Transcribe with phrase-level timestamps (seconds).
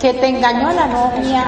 [0.00, 1.44] que te engañó la novia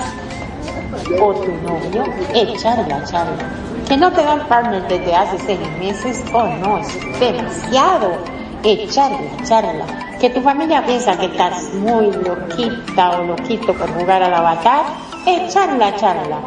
[1.20, 2.04] o tu novio,
[2.34, 3.48] echarla, charla.
[3.88, 8.12] Que no te dan partner desde hace seis meses, oh no, es demasiado.
[8.62, 9.86] Echarla, charla.
[10.20, 14.84] Que tu familia piensa que estás muy loquita o loquito por jugar al avatar,
[15.26, 16.38] echarla, charla.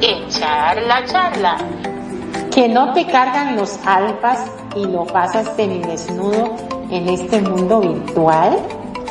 [0.00, 1.56] Echarla, charla.
[2.54, 4.44] Que no te cargan los alfas
[4.76, 6.56] y lo pasas desnudo
[6.90, 8.58] en este mundo virtual,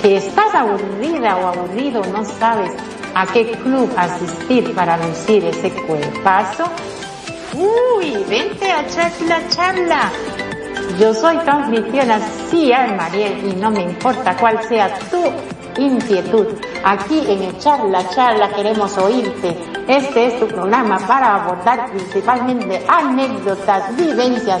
[0.00, 2.72] que estás aburrida o aburrido, no sabes
[3.14, 6.64] a qué club asistir para lucir ese cuerpazo.
[7.54, 10.10] Uy, vente a charla, charla.
[10.98, 12.18] Yo soy tu anfitriona,
[12.50, 15.22] sí, Mariel, y no me importa cuál sea tu
[15.80, 16.46] inquietud.
[16.84, 19.56] Aquí en el Charla Charla queremos oírte.
[19.86, 24.60] Este es tu programa para abordar principalmente anécdotas, vivencias,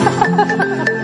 [0.00, 0.95] 哈哈哈哈哈哈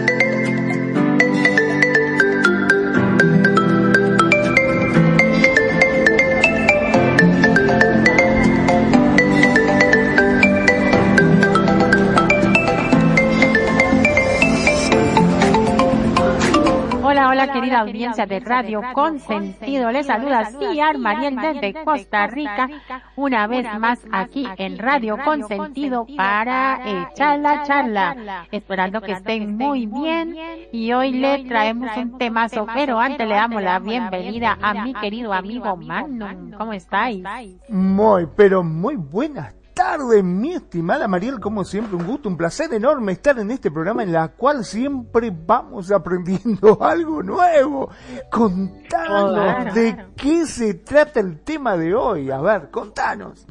[17.42, 19.90] Hola, querida audiencia de Radio Consentido.
[19.90, 22.68] Les saluda Ciar Mariel desde Costa Rica,
[23.16, 28.46] una vez más aquí en Radio Consentido para echar la charla.
[28.52, 30.36] Esperando que estén muy bien
[30.70, 35.32] y hoy le traemos un temazo, pero antes le damos la bienvenida a mi querido
[35.32, 36.56] amigo Manu.
[36.56, 37.24] ¿Cómo estáis?
[37.68, 43.12] Muy, pero muy buenas tarde, mi estimada Mariel, como siempre, un gusto, un placer enorme
[43.12, 47.90] estar en este programa en la cual siempre vamos aprendiendo algo nuevo.
[48.30, 52.30] Contanos de qué se trata el tema de hoy.
[52.30, 53.46] A ver, contanos.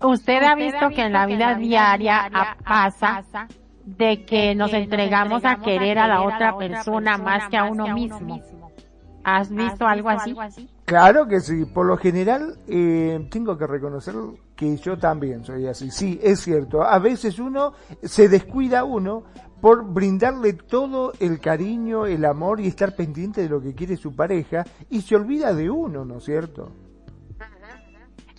[0.00, 3.24] Usted ha visto que en la vida diaria pasa
[3.84, 8.40] de que nos entregamos a querer a la otra persona más que a uno mismo.
[9.22, 10.36] ¿Has visto algo así?
[10.84, 14.14] Claro que sí, por lo general eh, tengo que reconocer
[14.56, 15.90] que yo también soy así.
[15.90, 17.72] Sí, es cierto, a veces uno
[18.02, 19.24] se descuida uno
[19.60, 24.14] por brindarle todo el cariño, el amor y estar pendiente de lo que quiere su
[24.14, 26.72] pareja y se olvida de uno, ¿no es cierto?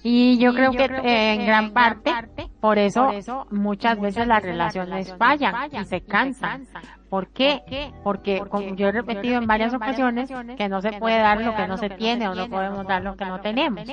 [0.08, 0.84] Y yo, creo, que,
[1.34, 2.14] en gran parte,
[2.62, 3.10] por eso,
[3.50, 6.68] muchas veces las relaciones fallan y se cansan.
[7.10, 7.92] ¿Por qué?
[8.04, 11.68] Porque, como yo he repetido en varias ocasiones que no se puede dar lo que
[11.68, 13.84] no se tiene o no podemos dar lo que no tenemos.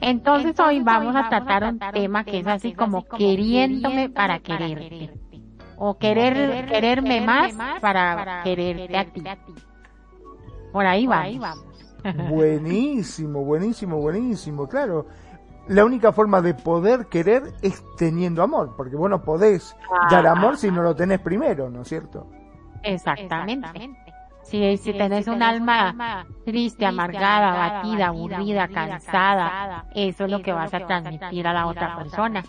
[0.00, 5.10] Entonces hoy vamos a tratar un tema que es así como queriéndome para quererte.
[5.76, 9.22] O querer, quererme más para quererte a ti.
[10.72, 11.64] Por ahí vamos.
[12.30, 15.06] Buenísimo, buenísimo, buenísimo, claro.
[15.66, 19.76] La única forma de poder querer es teniendo amor, porque vos no podés
[20.10, 22.26] dar amor si no lo tenés primero, ¿no es cierto?
[22.82, 23.90] Exactamente.
[24.48, 30.72] Si, si tenés un alma triste, amargada, abatida, aburrida, cansada, eso es lo que vas
[30.72, 32.42] a transmitir a la otra persona.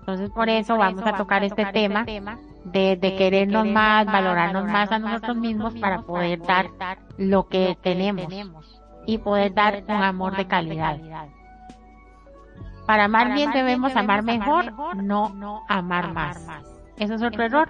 [0.00, 5.00] Entonces por eso vamos a tocar este tema de, de querernos más, valorarnos más a
[5.00, 6.66] nosotros mismos para poder dar
[7.18, 8.32] lo que tenemos
[9.06, 10.98] y poder dar un amor de calidad.
[12.86, 16.46] Para amar bien debemos amar mejor, no amar más.
[16.98, 17.68] Eso es otro error.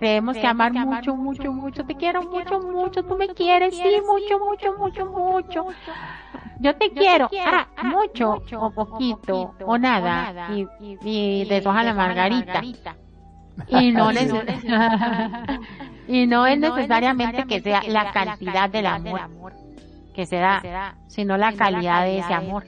[0.00, 4.42] Creemos que amar mucho, mucho, mucho, te quiero mucho, mucho, tú me quieres, sí, mucho,
[4.42, 5.66] mucho, mucho, mucho.
[6.58, 10.66] Yo te quiero, ah, mucho, o poquito, o nada, y,
[11.02, 12.62] y deshoja la margarita.
[13.68, 14.10] Y no,
[16.08, 19.20] y no es necesariamente que sea la cantidad del amor.
[20.14, 22.64] que se da, sino la calidad de ese amor.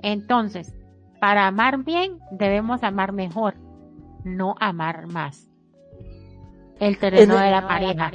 [0.00, 0.74] Entonces,
[1.20, 3.56] para amar bien, debemos amar mejor,
[4.24, 5.50] no amar más.
[6.80, 8.10] El terreno de la pareja.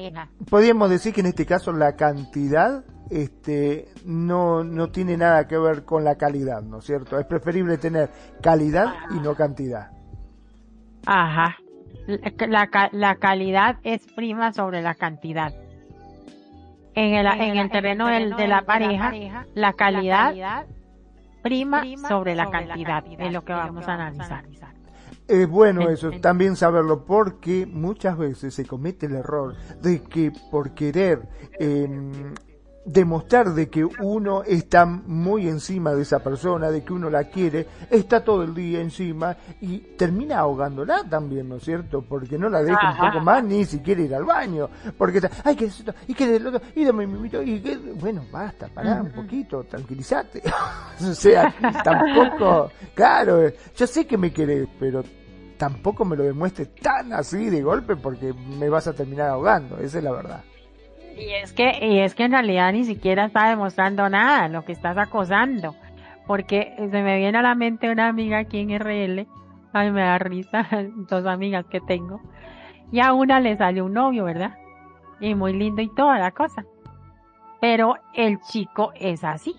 [0.50, 5.86] Podríamos decir que en este caso la cantidad este, no, no tiene nada que ver
[5.86, 7.20] con la calidad, ¿no es cierto?
[7.20, 8.10] Es preferible tener
[8.42, 9.92] calidad y no cantidad.
[11.06, 11.58] Ajá.
[12.08, 15.54] La, la, calidad es prima sobre la cantidad.
[16.96, 19.14] En el, en el terreno, de, la pareja,
[19.54, 20.66] la calidad,
[21.42, 24.44] prima, sobre la cantidad, es lo que vamos a analizar.
[25.28, 30.74] Es bueno eso, también saberlo, porque muchas veces se comete el error de que por
[30.74, 31.28] querer
[31.60, 31.88] eh,
[32.86, 37.68] demostrar de que uno está muy encima de esa persona, de que uno la quiere,
[37.90, 42.02] está todo el día encima y termina ahogándola también, ¿no es cierto?
[42.02, 45.56] Porque no la deja un poco más ni siquiera ir al baño, porque está, ay,
[45.56, 49.12] que esto, y que el otro, y dame mimito, y que, bueno, basta, pará un
[49.12, 50.42] poquito, tranquilízate.
[51.02, 51.54] o sea,
[51.84, 55.04] tampoco, claro, yo sé que me querés, pero
[55.58, 60.00] tampoco me lo demuestres tan así de golpe porque me vas a terminar ahogando, esa
[60.00, 60.44] es la verdad.
[61.18, 64.72] Y es que, y es que en realidad ni siquiera está demostrando nada, lo que
[64.72, 65.76] estás acosando.
[66.26, 69.28] Porque se me viene a la mente una amiga aquí en RL,
[69.74, 70.68] ay me da risa,
[71.10, 72.22] dos amigas que tengo,
[72.92, 74.58] y a una le salió un novio, ¿verdad?
[75.20, 76.66] Y muy lindo y toda la cosa.
[77.60, 79.56] Pero el chico es así.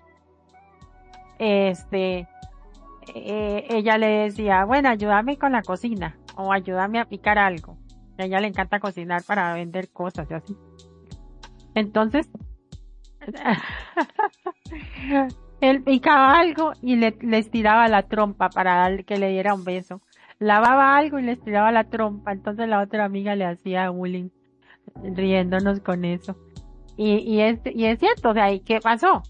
[1.38, 2.28] Este,
[3.14, 7.76] eh, ella le decía, bueno, ayúdame con la cocina, o ayúdame a picar algo.
[8.18, 10.56] A ella le encanta cocinar para vender cosas y así.
[11.74, 12.28] Entonces,
[15.60, 20.00] él picaba algo y le, estiraba la trompa para que le diera un beso.
[20.38, 22.32] Lavaba algo y le estiraba la trompa.
[22.32, 24.28] Entonces la otra amiga le hacía bullying,
[25.02, 26.36] riéndonos con eso.
[26.96, 29.22] Y, y, es, y es cierto, o sea, ¿y qué pasó?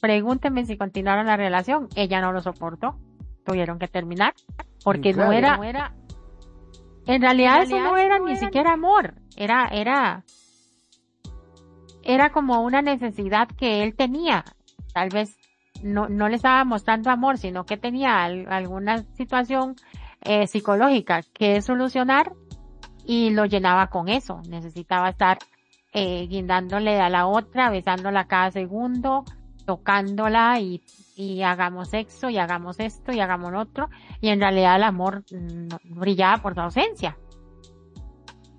[0.00, 1.88] Pregúnteme si continuaron la relación.
[1.94, 2.98] Ella no lo soportó.
[3.44, 4.34] Tuvieron que terminar.
[4.82, 5.58] Porque no, era,
[7.06, 9.14] en realidad, eso no era ni siquiera amor.
[9.36, 10.24] Era, era,
[12.04, 14.44] era como una necesidad que él tenía.
[14.92, 15.36] Tal vez
[15.82, 19.76] no, no le estaba mostrando amor, sino que tenía alguna situación
[20.20, 22.32] eh, psicológica que solucionar
[23.04, 24.40] y lo llenaba con eso.
[24.48, 25.38] Necesitaba estar
[25.92, 29.24] eh, guindándole a la otra, besándola cada segundo,
[29.66, 30.82] tocándola y,
[31.16, 33.88] y hagamos sexo y hagamos esto y hagamos lo otro.
[34.20, 35.24] Y en realidad el amor
[35.84, 37.16] brillaba por su ausencia.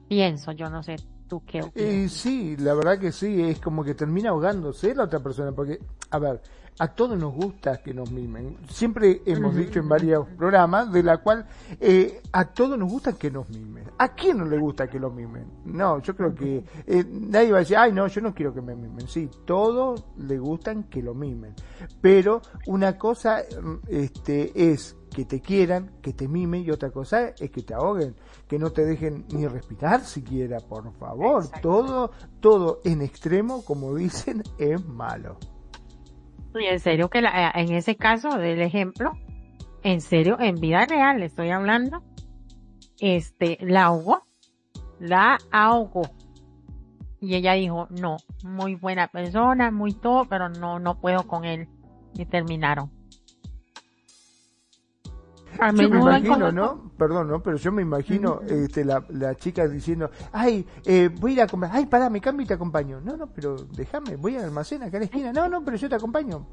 [0.08, 0.98] Pienso, yo no sé
[1.28, 5.20] ¿Tú qué eh, sí, la verdad que sí, es como que termina ahogándose la otra
[5.20, 5.80] persona, porque,
[6.12, 6.42] a ver,
[6.78, 8.58] a todos nos gusta que nos mimen.
[8.70, 11.46] Siempre hemos dicho en varios programas de la cual
[11.80, 13.86] eh, a todos nos gusta que nos mimen.
[13.98, 15.46] ¿A quién no le gusta que lo mimen?
[15.66, 18.62] No, yo creo que eh, nadie va a decir, ay, no, yo no quiero que
[18.62, 19.08] me mimen.
[19.08, 21.54] Sí, todos le gustan que lo mimen.
[22.02, 23.42] Pero una cosa
[23.88, 28.16] este, es que te quieran, que te mimen y otra cosa es que te ahoguen,
[28.48, 31.48] que no te dejen ni respirar siquiera, por favor.
[31.62, 35.38] Todo, todo en extremo, como dicen, es malo.
[36.54, 39.14] Y en serio que la, en ese caso del ejemplo,
[39.84, 42.04] en serio, en vida real estoy hablando,
[43.00, 44.24] este, la ahogó,
[45.00, 46.10] la ahogó.
[47.20, 51.68] Y ella dijo, no, muy buena persona, muy todo, pero no, no puedo con él.
[52.14, 52.95] Y terminaron
[55.74, 56.92] yo me imagino, ¿no?
[56.98, 57.42] Perdón, ¿no?
[57.42, 61.48] Pero yo me imagino este, la, la chica diciendo, ay, eh, voy a ir a
[61.48, 63.02] comprar, ay, pará, me cambio y te acompaño.
[63.02, 65.34] No, no, pero déjame, voy al almacén acá en la esquina.
[65.34, 66.46] No, no, pero yo te acompaño.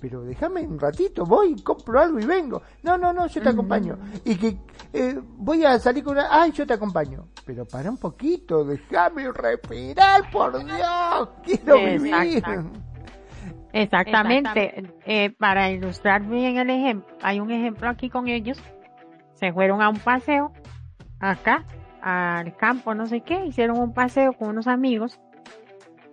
[0.00, 2.60] Pero déjame un ratito, voy, compro algo y vengo.
[2.82, 3.98] No, no, no, yo te acompaño.
[4.24, 4.58] Y que
[4.92, 7.28] eh, voy a salir con una, ay, yo te acompaño.
[7.46, 12.44] Pero para un poquito, déjame respirar, por Dios, quiero vivir.
[13.72, 14.84] Exactamente.
[15.04, 18.60] Eh, para ilustrar bien el ejemplo, hay un ejemplo aquí con ellos.
[19.34, 20.52] Se fueron a un paseo
[21.20, 21.64] acá,
[22.00, 25.18] al campo, no sé qué, hicieron un paseo con unos amigos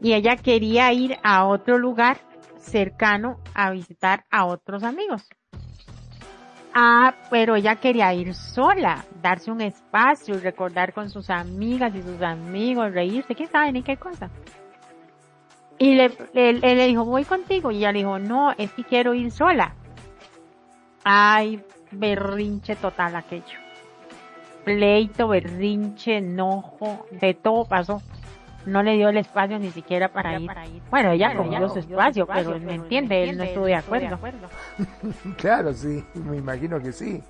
[0.02, 2.18] y ella quería ir a otro lugar
[2.58, 5.28] cercano a visitar a otros amigos.
[6.74, 12.22] Ah, pero ella quería ir sola, darse un espacio, recordar con sus amigas y sus
[12.22, 14.32] amigos, reírse, quién sabe ni qué cosa.
[15.78, 17.72] Y le, él, le dijo, voy contigo.
[17.72, 19.74] Y ella le dijo, no, es que quiero ir sola.
[21.04, 21.62] Ay,
[21.92, 23.60] berrinche total aquello.
[24.64, 28.02] Pleito, berrinche, enojo, de todo pasó.
[28.66, 30.50] No le dio el espacio ni siquiera para, ir.
[30.90, 34.18] Bueno, ella cogió su espacio, pero, me entiende, él no estuvo de acuerdo.
[35.38, 37.22] claro, sí, me imagino que sí.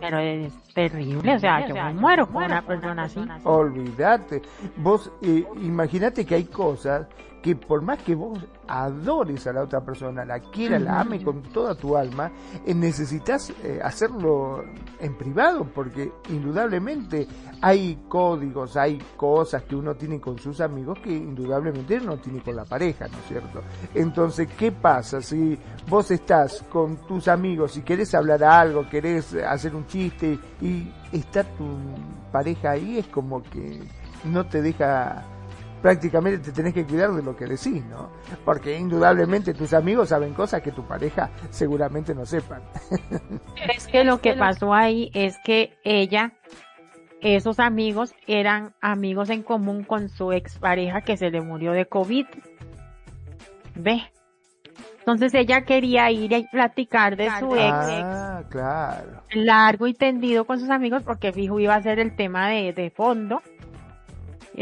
[0.00, 3.20] Pero es terrible, o sea, yo me muero con una persona así.
[3.44, 4.42] Olvídate.
[4.76, 7.06] Vos, eh, imagínate que hay cosas
[7.42, 11.42] que por más que vos adores a la otra persona, la quieras, la ame con
[11.42, 12.30] toda tu alma,
[12.64, 14.64] eh, necesitas eh, hacerlo
[15.00, 17.26] en privado, porque indudablemente
[17.60, 22.56] hay códigos, hay cosas que uno tiene con sus amigos que indudablemente no tiene con
[22.56, 23.62] la pareja, ¿no es cierto?
[23.94, 29.74] Entonces, ¿qué pasa si vos estás con tus amigos y querés hablar algo, querés hacer
[29.74, 31.66] un chiste y está tu
[32.30, 32.98] pareja ahí?
[32.98, 33.80] Es como que
[34.24, 35.24] no te deja
[35.80, 38.10] prácticamente te tenés que cuidar de lo que decís, ¿no?
[38.44, 42.62] Porque indudablemente tus amigos saben cosas que tu pareja seguramente no sepan.
[43.76, 46.32] Es que lo que pasó ahí es que ella,
[47.20, 52.26] esos amigos eran amigos en común con su expareja que se le murió de COVID.
[53.74, 54.02] ¿Ve?
[54.98, 57.72] Entonces ella quería ir y platicar de su ex.
[57.72, 59.22] Ah, claro.
[59.32, 62.90] Largo y tendido con sus amigos porque fijo iba a ser el tema de, de
[62.90, 63.42] fondo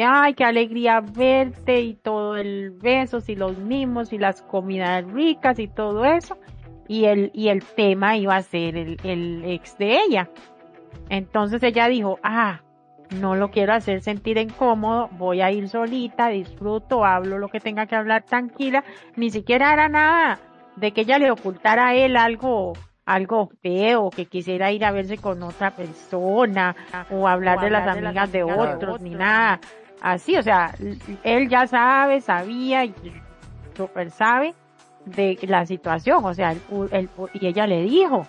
[0.05, 5.59] ay, qué alegría verte y todo el besos y los mimos y las comidas ricas
[5.59, 6.39] y todo eso.
[6.87, 10.31] Y el, y el tema iba a ser el, el ex de ella.
[11.11, 12.63] Entonces ella dijo, ah,
[13.11, 17.87] no lo quiero hacer sentir incómodo, voy a ir solita, disfruto, hablo lo que tenga
[17.87, 18.85] que hablar tranquila,
[19.17, 20.39] ni siquiera era nada
[20.77, 22.75] de que ella le ocultara a él algo,
[23.05, 26.77] algo feo, que quisiera ir a verse con otra persona,
[27.11, 29.61] o hablar, de, las amigas de, otros, ni nada
[30.01, 30.75] así, o sea,
[31.23, 32.95] él ya sabe, sabía y
[33.77, 34.55] super sabe
[35.05, 38.27] de la situación, o sea, y ella le dijo,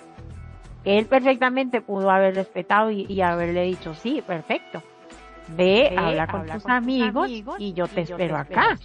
[0.85, 4.81] él perfectamente pudo haber respetado y, haberle dicho, sí, perfecto,
[5.55, 8.77] ve, habla con, tus, amigos, y yo te espero acá.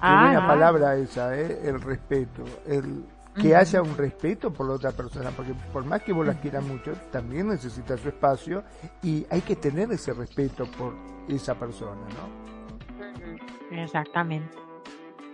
[0.00, 1.58] Ah, una palabra esa, ¿eh?
[1.64, 3.04] el respeto, el
[3.40, 6.64] que haya un respeto por la otra persona, porque por más que vos la quieras
[6.64, 8.62] mucho, también necesita su espacio
[9.02, 10.94] y hay que tener ese respeto por
[11.28, 13.76] esa persona, ¿no?
[13.82, 14.56] Exactamente.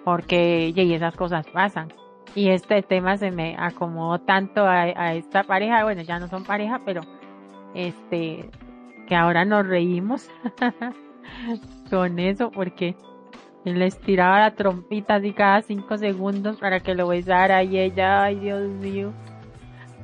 [0.04, 1.88] Porque y esas cosas pasan.
[2.34, 6.44] Y este tema se me acomodó tanto a, a esta pareja, bueno, ya no son
[6.44, 7.02] pareja, pero
[7.74, 8.50] este,
[9.06, 10.28] que ahora nos reímos
[11.90, 12.96] con eso porque
[13.64, 18.24] él le estiraba la trompita así cada cinco segundos para que lo besara y ella,
[18.24, 19.12] ay Dios mío,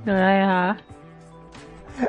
[0.04, 0.76] no la dejaba.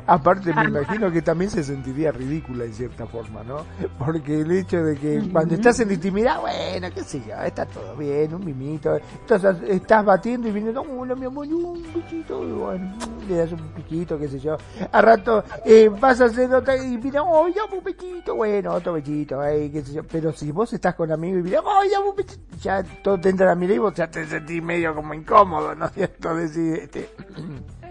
[0.07, 3.65] Aparte me imagino que también se sentiría ridícula en cierta forma, ¿no?
[3.97, 7.95] Porque el hecho de que cuando estás en intimidad, bueno, qué sé yo, está todo
[7.95, 12.93] bien, un mimito, entonces estás batiendo y viene, hola mi amor, un piquito, y bueno,
[13.27, 14.57] le das un piquito, qué sé yo.
[14.91, 18.95] A rato eh, vas a hacer otra y mira, oh, ya un piquito, bueno, otro
[18.95, 20.03] piquito, ay, qué sé yo.
[20.03, 23.29] Pero si vos estás con amigos y mira, oh, ya un piquito, ya todo te
[23.29, 26.35] entra a mirar y vos ya te sentís medio como incómodo, ¿no es cierto?
[26.35, 27.09] Decir, este...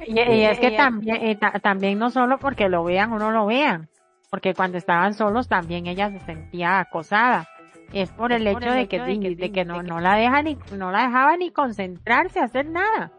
[0.06, 3.88] Y, es que también, eh, también no solo porque lo vean o no lo vean,
[4.30, 7.48] porque cuando estaban solos también ella se sentía acosada.
[7.92, 11.02] Es por el, hecho, de que, de, que, no, no la deja ni, no la
[11.02, 13.10] dejaba ni concentrarse a hacer nada.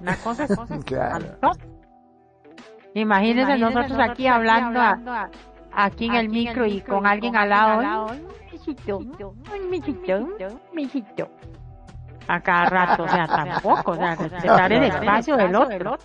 [0.00, 0.78] Una cosa es cosa
[2.94, 4.80] Imagínense, nosotros, aquí hablando,
[5.72, 8.06] aquí en el micro y con, alguien al lado.
[10.72, 11.30] mijito,
[12.28, 15.98] a cada rato, o sea, tampoco, o sea, respetar el espacio del otro.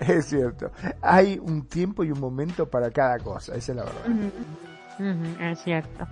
[0.00, 0.70] Es cierto,
[1.02, 5.50] hay un tiempo y un momento para cada cosa, esa es la verdad.
[5.50, 6.06] es cierto.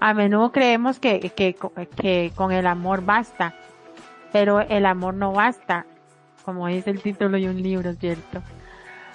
[0.00, 1.56] A menudo creemos que, que,
[1.96, 3.54] que con el amor basta,
[4.32, 5.86] pero el amor no basta,
[6.44, 8.42] como dice el título de un libro, ¿cierto?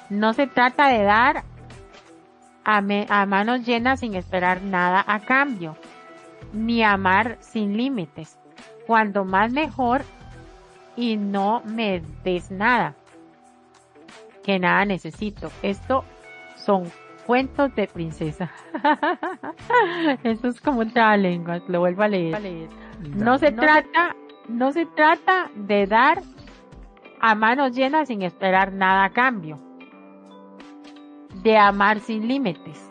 [0.10, 1.44] No se trata de dar
[2.66, 2.78] a,
[3.10, 5.78] a manos llenas sin esperar nada a cambio,
[6.52, 8.38] ni amar sin límites
[8.88, 10.04] cuando más mejor
[10.96, 12.96] y no me des nada,
[14.44, 15.52] que nada necesito.
[15.62, 16.04] Esto
[16.56, 16.92] son
[17.26, 18.52] cuentos de princesa.
[20.24, 22.70] Esto es como un lengua, lo vuelvo a leer.
[23.16, 24.16] No se trata,
[24.48, 26.22] no se trata de dar
[27.20, 29.60] a manos llenas sin esperar nada a cambio.
[31.42, 32.90] De amar sin límites.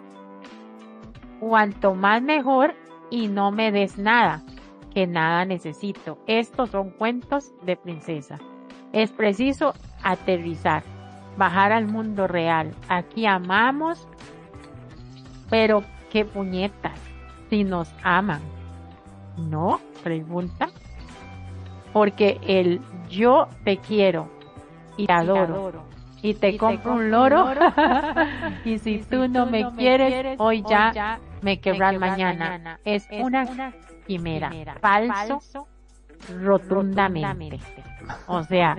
[1.39, 2.75] Cuanto más mejor
[3.11, 4.43] y no me des nada
[4.93, 6.19] que nada necesito.
[6.27, 8.39] Estos son cuentos de princesa.
[8.93, 10.83] Es preciso aterrizar,
[11.37, 12.75] bajar al mundo real.
[12.89, 14.07] Aquí amamos,
[15.49, 16.99] pero qué puñetas,
[17.49, 18.43] si nos aman.
[19.37, 19.81] ¿No?
[20.03, 20.69] Pregunta.
[21.93, 24.29] Porque el yo te quiero
[24.97, 25.85] y te adoro,
[26.23, 27.49] y te, compro, un loro,
[28.65, 32.79] y si tú no me quieres, hoy ya, me quebras mañana.
[32.85, 33.47] Es, una
[34.07, 35.67] quimera, falso,
[36.41, 37.61] rotundamente.
[38.27, 38.77] O sea,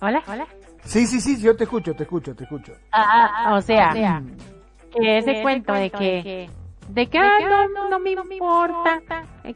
[0.00, 0.22] ¿Hola?
[0.28, 0.46] ¿Hola?
[0.84, 2.72] Sí, sí, sí, yo te escucho, te escucho, te escucho.
[2.92, 4.22] Ah, ah, ah o sea,
[4.92, 6.50] que ese cuento de que de que
[7.14, 9.02] ah, no, no me importa,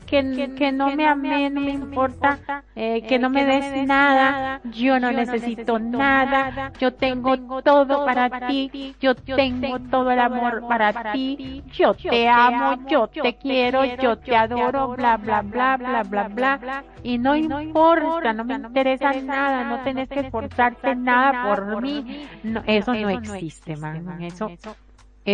[0.07, 4.99] que, que no me amé, no me importa, eh, que no me des nada, yo
[5.01, 11.63] no necesito nada, yo tengo todo para ti, yo tengo todo el amor para ti,
[11.73, 16.85] yo te amo, yo te quiero, yo te adoro, bla, bla, bla, bla, bla, bla,
[17.03, 22.27] y no importa, no me interesa nada, no tenés que esforzarte nada por mí,
[22.67, 24.51] eso no existe, man, eso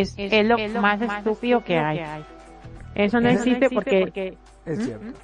[0.01, 2.01] es, es, lo, más, estúpido que hay.
[2.95, 4.37] Eso no existe porque...
[4.65, 5.19] Es cierto.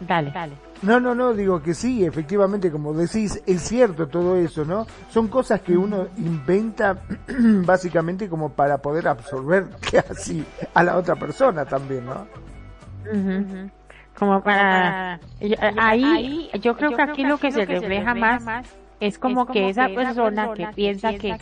[0.00, 0.30] Dale.
[0.30, 0.52] Dale.
[0.82, 4.86] No, no, no, digo que sí, efectivamente, como decís, es cierto todo eso, ¿no?
[5.08, 6.98] Son cosas que uno inventa
[7.64, 10.44] básicamente como para poder absorber casi
[10.74, 12.26] a la otra persona también, ¿no?
[14.18, 15.20] Como para...
[15.78, 18.44] Ahí, yo creo que aquí lo que se refleja más
[19.00, 21.36] es como que esa persona que piensa que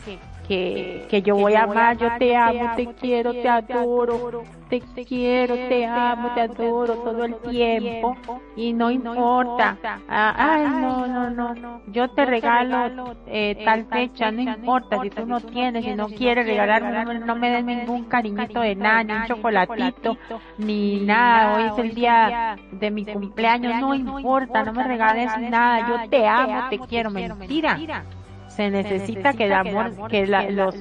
[0.46, 5.54] que, que yo voy a amar, yo te amo, te quiero, te adoro, te quiero,
[5.54, 8.16] te amo, te adoro todo el tiempo.
[8.56, 14.42] y no importa, ah, ay no, no, no, yo te regalo eh, tal fecha, no
[14.42, 18.74] importa si tú no tienes, si no quieres regalarme, no, me den ningún cariñito de
[18.74, 20.16] nada, ni un chocolatito,
[20.58, 25.88] ni nada, hoy es el día de mi cumpleaños, no importa, no me regales nada,
[25.88, 27.78] yo te amo, te quiero, mentira
[28.54, 30.75] se necesita que el amor, que los,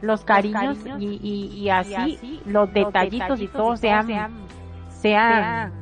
[0.00, 4.08] los cariños y, y, así los detallitos y todo sean,
[5.00, 5.72] sean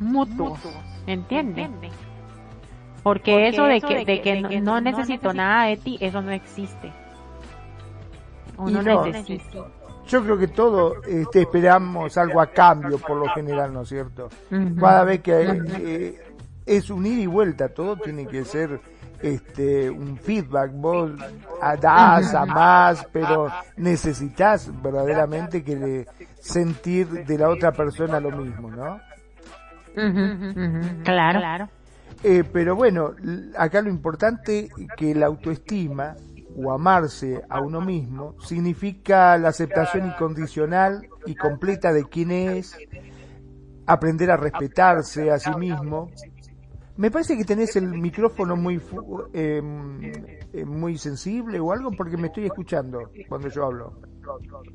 [0.00, 0.58] mutuos,
[1.06, 1.70] ¿entiendes?
[3.02, 6.92] Porque eso de que, de que no, necesito nada de ti, eso no existe.
[8.56, 9.66] Uno necesita.
[10.08, 14.30] Yo creo que todo este, esperamos algo a cambio por lo general, ¿no es cierto?
[14.80, 16.22] Cada vez que eh,
[16.64, 18.80] es un ida y vuelta, todo tiene que ser
[19.22, 21.12] este un feedback, vos
[21.80, 26.06] das, a más, pero necesitas verdaderamente que le
[26.40, 29.00] sentir de la otra persona lo mismo, ¿no?
[31.04, 31.68] Claro, claro.
[32.22, 33.14] Eh, pero bueno,
[33.56, 36.16] acá lo importante que la autoestima
[36.56, 42.76] o amarse a uno mismo significa la aceptación incondicional y completa de quién es,
[43.86, 46.10] aprender a respetarse a sí mismo,
[46.98, 48.82] me parece que tenés el micrófono muy
[49.32, 49.62] eh,
[50.52, 53.92] eh, muy sensible o algo porque me estoy escuchando cuando yo hablo.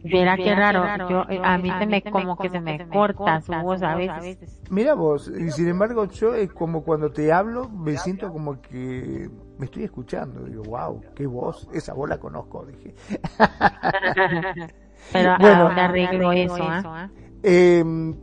[0.06, 3.52] Mira qué raro, yo, eh, a mí se me como que se me corta su
[3.56, 4.58] voz a veces.
[4.72, 9.30] Mira vos, y sin embargo yo es como cuando te hablo me siento como que
[9.58, 12.96] me estoy escuchando, digo, wow, qué voz, esa voz la conozco, dije.
[15.12, 16.96] Pero bueno, arreglo eso,
[17.44, 18.16] ¿eh?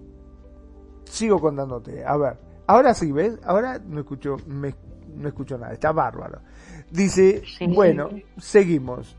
[1.05, 2.50] sigo contándote, a ver.
[2.71, 3.37] Ahora sí, ¿ves?
[3.43, 6.39] Ahora no escucho, no escucho nada, está bárbaro.
[6.89, 7.43] Dice,
[7.75, 9.17] bueno, seguimos.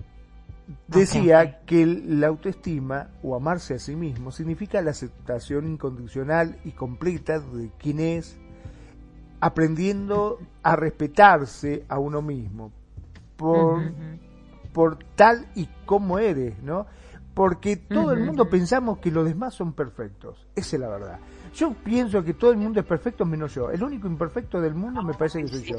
[0.88, 7.40] Decía que la autoestima o amarse a sí mismo significa la aceptación incondicional y completa
[7.40, 8.40] de quien es,
[9.42, 12.72] aprendiendo a respetarse a uno mismo
[13.36, 13.82] por,
[14.72, 16.86] por tal y como eres, ¿no?
[17.34, 21.20] Porque todo el mundo pensamos que los demás son perfectos, esa es la verdad.
[21.54, 23.70] Yo pienso que todo el mundo es perfecto menos yo.
[23.70, 25.78] El único imperfecto del mundo me parece que soy yo.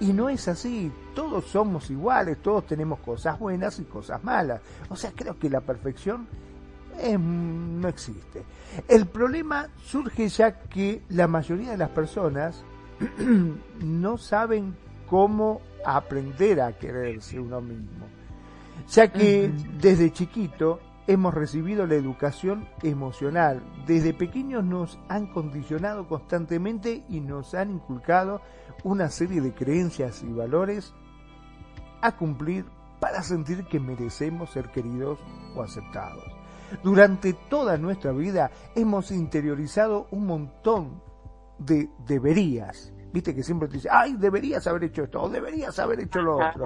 [0.00, 0.92] Y no es así.
[1.14, 4.60] Todos somos iguales, todos tenemos cosas buenas y cosas malas.
[4.90, 6.26] O sea, creo que la perfección
[7.18, 8.42] no existe.
[8.86, 12.62] El problema surge ya que la mayoría de las personas
[13.80, 14.76] no saben
[15.08, 18.06] cómo aprender a quererse uno mismo.
[18.90, 23.62] Ya que desde chiquito hemos recibido la educación emocional.
[23.86, 28.40] Desde pequeños nos han condicionado constantemente y nos han inculcado
[28.82, 30.94] una serie de creencias y valores
[32.00, 32.64] a cumplir
[33.00, 35.18] para sentir que merecemos ser queridos
[35.56, 36.24] o aceptados.
[36.82, 41.02] Durante toda nuestra vida hemos interiorizado un montón
[41.58, 42.92] de deberías.
[43.12, 46.36] Viste que siempre te dice, ay, deberías haber hecho esto o deberías haber hecho lo
[46.36, 46.64] otro.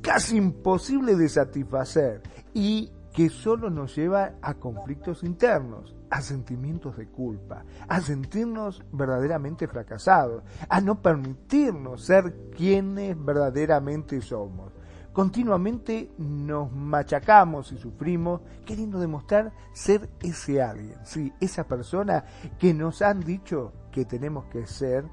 [0.00, 2.22] Casi imposible de satisfacer.
[2.54, 9.66] Y que solo nos lleva a conflictos internos, a sentimientos de culpa, a sentirnos verdaderamente
[9.68, 14.70] fracasados, a no permitirnos ser quienes verdaderamente somos.
[15.14, 22.22] Continuamente nos machacamos y sufrimos queriendo demostrar ser ese alguien, sí, esa persona
[22.58, 25.06] que nos han dicho que tenemos que ser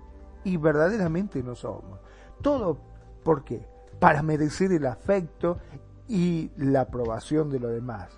[0.43, 2.01] y verdaderamente no somos.
[2.41, 2.77] Todo,
[3.23, 3.65] ¿por qué?
[4.01, 5.57] Para merecer el afecto
[6.07, 8.09] y la aprobación de los demás.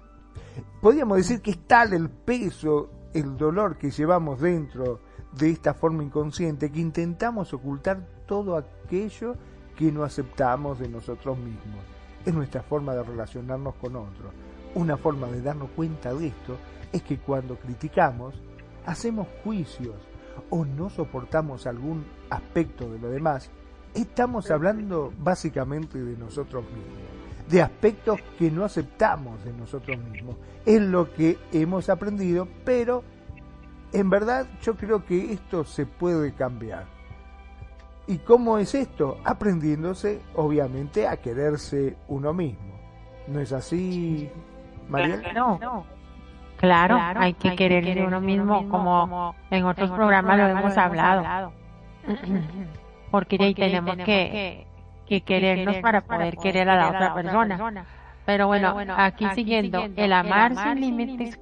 [0.82, 5.00] Podríamos decir que es tal el peso, el dolor que llevamos dentro
[5.32, 9.36] de esta forma inconsciente que intentamos ocultar todo aquello
[9.76, 11.84] que no aceptamos de nosotros mismos.
[12.26, 14.34] Es nuestra forma de relacionarnos con otros.
[14.74, 16.58] una forma de darnos cuenta de esto
[16.92, 18.36] es que cuando criticamos,
[18.86, 19.96] hacemos juicios
[20.50, 23.50] o no soportamos algún aspecto de lo demás,
[23.94, 27.05] estamos hablando básicamente de nosotros mismos,
[27.50, 30.36] de aspectos que no aceptamos de nosotros mismos.
[30.66, 33.04] Es lo que hemos aprendido, pero
[33.94, 36.86] en verdad yo creo que esto se puede cambiar.
[38.08, 39.18] ¿Y cómo es esto?
[39.24, 42.76] Aprendiéndose, obviamente, a quererse uno mismo.
[43.28, 44.30] ¿No es así,
[44.88, 45.34] María?
[45.34, 45.86] No.
[46.58, 51.52] Claro, hay que, quererse uno mismo, como en otros programas lo hemos hablado.
[53.12, 54.68] Porque ahí tenemos que, que
[55.06, 57.86] querernos para poder querer a la otra persona.
[58.26, 61.40] Pero bueno, aquí siguiendo, el amar sin límites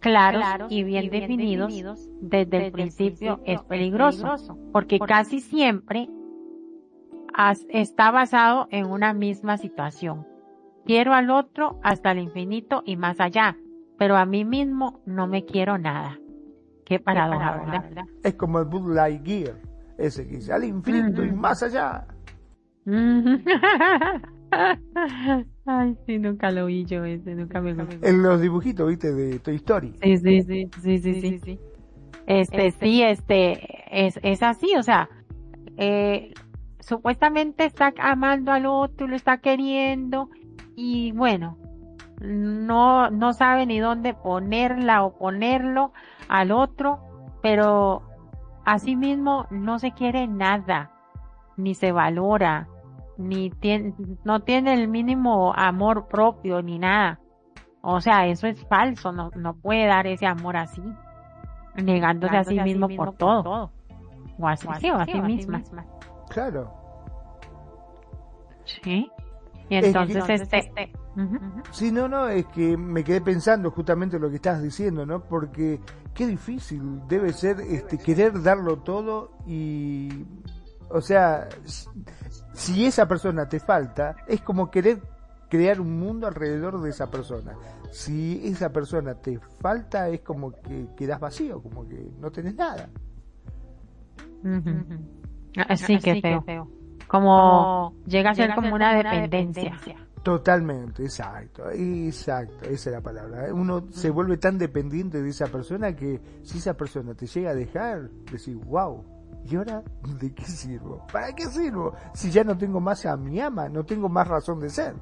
[0.00, 6.08] claros y bien definidos desde el principio es peligroso, porque casi siempre
[7.70, 10.26] está basado en una misma situación.
[10.84, 13.56] Quiero al otro hasta el infinito y más allá,
[13.98, 16.18] pero a mí mismo no me quiero nada.
[16.84, 18.04] Qué paradoja, ¿verdad?
[18.22, 19.56] Es como el Bud Lightyear,
[19.96, 22.06] ese que dice al infinito y más allá.
[25.66, 28.06] Ay, sí, nunca lo vi yo ese, nunca me gustó.
[28.06, 29.94] En los dibujitos, viste, de Toy Story.
[30.02, 31.58] Sí, sí, sí, sí, sí, sí.
[32.26, 35.08] Este, este, sí, este, es, es así, o sea,
[35.76, 36.32] eh,
[36.80, 40.30] supuestamente está amando al otro, lo está queriendo,
[40.76, 41.58] y bueno,
[42.20, 45.92] no, no sabe ni dónde ponerla o ponerlo
[46.28, 47.00] al otro,
[47.42, 48.02] pero
[48.64, 50.90] asimismo no se quiere nada,
[51.56, 52.68] ni se valora,
[53.16, 57.20] ni tiene, no tiene el mínimo amor propio ni nada.
[57.82, 60.82] O sea, eso es falso, no, no puede dar ese amor así,
[61.76, 63.70] negándose a sí mismo, por, todo.
[64.38, 65.62] O así, o así, misma.
[66.30, 66.72] Claro.
[68.64, 69.10] Sí.
[69.68, 70.58] Y entonces, este...
[70.58, 70.92] este
[71.70, 75.22] Sí, no, no, es que me quedé pensando justamente lo que estás diciendo, ¿no?
[75.22, 75.78] Porque
[76.12, 80.24] qué difícil debe ser este querer darlo todo y
[80.90, 81.48] o sea,
[82.54, 85.00] si esa persona te falta, es como querer
[85.48, 87.54] crear un mundo alrededor de esa persona.
[87.90, 92.88] Si esa persona te falta, es como que quedas vacío, como que no tenés nada.
[95.68, 96.68] Así que feo.
[97.06, 99.74] Como, llega a ser como, una, dependencia.
[100.22, 103.52] Totalmente, exacto, exacto, esa es la palabra.
[103.52, 107.54] Uno se vuelve tan dependiente de esa persona que si esa persona te llega a
[107.54, 109.04] dejar, decís, wow,
[109.46, 109.82] ¿y ahora
[110.18, 111.06] de qué sirvo?
[111.12, 111.94] ¿Para qué sirvo?
[112.14, 114.94] Si ya no tengo más a mi ama, no tengo más razón de ser.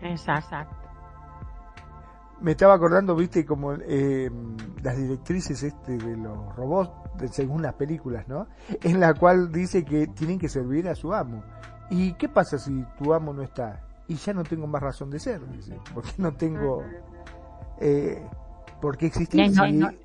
[0.00, 0.76] Exacto.
[2.40, 4.30] Me estaba acordando, viste, como eh,
[4.82, 6.92] las directrices este de los robots,
[7.32, 8.46] según las películas, ¿no?
[8.82, 11.42] En la cual dice que tienen que servir a su amo.
[11.90, 13.80] ¿Y qué pasa si tu amo no está?
[14.06, 16.84] Y ya no tengo más razón de ser, dice, porque no tengo...
[17.80, 18.24] Eh,
[18.80, 19.40] ¿Por qué existir?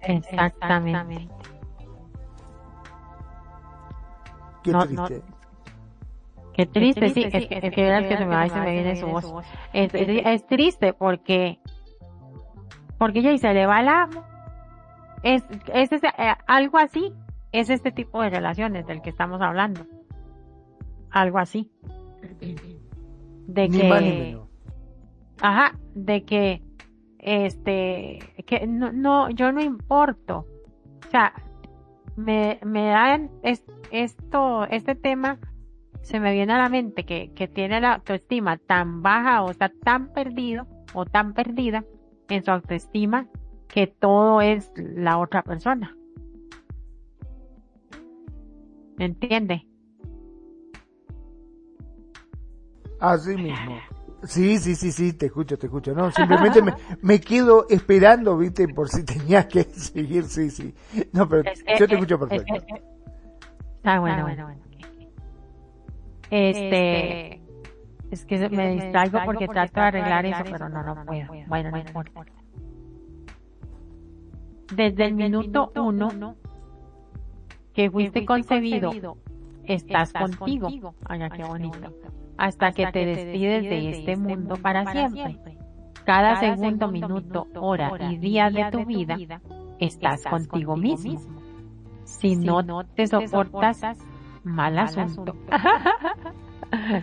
[0.02, 1.30] exactamente.
[4.64, 5.22] Qué triste.
[6.54, 8.72] Qué triste, sí, es, que, es que verás que se me va y se me
[8.72, 9.34] viene su voz.
[9.74, 11.60] Es, es, triste porque,
[13.00, 14.24] porque ella se le va amo.
[15.24, 16.10] Es, es, es eh,
[16.46, 17.12] algo así,
[17.52, 19.82] es este tipo de relaciones del que estamos hablando.
[21.10, 21.72] Algo así.
[23.48, 24.38] De que,
[25.42, 26.62] ajá, de que,
[27.18, 30.46] este, que no, no, yo no importo.
[31.08, 31.34] O sea,
[32.16, 33.32] me, me dan
[33.92, 35.40] esto, este tema
[36.02, 39.72] se me viene a la mente que, que tiene la autoestima tan baja o está
[39.84, 41.86] tan perdido o tan perdida
[42.30, 43.28] en su autoestima
[43.68, 45.96] que todo es la otra persona.
[49.00, 49.68] ¿Entiende?
[53.00, 53.78] Así mismo.
[54.26, 55.94] Sí, sí, sí, sí, te escucho, te escucho.
[55.94, 60.74] No, simplemente me, me quedo esperando, viste, por si tenías que seguir, sí, sí.
[61.12, 61.44] No, pero
[61.78, 62.54] yo te escucho perfecto.
[63.84, 64.62] ah, bueno, bueno, bueno.
[66.30, 67.42] Este,
[68.12, 71.28] es que me distraigo porque trato de arreglar eso, pero no, no puedo.
[71.48, 72.22] Bueno, no importa.
[74.74, 76.36] Desde el minuto uno
[77.74, 79.18] que fuiste concebido,
[79.66, 80.96] estás contigo.
[81.06, 81.94] Ay, qué bonito
[82.38, 85.58] hasta que te despides de este, este mundo para siempre.
[86.06, 89.18] Cada segundo, minuto, hora y día de tu vida
[89.80, 91.22] estás contigo mismo.
[92.04, 93.98] Si no te soportas,
[94.44, 95.36] mal asunto.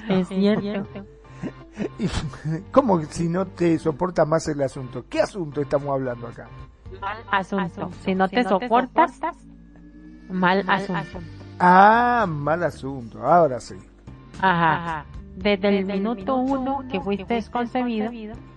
[0.08, 1.06] Es cierto.
[2.72, 5.04] ¿Cómo si no te soporta más el asunto?
[5.08, 6.48] ¿Qué asunto estamos hablando acá?
[7.00, 7.88] Mal asunto.
[8.04, 9.20] Si no te soportas,
[10.28, 11.20] mal asunto.
[11.60, 13.24] Ah, mal asunto.
[13.24, 13.76] Ahora sí.
[14.40, 15.06] Ajá
[15.42, 18.10] desde el minuto uno que fuiste concebido,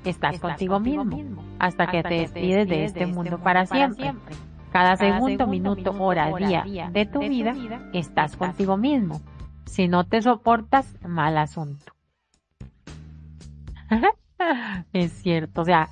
[0.04, 4.14] estás contigo mismo, hasta que te despides de este mundo para siempre.
[4.72, 7.54] Cada segundo, minuto, hora, día de tu vida,
[7.94, 9.22] estás contigo mismo.
[9.66, 11.94] Si no te soportas, mal asunto.
[14.94, 15.90] es cierto, o sea,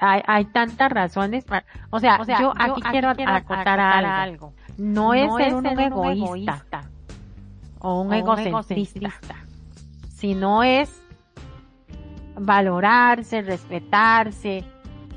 [0.00, 4.54] hay, tantas razones para, o sea, yo aquí quiero acotar algo.
[4.76, 6.82] No, es ser un, egoísta,
[7.78, 9.45] o un, egocentrista,
[10.16, 10.90] sino es
[12.38, 14.64] valorarse, respetarse,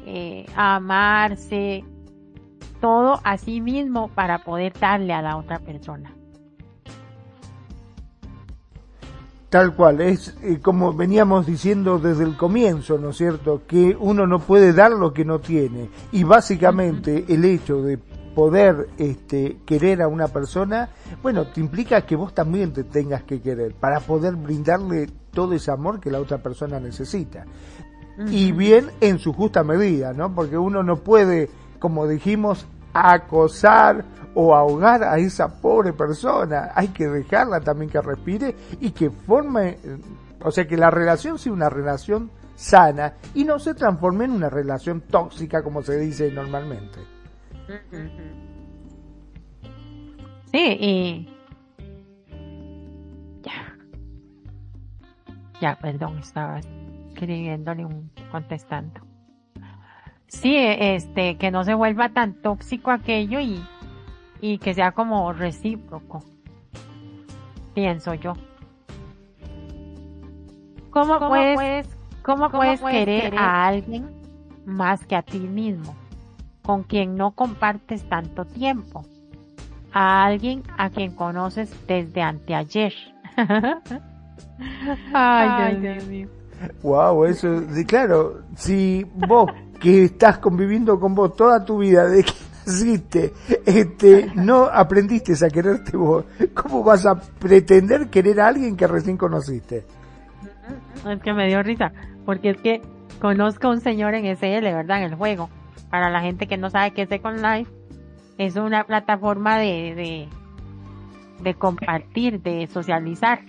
[0.06, 1.84] eh, amarse,
[2.82, 6.14] todo a sí mismo para poder darle a la otra persona.
[9.50, 13.64] Tal cual, es eh, como veníamos diciendo desde el comienzo, ¿no es cierto?
[13.66, 15.90] Que uno no puede dar lo que no tiene.
[16.12, 17.98] Y básicamente el hecho de
[18.36, 20.90] poder este, querer a una persona,
[21.22, 25.72] bueno, te implica que vos también te tengas que querer para poder brindarle todo ese
[25.72, 27.46] amor que la otra persona necesita.
[28.28, 30.36] Y bien en su justa medida, ¿no?
[30.36, 34.04] Porque uno no puede, como dijimos, acosar
[34.36, 36.72] o ahogar a esa pobre persona.
[36.76, 39.78] Hay que dejarla también que respire y que forme,
[40.44, 44.50] o sea, que la relación sea una relación sana y no se transforme en una
[44.50, 47.19] relación tóxica como se dice normalmente.
[50.52, 51.30] Sí, y
[53.44, 53.78] ya.
[55.62, 56.60] Ya, perdón, estaba
[57.10, 59.02] escribiéndole un contestando.
[60.28, 63.64] Sí, este, que no se vuelva tan tóxico aquello y,
[64.42, 66.24] y que sea como recíproco.
[67.74, 68.34] Pienso yo.
[70.92, 71.88] ¿Cómo, puedes,
[72.24, 74.10] cómo, puedes, querer, a alguien
[74.66, 75.96] más que a ti mismo?
[76.70, 79.04] Con quien no compartes tanto tiempo.
[79.92, 82.94] A alguien a quien conoces desde anteayer.
[85.12, 86.28] Ay, Dios mío.
[86.84, 92.34] Wow, eso, claro, si vos que estás conviviendo con vos toda tu vida, de que
[92.68, 93.34] naciste,
[93.66, 99.18] este, no aprendiste a quererte vos, ¿cómo vas a pretender querer a alguien que recién
[99.18, 99.86] conociste?
[101.04, 101.92] Es que me dio risa,
[102.28, 102.80] porque es que
[103.20, 105.00] conozco a un señor en SL, ¿verdad?
[105.00, 105.50] En el juego.
[105.90, 107.72] Para la gente que no sabe qué es Second Life,
[108.38, 110.30] es una plataforma de, de,
[111.42, 113.42] de compartir, de socializar.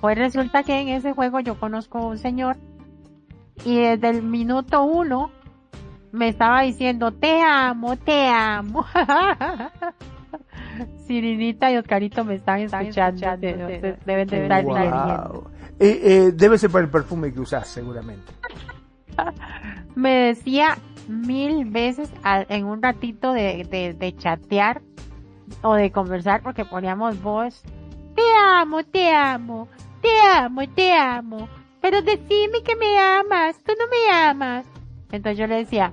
[0.00, 2.56] Pues resulta que en ese juego yo conozco a un señor
[3.64, 5.30] y desde el minuto uno
[6.10, 8.84] me estaba diciendo, te amo, te amo.
[11.06, 15.50] Sirinita y Oscarito me están escuchando, deben de estar wow.
[15.78, 18.32] eh, eh, debe ser por el perfume que usas, seguramente.
[19.94, 20.76] me decía
[21.08, 24.82] mil veces en un ratito de, de, de chatear
[25.62, 27.62] o de conversar porque poníamos voz,
[28.14, 29.68] te amo, te amo,
[30.00, 31.48] te amo, te amo
[31.82, 34.64] pero decime que me amas, tú no me amas.
[35.10, 35.92] Entonces yo le decía,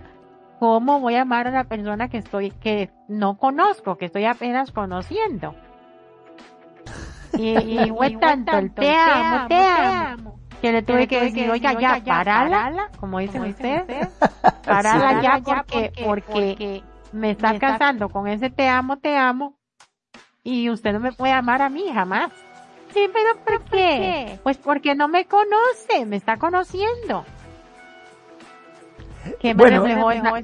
[0.59, 4.71] ¿cómo voy a amar a una persona que estoy, que no conozco, que estoy apenas
[4.71, 5.55] conociendo?
[7.37, 11.73] Y, y fue tanto el te amo, te amo, que le tuve que decir, oiga,
[11.79, 14.07] ya, parala, como dicen ustedes,
[14.65, 19.57] parala ya porque, porque me está casando con ese te amo, te amo,
[20.43, 22.31] y usted no me puede amar a mí jamás.
[22.93, 24.39] Sí, pero ¿por qué?
[24.43, 27.23] Pues porque no me conoce, me está conociendo.
[29.39, 30.35] ¿Qué me bueno, reflejó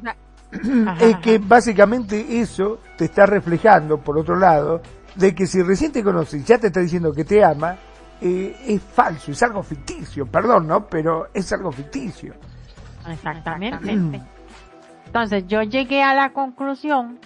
[0.99, 4.81] Es que básicamente eso te está reflejando, por otro lado,
[5.15, 7.77] de que si recién te conoce y ya te está diciendo que te ama,
[8.21, 10.87] eh, es falso, es algo ficticio, perdón, ¿no?
[10.87, 12.33] Pero es algo ficticio.
[13.07, 14.21] Exactamente.
[15.05, 17.19] Entonces yo llegué a la conclusión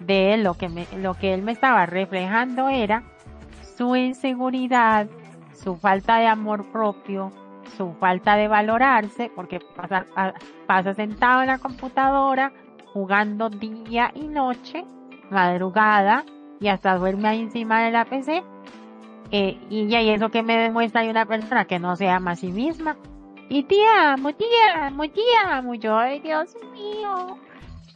[0.00, 3.04] de lo que me, lo que él me estaba reflejando era
[3.76, 5.06] su inseguridad,
[5.54, 7.32] su falta de amor propio,
[7.76, 10.06] su falta de valorarse, porque pasa,
[10.66, 12.52] pasa sentado en la computadora
[12.92, 14.84] jugando día y noche,
[15.30, 16.24] madrugada,
[16.60, 18.42] y hasta duerme ahí encima de la PC.
[19.34, 22.32] Eh, y ya y eso que me demuestra hay una persona que no se ama
[22.32, 22.96] a sí misma.
[23.48, 25.74] Y te amo, te amo, te amo.
[25.74, 27.38] Yo, ay Dios mío.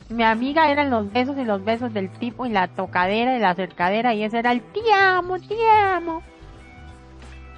[0.08, 3.54] Mi amiga eran los besos y los besos del tipo y la tocadera y la
[3.54, 6.22] cercadera y ese era el te amo, te amo.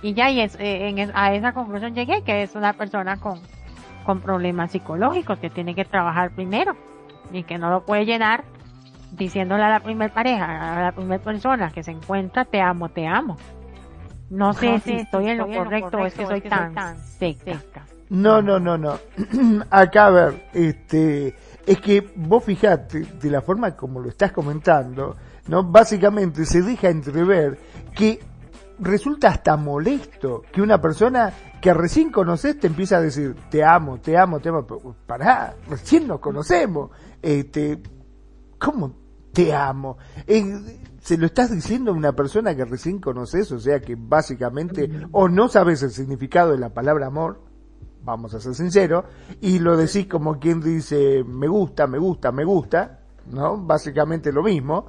[0.02, 3.38] Y ya y es, eh, a esa conclusión llegué que es una persona con,
[4.04, 6.74] con problemas psicológicos que tiene que trabajar primero
[7.30, 8.44] y que no lo puede llenar
[9.12, 13.06] diciéndole a la primer pareja, a la primera persona que se encuentra te amo, te
[13.06, 13.36] amo.
[14.30, 17.62] No sé si estoy en lo correcto o es que soy tan, seca.
[18.10, 18.98] No, no, no, no.
[19.70, 21.34] Acá a ver, este,
[21.66, 25.16] es que vos fijate de la forma como lo estás comentando,
[25.48, 25.64] ¿no?
[25.64, 27.58] Básicamente se deja entrever
[27.94, 28.20] que
[28.78, 33.98] resulta hasta molesto que una persona que recién conoces te empieza a decir, te amo,
[33.98, 34.66] te amo, te amo.
[35.06, 36.90] Pará, recién nos conocemos.
[37.20, 37.82] Este,
[38.58, 38.94] ¿Cómo
[39.32, 39.98] te amo?
[40.26, 40.44] Eh,
[41.08, 45.26] se lo estás diciendo a una persona que recién conoces, o sea que básicamente o
[45.26, 47.40] no sabes el significado de la palabra amor,
[48.04, 49.06] vamos a ser sinceros,
[49.40, 53.00] y lo decís como quien dice me gusta, me gusta, me gusta,
[53.32, 53.56] ¿no?
[53.56, 54.88] Básicamente lo mismo.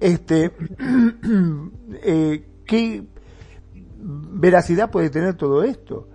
[0.00, 0.52] Este,
[2.02, 3.06] eh, ¿qué
[3.98, 6.08] veracidad puede tener todo esto?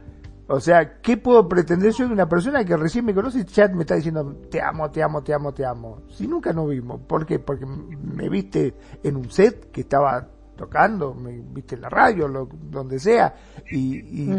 [0.48, 3.68] O sea, ¿qué puedo pretender yo de una persona que recién me conoce y ya
[3.70, 6.02] me está diciendo te amo, te amo, te amo, te amo?
[6.10, 7.00] Si nunca nos vimos.
[7.02, 7.40] ¿Por qué?
[7.40, 10.28] Porque me viste en un set que estaba
[10.58, 13.36] tocando, me viste en la radio, lo, donde sea,
[13.72, 14.30] y,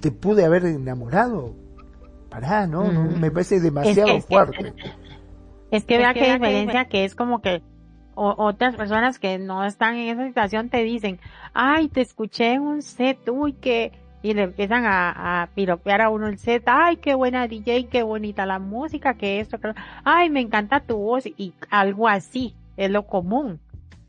[0.00, 1.54] te pude haber enamorado.
[2.30, 2.84] Pará, ¿no?
[2.84, 4.74] me parece demasiado fuerte.
[5.70, 7.62] Es que, vea qué diferencia que es como que
[8.14, 11.20] otras personas que no están en esa situación te dicen,
[11.54, 16.10] ay, te escuché en un set, uy, que y le empiezan a, a, piropear a
[16.10, 19.72] uno el set, ay, qué buena DJ, qué bonita la música, que esto, que...
[20.04, 23.60] ay, me encanta tu voz, y algo así, es lo común.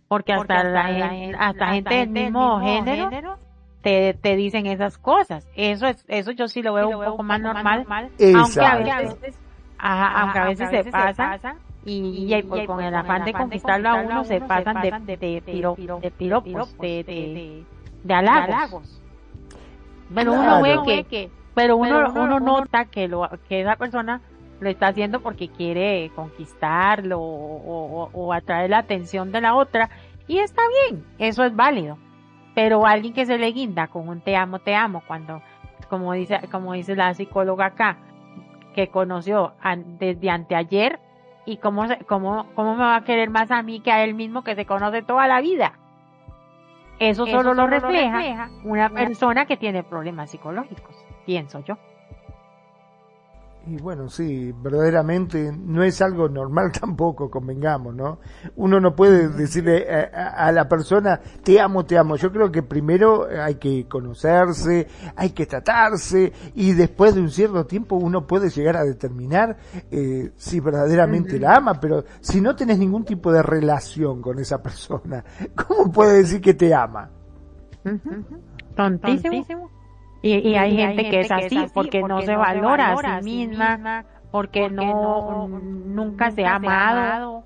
[0.07, 3.37] Porque, hasta, la, hasta, gente del mismo, género,
[3.83, 5.47] te, te dicen esas cosas.
[5.55, 9.35] Eso es, eso yo sí lo veo un poco más normal, aunque a veces,
[9.77, 11.39] aunque a veces se pasa,
[11.85, 15.41] y, y, pues, con el afán de conquistarlo a uno se pasan de, de, de,
[16.01, 17.63] de piropos, de, de,
[18.03, 18.98] de halagos.
[20.09, 24.21] Bueno, uno ve que, pero uno, uno, nota que lo, que esa persona
[24.59, 29.89] lo está haciendo porque quiere conquistarlo o, o, atraer la atención de la otra
[30.27, 31.97] y está bien, eso es válido.
[32.55, 35.41] Pero alguien que se le guinda con un te amo, te amo, cuando,
[35.89, 37.97] como dice, como dice la psicóloga acá,
[38.73, 39.53] que conoció
[39.99, 40.99] desde anteayer
[41.45, 44.43] y cómo, cómo, cómo me va a querer más a mí que a él mismo
[44.43, 45.73] que se conoce toda la vida.
[46.99, 51.77] Eso, solo, lo, refleja una persona que tiene problemas psicológicos, pienso yo.
[53.67, 58.19] Y bueno, sí, verdaderamente no es algo normal tampoco, convengamos, ¿no?
[58.55, 62.15] Uno no puede decirle a, la persona, te amo, te amo.
[62.15, 67.65] Yo creo que primero hay que conocerse, hay que tratarse y después de un cierto
[67.65, 69.57] tiempo uno puede llegar a determinar
[69.91, 74.61] eh, si verdaderamente la ama, pero si no tenés ningún tipo de relación con esa
[74.63, 75.23] persona,
[75.67, 77.09] ¿cómo puede decir que te ama?
[78.75, 79.69] Tontísimo.
[80.21, 85.47] Y, hay, gente que es así porque, no se valora a sí misma, porque, no,
[85.47, 87.43] nunca se ha amado,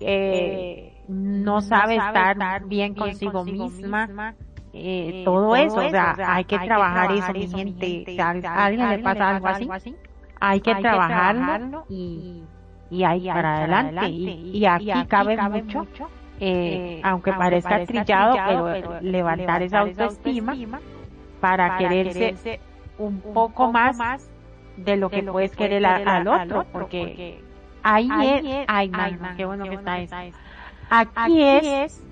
[0.00, 4.34] eh, no sabe estar bien consigo misma.
[4.72, 8.16] Eh, todo, eso, o sea, hay que trabajar eso, mi gente.
[8.20, 9.94] a alguien le pasa algo así,
[10.40, 12.42] hay que trabajarlo y,
[12.90, 14.08] y ahí para adelante.
[14.08, 15.86] Y, aquí cabe mucho,
[16.40, 20.54] eh, aunque parezca trillado, pero levantar esa autoestima
[21.40, 22.60] para, quererse,
[22.98, 24.28] un poco más
[24.76, 27.40] de lo que puedes querer al, otro, porque,
[27.82, 28.90] ahí, es, ay,
[29.36, 30.16] qué bueno que está eso.
[30.90, 32.02] Aquí, es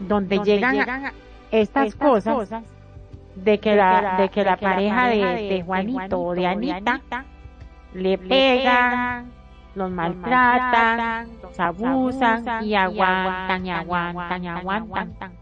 [0.00, 1.12] donde, llegan,
[1.50, 2.64] estas, cosas,
[3.34, 7.00] de que la, de que la pareja de, Juanito o de Anita,
[7.94, 9.30] le pegan,
[9.74, 15.40] los maltratan, los abusan y aguantan y aguantan y aguantan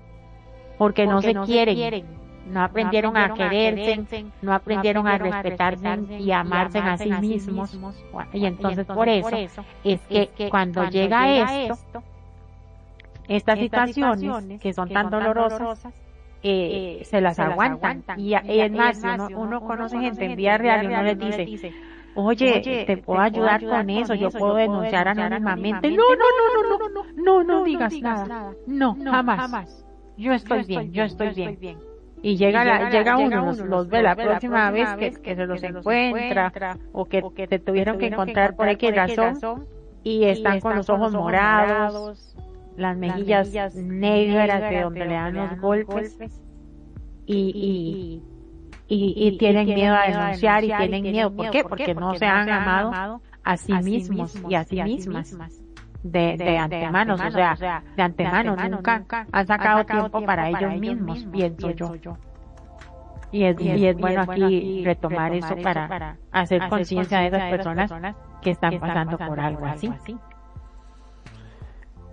[0.78, 2.06] porque no se quieren
[2.48, 7.76] no aprendieron, a quererse, no aprendieron a respetarse y amarse a sí mismos.
[8.32, 12.02] Y entonces por eso es que cuando llega esto,
[13.28, 15.92] estas situaciones que son tan dolorosas,
[16.42, 18.02] eh, eh, se las aguantan.
[18.18, 21.74] Y, es más, uno, uno conoce gente en vía real y uno les dice,
[22.14, 25.90] oye, te puedo ayudar con eso, yo puedo denunciar anónimamente.
[25.90, 28.52] No, no, no, no, no, no, no, no digas nada.
[28.66, 29.84] No, jamás.
[30.16, 31.87] Yo estoy bien, yo estoy bien
[32.22, 36.52] y llega, la, llega, uno, los, ve la próxima vez que, que, se los encuentra,
[36.92, 39.66] o que, o que te tuvieron que encontrar por X razón
[40.02, 42.36] y están con los ojos morados,
[42.76, 46.18] las mejillas negras de donde le dan los golpes
[47.26, 48.22] y,
[48.88, 51.34] y, y, tienen miedo a denunciar y tienen miedo.
[51.34, 51.62] ¿Por qué?
[51.62, 55.36] Porque no se han amado a sí mismos y a sí mismas
[56.02, 61.70] de, de, antemano, o sea, de antemano, nunca, han sacado, tiempo, para, ellos mismos, pienso
[61.70, 62.16] yo.
[63.30, 67.92] Y es, y es, bueno aquí retomar, eso para, hacer conciencia de esas personas
[68.40, 69.92] que están, pasando, por algo así.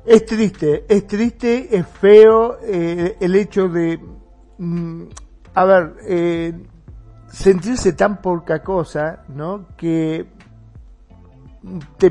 [0.05, 3.99] Es triste, es triste, es feo eh, el hecho de,
[4.59, 5.03] mm,
[5.55, 6.53] a ver, eh,
[7.27, 9.65] sentirse tan poca cosa, ¿no?
[9.75, 10.34] Que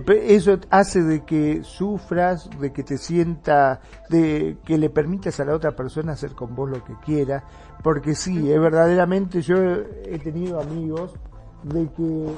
[0.08, 5.54] eso hace de que sufras, de que te sienta, de que le permitas a la
[5.54, 7.44] otra persona hacer con vos lo que quiera,
[7.82, 11.14] porque sí, es verdaderamente yo he tenido amigos
[11.62, 12.34] de que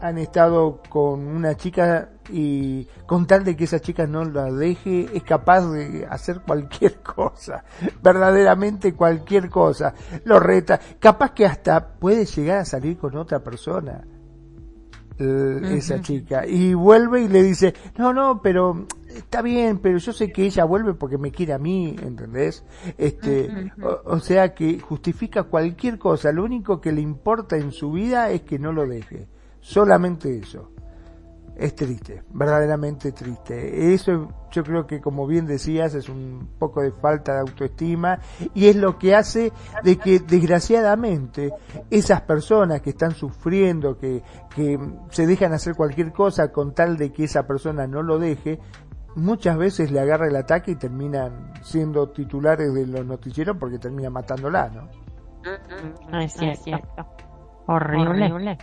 [0.00, 5.08] han estado con una chica y con tal de que esa chica no la deje,
[5.14, 7.64] es capaz de hacer cualquier cosa,
[8.02, 9.94] verdaderamente cualquier cosa,
[10.24, 14.02] lo reta, capaz que hasta puede llegar a salir con otra persona
[15.20, 16.46] esa chica.
[16.46, 20.64] Y vuelve y le dice, no, no, pero está bien, pero yo sé que ella
[20.64, 22.64] vuelve porque me quiere a mí, ¿entendés?
[22.98, 23.72] Este,
[24.04, 28.42] o, sea que justifica cualquier cosa, lo único que le importa en su vida es
[28.42, 29.28] que no lo deje,
[29.60, 30.70] solamente eso
[31.60, 33.92] es triste, verdaderamente triste.
[33.92, 38.18] Eso yo creo que como bien decías es un poco de falta de autoestima
[38.54, 39.52] y es lo que hace
[39.84, 41.52] de que desgraciadamente
[41.90, 44.22] esas personas que están sufriendo, que,
[44.56, 44.78] que
[45.10, 48.58] se dejan hacer cualquier cosa con tal de que esa persona no lo deje,
[49.16, 54.08] muchas veces le agarra el ataque y terminan siendo titulares de los noticieros porque termina
[54.08, 56.20] matándola, ¿no?
[56.20, 57.06] Es cierto.
[57.66, 58.56] Horrible.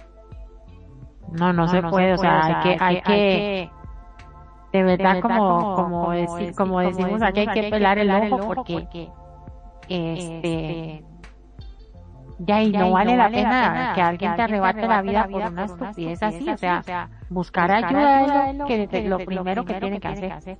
[1.31, 3.69] No, no, se, puede, o sea, hay que, hay que,
[4.71, 9.09] de verdad, como, como, decir, como decimos aquí, hay que pelar el ojo porque,
[9.89, 11.03] este,
[12.39, 16.21] ya y no vale la pena que alguien te arrebate la vida por una estupidez
[16.21, 20.57] así, o sea, buscar ayuda es lo, que, lo primero que tiene que hacer.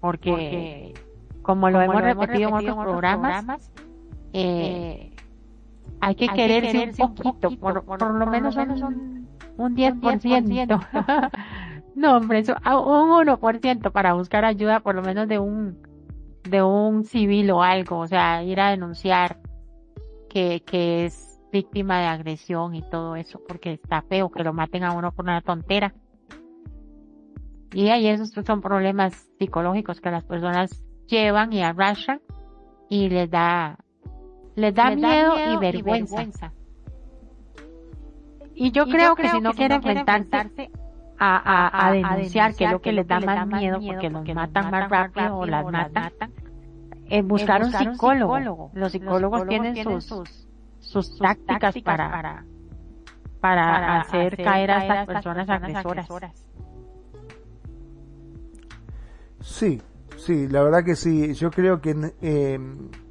[0.00, 0.94] Porque,
[1.42, 3.70] como lo hemos repetido en otros programas,
[4.32, 5.14] eh,
[6.00, 9.21] hay que quererse un poquito, por, por lo menos un
[9.56, 11.30] un 10%.
[11.94, 15.78] no, hombre, eso, ah, un 1% para buscar ayuda por lo menos de un
[16.48, 19.38] de un civil o algo, o sea, ir a denunciar
[20.28, 24.82] que, que es víctima de agresión y todo eso, porque está feo que lo maten
[24.82, 25.94] a uno por una tontera.
[27.72, 32.20] Y ahí esos son problemas psicológicos que las personas llevan y arrastran
[32.88, 33.78] y les da
[34.54, 36.22] les da, miedo, y vergüenza.
[36.22, 36.61] Y
[38.70, 40.70] yo, creo, que si no quiere enfrentarse
[41.18, 44.90] a, a, denunciar, que es lo que les da más miedo, porque los matan más
[44.90, 46.12] rápido o las matan,
[47.08, 48.70] es buscar, un, psicólogo.
[48.74, 50.48] Los psicólogos, tienen sus,
[50.78, 52.44] sus, tácticas, para,
[53.40, 56.08] para, hacer, caer a estas personas agresoras.
[59.40, 59.82] Sí,
[60.24, 61.34] Sí, la verdad que sí.
[61.34, 62.56] Yo creo que, eh,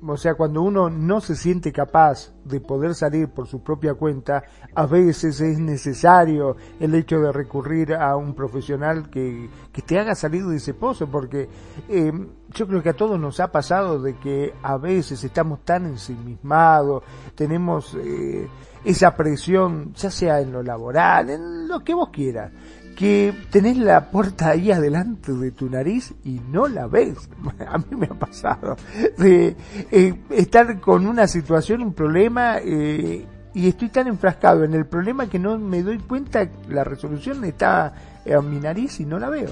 [0.01, 4.45] o sea, cuando uno no se siente capaz de poder salir por su propia cuenta,
[4.73, 10.15] a veces es necesario el hecho de recurrir a un profesional que, que te haga
[10.15, 11.49] salir de ese pozo, porque
[11.89, 12.13] eh,
[12.53, 17.03] yo creo que a todos nos ha pasado de que a veces estamos tan ensimismados,
[17.35, 18.47] tenemos eh,
[18.85, 22.53] esa presión, ya sea en lo laboral, en lo que vos quieras
[23.01, 27.17] que tenés la puerta ahí adelante de tu nariz y no la ves.
[27.67, 28.77] A mí me ha pasado
[29.17, 29.55] de
[29.89, 33.25] eh, estar con una situación, un problema, eh,
[33.55, 37.91] y estoy tan enfrascado en el problema que no me doy cuenta la resolución está
[38.23, 39.49] en mi nariz y no la veo.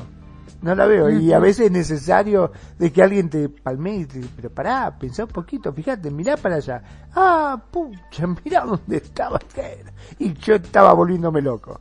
[0.62, 1.10] No la veo.
[1.10, 5.24] Y a veces es necesario de que alguien te palme y te pero pará, pensá
[5.24, 6.84] un poquito, fíjate, mirá para allá.
[7.16, 9.40] Ah, pucha, mirá dónde estaba.
[10.20, 11.80] Y yo estaba volviéndome loco.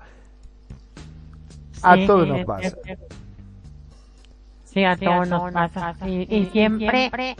[1.82, 2.76] A todos nos pasa.
[4.64, 5.94] Sí, a todos nos pasa.
[6.08, 7.36] Y, siempre,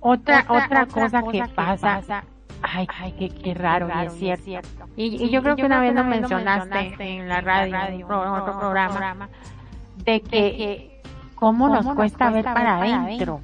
[0.00, 2.24] otra, otra cosa que pasa,
[2.62, 3.88] ay, ay qué, qué raro,
[4.18, 4.88] y es cierto.
[4.96, 9.28] Y, yo creo que una vez lo mencionaste en la radio, en otro programa,
[10.04, 11.02] de que
[11.34, 13.40] cómo nos cuesta ver para adentro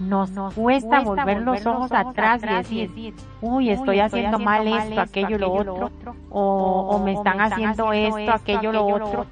[0.00, 5.52] nos, cuesta volver los ojos atrás y decir, uy, estoy haciendo mal esto, aquello, lo
[5.52, 5.90] otro,
[6.30, 9.26] o, me están haciendo esto, aquello, lo otro,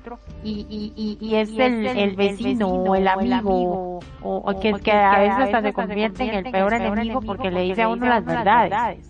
[0.44, 5.38] y, y, y, es el, el vecino o el amigo, o, que, que a veces
[5.38, 9.08] hasta se convierte en el peor enemigo porque le dice a uno las verdades.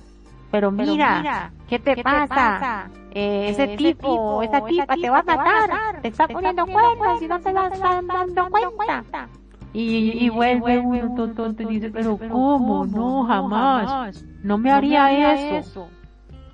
[0.51, 2.89] Pero mira, ¿qué te pasa?
[3.11, 7.41] Eh, ese tipo, esa tipa te va a matar, te está poniendo cuentas y no
[7.41, 9.29] te das dando cuenta.
[9.73, 12.87] Y, y vuelve un tonto y dice, pero ¿cómo?
[12.87, 14.25] No, jamás.
[14.43, 15.89] No me haría eso.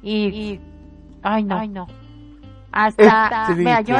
[0.03, 0.61] Y,
[1.23, 1.59] ay no.
[1.59, 1.87] Ay, no.
[2.73, 3.97] Hasta, es yo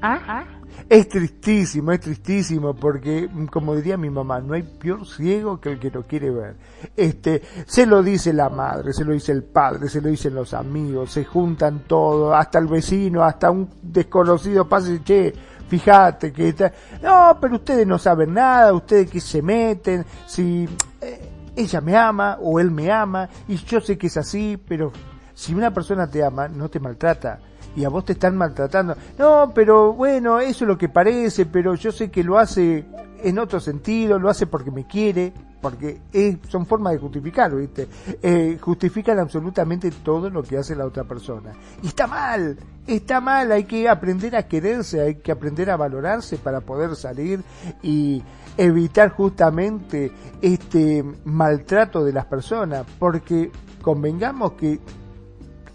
[0.00, 0.44] ¿ah?
[0.88, 5.78] Es tristísimo, es tristísimo, porque, como diría mi mamá, no hay peor ciego que el
[5.78, 6.56] que no quiere ver.
[6.96, 10.54] Este, se lo dice la madre, se lo dice el padre, se lo dicen los
[10.54, 15.32] amigos, se juntan todos, hasta el vecino, hasta un desconocido pasa y che,
[15.70, 20.68] fíjate que está, no, pero ustedes no saben nada, ustedes que se meten, si
[21.00, 24.92] eh, ella me ama o él me ama, y yo sé que es así, pero
[25.32, 27.38] si una persona te ama, no te maltrata.
[27.76, 28.96] y a vos te están maltratando.
[29.16, 32.84] No, pero bueno, eso es lo que parece, pero yo sé que lo hace
[33.22, 36.00] en otro sentido, lo hace porque me quiere, porque
[36.48, 37.88] son formas de justificar, ¿viste?
[38.22, 41.52] Eh, justifican absolutamente todo lo que hace la otra persona.
[41.82, 42.56] Y está mal,
[42.86, 47.42] está mal, hay que aprender a quererse, hay que aprender a valorarse para poder salir
[47.82, 48.22] y
[48.56, 53.50] evitar justamente este maltrato de las personas, porque
[53.82, 54.80] convengamos que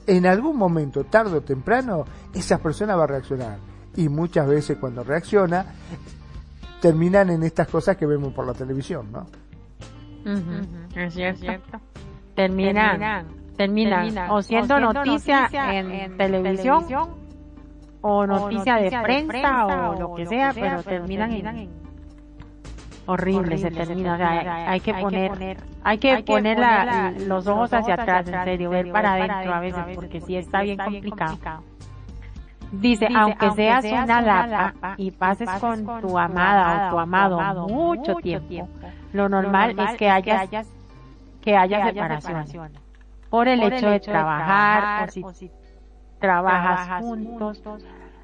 [0.07, 3.57] en algún momento, tarde o temprano, esa persona va a reaccionar.
[3.95, 5.65] Y muchas veces cuando reacciona,
[6.81, 9.25] terminan en estas cosas que vemos por la televisión, ¿no?
[10.95, 11.79] Es cierto.
[12.35, 16.85] Terminan, terminan, o siendo, noticia, en, televisión,
[18.01, 21.69] o noticia, de, prensa, o lo que sea, pero terminan en,
[23.05, 24.69] horrible, se termina.
[24.69, 26.57] hay, que poner, hay que poner,
[27.27, 30.77] los ojos hacia atrás, en serio, ver para adentro a veces, porque sí está bien
[30.77, 31.63] complicado.
[32.71, 38.67] Dice, aunque, seas una lapa y pases con tu amada o tu amado mucho tiempo,
[39.15, 40.49] lo normal es que hayas,
[41.41, 42.71] que haya separación.
[43.29, 45.51] Por el hecho de trabajar, o si
[46.19, 47.63] trabajas juntos,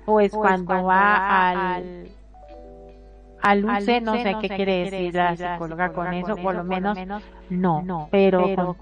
[0.06, 2.12] pues cuando va al
[3.42, 6.98] al UCE, no sé qué quiere decir la psicóloga con eso, por lo menos
[7.50, 8.78] no, pero,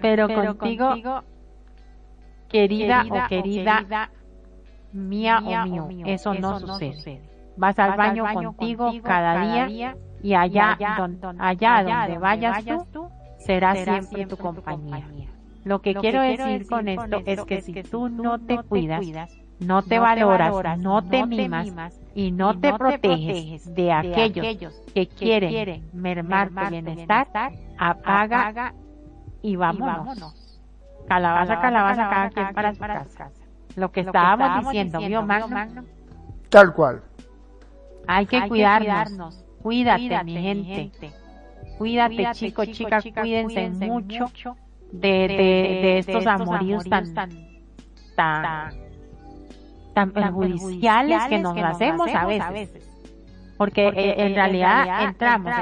[0.00, 0.28] pero
[0.58, 1.22] contigo
[2.48, 4.10] querida, o querida,
[4.92, 5.88] mía, o mío.
[6.06, 7.20] Eso, no, sucede.
[7.56, 10.78] Vas al baño, contigo cada día y allá,
[11.38, 15.06] allá, donde vayas tú, será, siempre tu compañía.
[15.64, 19.04] Lo que, quiero, decir con esto es que si tú no te cuidas,
[19.60, 26.48] no te valoras, no te mimas y no te proteges de aquellos que quieren mermar
[26.48, 27.28] tu bienestar,
[27.78, 28.72] apaga
[29.42, 30.40] y vámonos.
[31.06, 33.30] Calabaza, calabaza, cada quien para su casa.
[33.76, 35.84] Lo que estábamos diciendo, ¿vio Magno?
[36.48, 37.02] Tal cual.
[38.06, 39.43] Hay que cuidarnos.
[39.64, 41.10] Cuídate, mi gente.
[41.78, 44.26] Cuídate, chicos, chicas, cuídense mucho
[44.92, 47.14] de, de, estos amoríos tan,
[48.14, 48.74] tan,
[49.94, 52.86] tan perjudiciales que nos hacemos a veces.
[53.56, 55.54] Porque en realidad entramos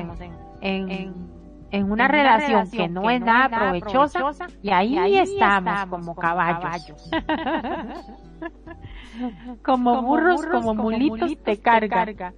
[0.60, 1.32] en
[1.70, 4.20] en una, relación, que no es nada provechosa,
[4.62, 7.10] y ahí, estamos, como caballos.
[9.64, 12.34] como burros, como mulitos de carga.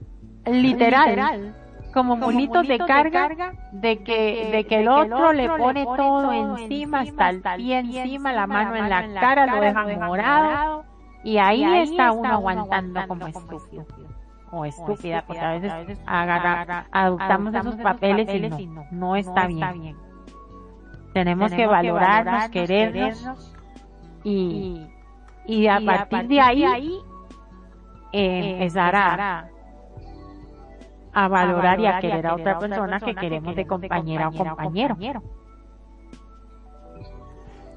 [0.47, 1.55] Literal.
[1.93, 7.31] Como mulitos de carga de que, de que el otro le pone todo encima, hasta
[7.31, 10.85] el pie encima, la mano en la cara, lo deja morado,
[11.23, 13.87] y ahí está uno aguantando como estúpido
[14.51, 18.29] o estúpida, porque a veces, adoptamos esos papeles,
[18.59, 19.97] y, no, no, está, bien.
[21.13, 23.55] Tenemos, que valorarnos, querernos,
[24.25, 24.85] y,
[25.47, 26.99] y, a, partir de ahí,
[28.13, 29.49] eh, empezar a,
[31.15, 35.23] a valorar y a querer a otra persona que queremos de compañera o compañero.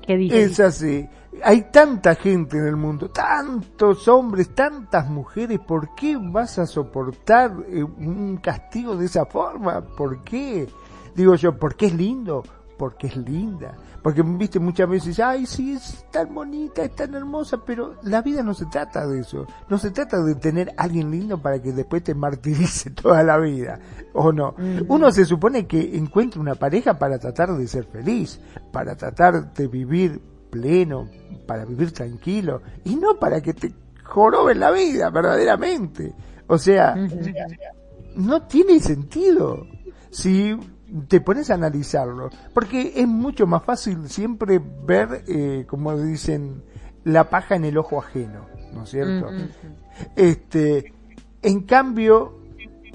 [0.07, 1.07] Es así.
[1.43, 5.59] Hay tanta gente en el mundo, tantos hombres, tantas mujeres.
[5.59, 9.81] ¿Por qué vas a soportar eh, un castigo de esa forma?
[9.81, 10.67] ¿Por qué?
[11.13, 12.43] Digo yo, porque es lindo,
[12.77, 13.75] porque es linda.
[14.01, 18.43] Porque, viste, muchas veces, ay, sí, es tan bonita, es tan hermosa, pero la vida
[18.43, 19.45] no se trata de eso.
[19.69, 23.37] No se trata de tener a alguien lindo para que después te martirice toda la
[23.37, 23.79] vida.
[24.13, 24.55] ¿O no?
[24.87, 28.39] Uno se supone que encuentra una pareja para tratar de ser feliz,
[28.71, 31.09] para tratar de vivir pleno,
[31.45, 33.73] para vivir tranquilo, y no para que te
[34.03, 36.13] joroben la vida, verdaderamente.
[36.47, 36.95] O sea,
[38.15, 39.67] no tiene sentido.
[40.09, 40.57] Si
[41.07, 46.63] te pones a analizarlo, porque es mucho más fácil siempre ver, eh, como dicen,
[47.03, 49.29] la paja en el ojo ajeno, ¿no es cierto?
[50.15, 50.93] Este,
[51.41, 52.37] en cambio,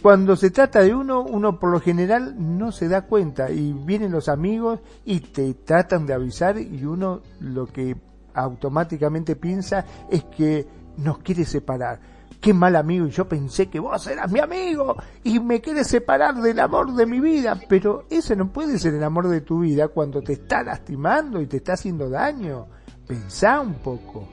[0.01, 4.13] cuando se trata de uno, uno por lo general no se da cuenta y vienen
[4.13, 7.97] los amigos y te tratan de avisar y uno lo que
[8.35, 10.67] automáticamente piensa es que
[10.97, 12.01] nos quiere separar
[12.43, 16.35] qué mal amigo, y yo pensé que vos eras mi amigo y me quieres separar
[16.35, 19.89] del amor de mi vida, pero ese no puede ser el amor de tu vida
[19.89, 22.67] cuando te está lastimando y te está haciendo daño.
[23.07, 24.29] Pensá un poco.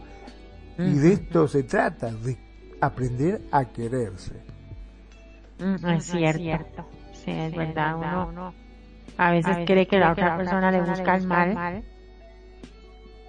[0.79, 2.35] Y de esto se trata, de
[2.81, 4.41] aprender a quererse.
[5.59, 6.85] es cierto.
[7.13, 8.27] Sí, es verdad.
[8.27, 8.53] Uno,
[9.17, 11.83] a veces, cree que la otra persona le busca el mal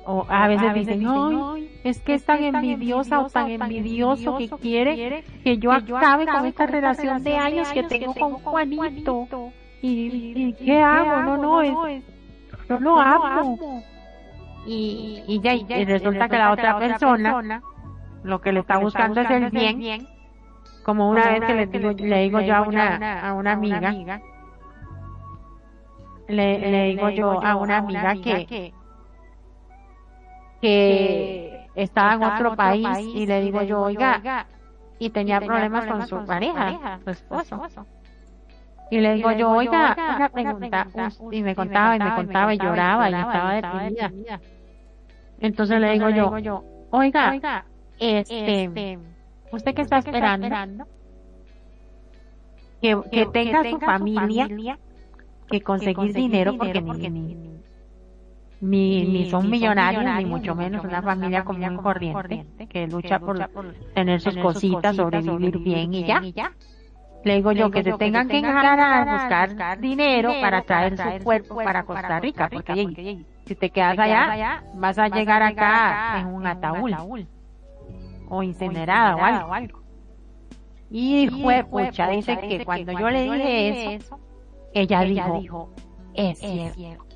[0.05, 5.25] o a veces dicen, no, es que es tan envidiosa o tan envidioso que quiere
[5.45, 9.29] que yo acabe con esta relación de años que tengo con Juanito.
[9.83, 11.23] ¿Y, qué hago?
[11.23, 12.05] No, no, es,
[12.69, 13.83] yo lo amo.
[14.67, 17.63] y, y, ya, y resulta que la otra persona
[18.23, 20.07] lo que le está buscando es el bien,
[20.83, 24.21] como una vez que le digo, le digo yo a una, a una amiga,
[26.29, 28.73] le, le digo yo a una amiga que,
[30.61, 34.47] que estaba en otro país y le digo yo, oiga,
[34.99, 37.87] y tenía problemas con su pareja, su esposo.
[38.91, 40.87] Y le digo yo, oiga, una pregunta,
[41.31, 44.41] y me contaba y me contaba y lloraba y estaba deprimida.
[45.39, 47.65] Entonces le digo yo, oiga,
[47.99, 48.99] este, este,
[49.53, 50.87] ¿usted qué está esperando?
[52.83, 54.79] Que, que, tenga su familia,
[55.49, 57.50] que conseguir dinero porque ni, ni,
[58.61, 63.39] ni, son millonarios, ni mucho menos una familia común y corriente, que lucha por
[63.95, 66.53] tener sus cositas, sobrevivir bien y ya.
[67.23, 71.57] Le digo yo que se tengan que enganar a buscar dinero para traer su cuerpo
[71.57, 76.93] para Costa Rica, porque si te quedas allá, vas a llegar acá en un ataúd
[78.29, 79.81] o incinerada o algo.
[80.91, 84.19] Y fue, pucha, dice que cuando yo le dije eso,
[84.73, 85.71] ella dijo,
[86.15, 87.10] es cierto.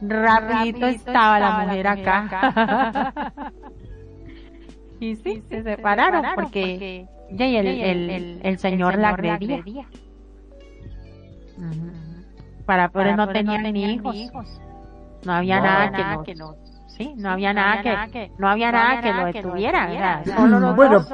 [0.00, 3.12] Rapidito estaba la mujer acá.
[5.00, 9.86] y sí, se separaron porque ya el, el, el, señor la agredía.
[12.66, 14.60] Para poder no tener ni hijos.
[15.24, 16.54] No había nada que no
[16.96, 20.22] Sí, no había nada que, no había nada que lo detuviera,
[20.74, 21.04] bueno,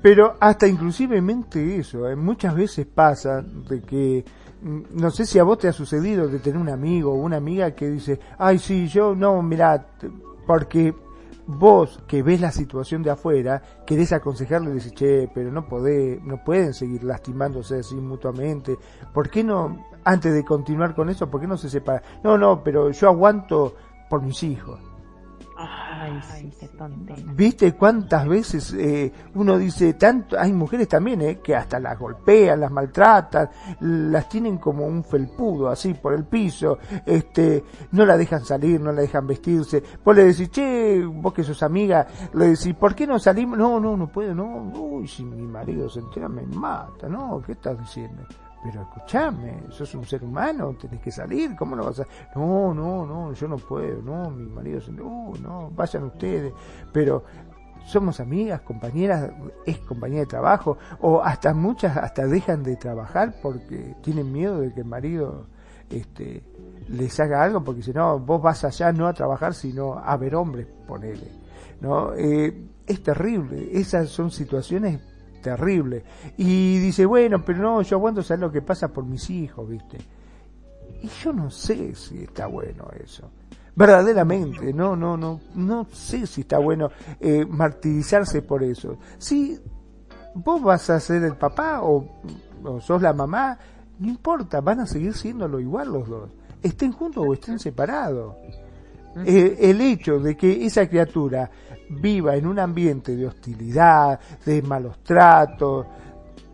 [0.00, 2.14] pero hasta inclusivemente eso, ¿eh?
[2.14, 4.24] muchas veces pasa de que
[4.62, 7.72] no sé si a vos te ha sucedido de tener un amigo o una amiga
[7.72, 9.86] que dice, ay sí, yo no, mirá,
[10.46, 10.94] porque
[11.46, 16.22] vos que ves la situación de afuera, querés aconsejarle y decís, che, pero no podés,
[16.22, 18.76] no pueden seguir lastimándose así mutuamente,
[19.12, 22.02] ¿por qué no, antes de continuar con eso, por qué no se separa?
[22.22, 23.74] No, no, pero yo aguanto
[24.08, 24.91] por mis hijos.
[25.64, 26.68] Ay, sí, qué
[27.34, 32.60] ¿Viste cuántas veces eh, uno dice, tanto, hay mujeres también eh, que hasta las golpean,
[32.60, 33.48] las maltratan,
[33.80, 38.90] las tienen como un felpudo así por el piso, este, no la dejan salir, no
[38.92, 39.82] la dejan vestirse.
[40.04, 43.56] Vos le decís, che, vos que sos amiga, le decís, ¿por qué no salimos?
[43.56, 47.52] No, no, no puedo, no, uy, si mi marido se entera me mata, no, ¿qué
[47.52, 48.24] estás diciendo?
[48.62, 52.06] Pero escúchame, sos un ser humano, tenés que salir, ¿cómo no vas a...?
[52.36, 54.92] No, no, no, yo no puedo, no, mi marido se...
[54.92, 56.52] No, no, vayan ustedes,
[56.92, 57.24] pero
[57.84, 59.32] somos amigas, compañeras,
[59.66, 64.72] es compañía de trabajo, o hasta muchas hasta dejan de trabajar porque tienen miedo de
[64.72, 65.46] que el marido
[65.90, 66.44] este,
[66.88, 70.36] les haga algo, porque si no, vos vas allá no a trabajar, sino a ver
[70.36, 71.28] hombres, ponele.
[71.80, 72.14] ¿no?
[72.14, 75.00] Eh, es terrible, esas son situaciones
[75.42, 76.04] terrible.
[76.36, 79.98] Y dice, bueno, pero no, yo aguanto saber lo que pasa por mis hijos, ¿viste?
[81.02, 83.30] Y yo no sé si está bueno eso.
[83.74, 86.90] Verdaderamente, no, no, no, no sé si está bueno
[87.20, 88.98] eh, martirizarse por eso.
[89.18, 89.58] Si
[90.34, 92.06] vos vas a ser el papá o,
[92.80, 93.58] sos la mamá,
[93.98, 96.30] no importa, van a seguir siéndolo igual los dos.
[96.62, 98.36] Estén juntos o estén separados.
[99.24, 101.50] Eh, el hecho de que esa criatura
[102.00, 105.86] viva en un ambiente de hostilidad, de malos tratos.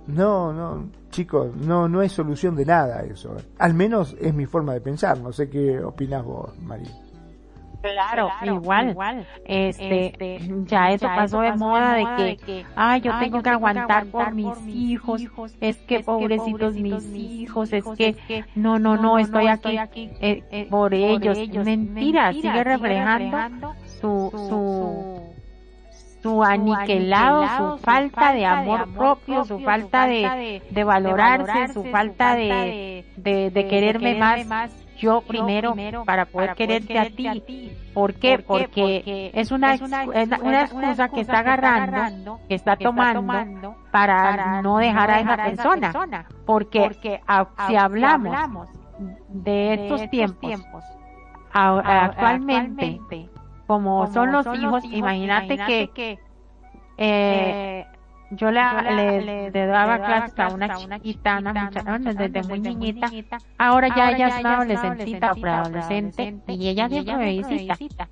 [0.07, 3.36] No, no, chicos, no, no es solución de nada eso.
[3.59, 5.18] Al menos es mi forma de pensar.
[5.20, 7.09] No sé qué opinas vos, María.
[7.80, 9.26] Claro, igual.
[9.45, 14.34] Este, este, ya eso pasó de moda de que, ay, yo tengo que aguantar por
[14.34, 15.22] mis hijos,
[15.61, 20.93] es que pobrecitos mis hijos, es que, no, no, no, estoy aquí eh, eh, por
[20.93, 21.39] ellos.
[21.64, 25.28] Mentira, sigue reflejando su, su, su
[26.45, 33.66] aniquilado, su falta de amor propio, su falta de, de valorarse, su falta de, de,
[33.69, 34.14] quererme
[34.45, 37.73] más yo primero para poder quererte a ti.
[37.95, 38.39] ¿Por qué?
[38.39, 39.77] Porque es una,
[40.43, 45.93] una excusa que está agarrando, que está tomando para no dejar a esa persona.
[46.45, 46.91] Porque
[47.66, 48.69] si hablamos
[49.29, 50.55] de estos tiempos,
[51.53, 53.01] actualmente,
[53.69, 56.19] como, son los hijos, imagínate, que,
[56.97, 57.87] eh,
[58.31, 58.62] yo le,
[58.97, 63.11] le, le, daba clases a una chiquita, una muchacha, desde muy niñita,
[63.59, 68.09] ahora ya ella es una adolescentita o preadolescente, y ella siempre me visita.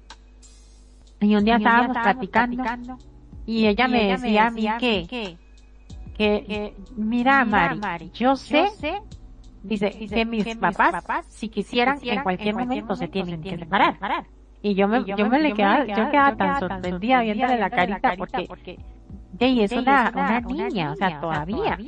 [1.21, 2.99] Y un día estábamos platicando,
[3.47, 5.39] y ella me decía a mí que,
[6.19, 8.67] que, mira Mari, yo sé,
[9.63, 14.27] dice, que mis papás, si quisieran, en cualquier momento se tienen que separar.
[14.63, 18.45] Y yo me, yo, me, le quedaba, yo quedaba tan sorprendida viéndole la carita porque,
[18.49, 18.79] porque
[19.39, 21.79] y es una, una, niña, o sea, todavía.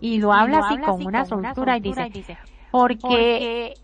[0.00, 2.38] Y lo habla así con una soltura y dice,
[2.70, 3.74] porque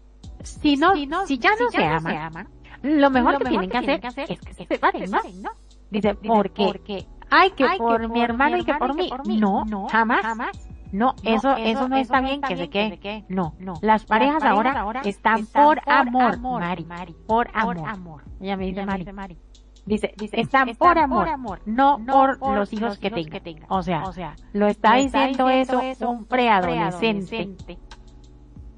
[0.43, 0.95] si no,
[1.27, 2.47] si ya no se ama,
[2.83, 5.51] lo mejor que tienen que hacer es que se separen, ¿no?
[5.91, 7.07] Dice, ¿por qué?
[7.31, 8.95] Ay, que por mi hermano y que por
[9.27, 9.39] mí.
[9.39, 10.70] No, jamás.
[10.93, 13.25] No, eso, eso no está bien que se quede.
[13.29, 13.75] No, no.
[13.83, 16.87] Las parejas ahora están por amor, Mari.
[17.27, 18.25] Por amor.
[18.41, 19.39] Ella me dice Mari.
[19.87, 23.67] Dice, dice, están, por, amor, no, por, los hijos, que, tengan.
[23.71, 27.49] O sea, o sea, lo está, diciendo, eso, un preadolescente,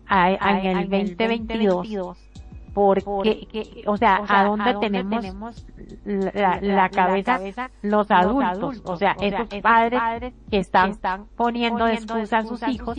[0.09, 2.32] en el 2022.
[2.75, 3.47] Porque,
[3.87, 5.67] o sea, ¿a dónde, tenemos,
[6.05, 7.39] la, cabeza,
[7.83, 8.81] los adultos?
[8.85, 10.99] O sea, esos padres, que están,
[11.37, 12.99] poniendo de excusa a sus hijos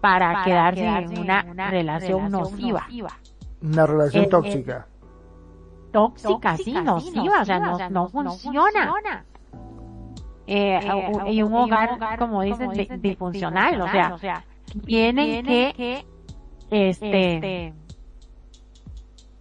[0.00, 2.86] para, quedarse, en una, relación, nociva.
[3.62, 4.86] Una relación tóxica
[5.92, 9.24] tóxica, sí, nociva, o sea, no, no funciona.
[10.46, 10.80] Eh,
[11.28, 12.68] y un hogar, como dices,
[13.00, 14.44] disfuncional, o sea,
[14.84, 16.04] tienen que,
[16.70, 17.74] este,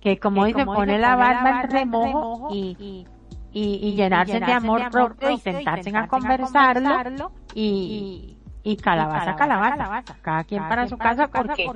[0.02, 3.06] que como dicen, poner la barba en remojo y,
[3.54, 10.68] y, llenarse de amor propio y sentarse a conversarlo y, y calabaza, calabaza, cada quien
[10.68, 11.68] para su casa porque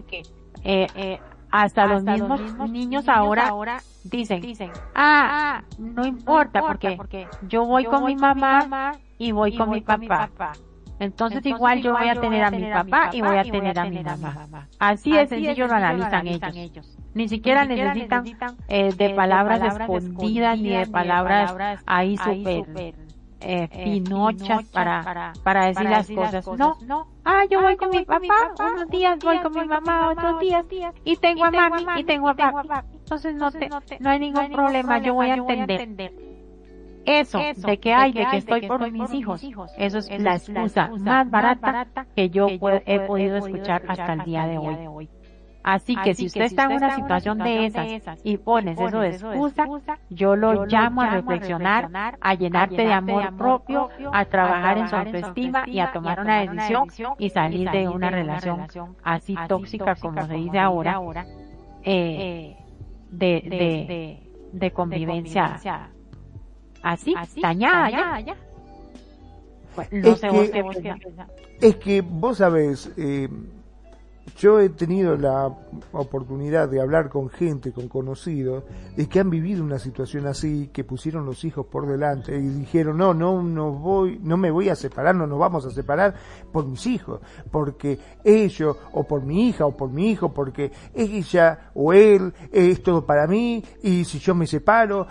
[0.63, 1.19] eh, eh,
[1.51, 4.41] hasta, los, mismos niños, ahora, dicen,
[4.93, 10.29] ah, ah no importa, porque, yo voy con mi mamá y voy con mi papá.
[10.99, 14.01] Entonces, igual yo voy a tener a mi papá y voy a tener a mi
[14.01, 14.67] mamá.
[14.79, 16.97] Así de sencillo lo analizan ellos.
[17.13, 18.25] Ni siquiera necesitan
[18.67, 22.95] eh, de palabras escondidas ni de palabras ahí súper
[23.41, 26.07] eh, pinochas para, para decir las
[26.45, 26.57] cosas.
[26.57, 27.07] No, no.
[27.23, 30.65] Ah, yo voy con mi papá, unos días voy con mi mamá, otros días,
[31.03, 32.67] y tengo a mami y tengo a papi.
[32.93, 33.69] Entonces no, te,
[33.99, 36.34] no hay ningún problema, yo voy a entender.
[37.05, 39.43] Eso, de que hay, de que estoy por mis hijos,
[39.77, 44.57] eso es la excusa más barata que yo he podido escuchar hasta el día de
[44.57, 45.09] hoy.
[45.67, 49.65] Así, que, si usted está en una situación de esas, y pones eso de excusa,
[50.11, 51.89] yo lo llamo a reflexionar,
[52.21, 56.87] a llenarte de amor propio, a trabajar en su autoestima y a tomar una decisión
[57.17, 58.67] y salir de una relación
[59.03, 61.25] así tóxica como se dice ahora,
[61.83, 62.55] eh,
[63.09, 64.21] de,
[64.53, 65.59] de, convivencia
[66.85, 68.35] así, dañada ya.
[69.91, 70.95] es, que,
[71.61, 73.27] es que vos sabés, eh,
[74.37, 75.47] yo he tenido la
[75.93, 78.63] oportunidad de hablar con gente, con conocidos,
[78.95, 82.97] de que han vivido una situación así, que pusieron los hijos por delante y dijeron,
[82.97, 86.15] no, no, no voy, no me voy a separar, no nos vamos a separar
[86.51, 91.71] por mis hijos, porque ellos, o por mi hija, o por mi hijo, porque ella
[91.73, 95.07] o él es todo para mí, y si yo me separo,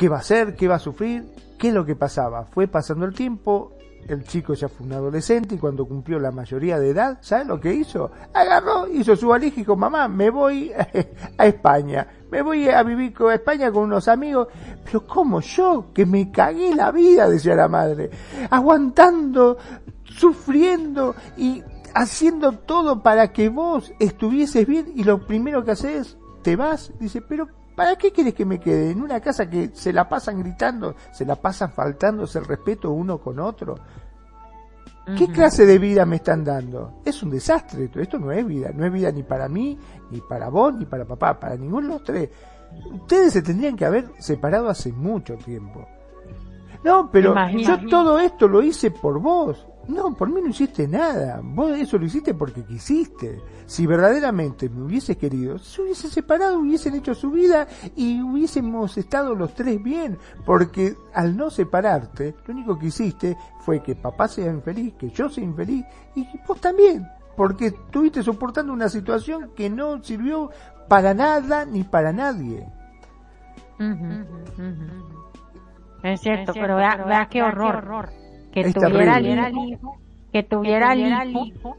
[0.00, 0.56] ¿qué va a hacer?
[0.56, 1.26] ¿Qué va a sufrir?
[1.58, 2.46] ¿Qué es lo que pasaba?
[2.46, 3.76] Fue pasando el tiempo,
[4.08, 7.60] el chico ya fue un adolescente y cuando cumplió la mayoría de edad, ¿sabes lo
[7.60, 8.10] que hizo?
[8.32, 10.72] Agarró, hizo su valija y dijo, mamá, me voy
[11.36, 14.48] a España, me voy a vivir con España con unos amigos.
[14.86, 15.88] Pero ¿cómo yo?
[15.92, 18.08] Que me cagué la vida, decía la madre,
[18.48, 19.58] aguantando,
[20.04, 21.62] sufriendo y
[21.94, 27.20] haciendo todo para que vos estuvieses bien y lo primero que haces, te vas, dice,
[27.20, 28.90] pero ¿Para qué quieres que me quede?
[28.90, 33.16] En una casa que se la pasan gritando, se la pasan faltándose el respeto uno
[33.16, 33.74] con otro.
[35.16, 37.00] ¿Qué clase de vida me están dando?
[37.06, 39.78] Es un desastre esto, esto no es vida, no es vida ni para mí,
[40.10, 42.28] ni para vos, ni para papá, para ninguno de los tres.
[42.92, 45.88] Ustedes se tendrían que haber separado hace mucho tiempo.
[46.84, 49.66] No, pero yo todo esto lo hice por vos.
[49.90, 51.40] No, por mí no hiciste nada.
[51.42, 53.40] Vos eso lo hiciste porque quisiste.
[53.66, 57.66] Si verdaderamente me hubiese querido, se hubiese separado, hubiesen hecho su vida
[57.96, 60.16] y hubiésemos estado los tres bien.
[60.46, 65.28] Porque al no separarte, lo único que hiciste fue que papá sea infeliz, que yo
[65.28, 65.84] sea infeliz
[66.14, 67.06] y vos también.
[67.36, 70.50] Porque estuviste soportando una situación que no sirvió
[70.88, 72.68] para nada ni para nadie.
[76.02, 78.19] Es cierto, pero vea, qué horror
[78.52, 79.26] que tuviera el
[79.58, 79.96] hijo,
[80.32, 81.76] que tuviera el hijo,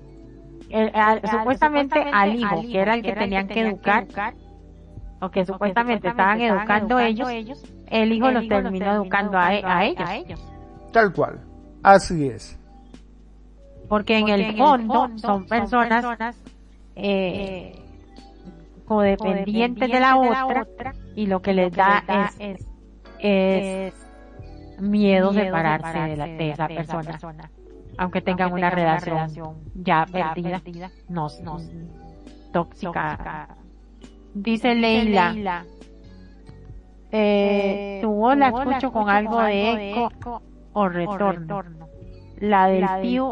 [1.30, 4.34] supuestamente al hijo, que era el que tenían que educar,
[5.20, 7.30] o que supuestamente estaban educando ellos,
[7.88, 10.40] el hijo los terminó educando a, ellos.
[10.92, 11.40] Tal cual,
[11.84, 12.58] así es.
[13.88, 16.38] Porque en el fondo son personas
[16.96, 17.78] eh,
[18.86, 22.04] codependientes de la otra y lo que les da
[23.20, 23.94] es,
[24.82, 27.20] miedo, separarse, de, la, de, esa, persona.
[27.98, 30.62] Aunque tengan una, relación, ya, perdida,
[31.10, 31.58] no, no,
[32.52, 33.48] tóxica.
[34.34, 35.66] Dice Leila,
[37.12, 40.42] eh, tu voz la escucho con algo de eco
[40.74, 41.64] o retorno.
[42.40, 43.32] La del tío,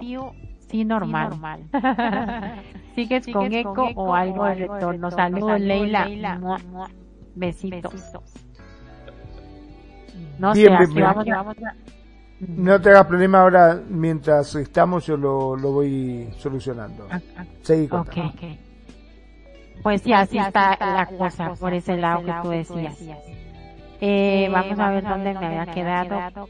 [0.68, 1.70] sí normal.
[2.96, 5.10] ¿Sigues con eco o algo de retorno?
[5.12, 6.08] Saludos, Leila
[7.36, 8.14] Besitos.
[10.38, 11.58] No vamos,
[12.40, 17.08] No te hagas problema ahora, mientras estamos yo lo, lo voy solucionando.
[17.12, 17.46] Ah, ah.
[17.62, 18.60] Seguí okay,
[19.84, 22.98] Pues sí, así está la cosa, por ese lado que tú decías.
[24.02, 26.48] Eh, vamos a ver dónde me había quedado.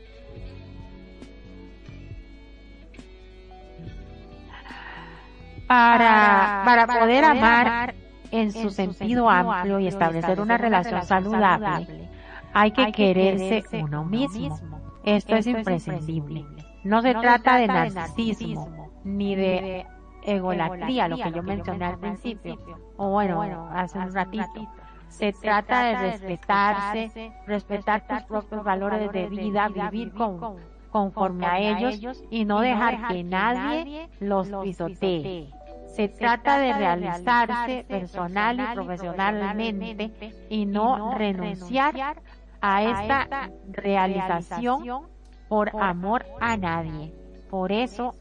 [5.68, 7.94] Para, para poder amar
[8.32, 12.09] en su sentido amplio y establecer una relación saludable,
[12.54, 14.60] hay que quererse uno mismo.
[15.04, 16.46] Esto es imprescindible.
[16.84, 19.86] No se trata de narcisismo, ni de
[20.24, 22.58] egolatría, lo que yo mencioné al principio,
[22.98, 24.68] o bueno, hace un ratito.
[25.08, 30.58] Se trata de respetarse, respetar tus propios valores de vida, vivir con,
[30.92, 35.52] conforme a ellos y no dejar que nadie los pisotee.
[35.88, 40.12] Se trata de realizarse personal y profesionalmente
[40.50, 42.22] y no renunciar
[42.62, 45.08] a esta realización
[45.48, 47.14] por amor a nadie.
[47.50, 48.16] Por eso,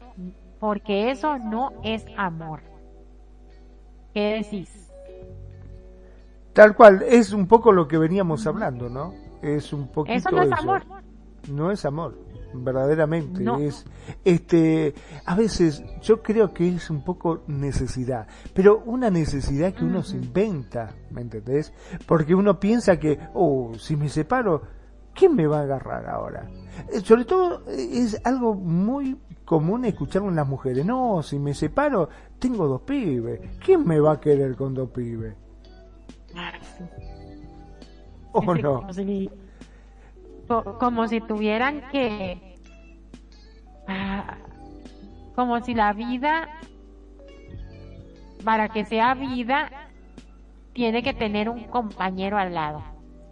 [0.59, 2.61] porque eso no es amor.
[4.13, 4.91] ¿Qué decís?
[6.53, 9.13] Tal cual, es un poco lo que veníamos hablando, ¿no?
[9.41, 10.81] Es un poquito Eso no es amor.
[11.47, 12.17] No es amor,
[12.53, 13.43] verdaderamente.
[13.65, 13.85] Es,
[14.23, 14.93] este,
[15.25, 20.17] a veces yo creo que es un poco necesidad, pero una necesidad que uno se
[20.17, 21.73] inventa, ¿me entendés?
[22.05, 24.61] Porque uno piensa que, oh, si me separo,
[25.13, 26.49] ¿quién me va a agarrar ahora?
[26.91, 30.85] Eh, sobre todo eh, es algo muy común escucharlo en las mujeres.
[30.85, 33.41] No, si me separo, tengo dos pibes.
[33.63, 35.35] ¿Quién me va a querer con dos pibes?
[38.31, 38.87] ¿O no?
[40.79, 42.55] Como si, tuvieran que...
[43.87, 44.37] Ah,
[45.35, 46.49] como si la vida,
[48.43, 49.69] para que sea vida,
[50.73, 52.83] tiene que tener un compañero al lado.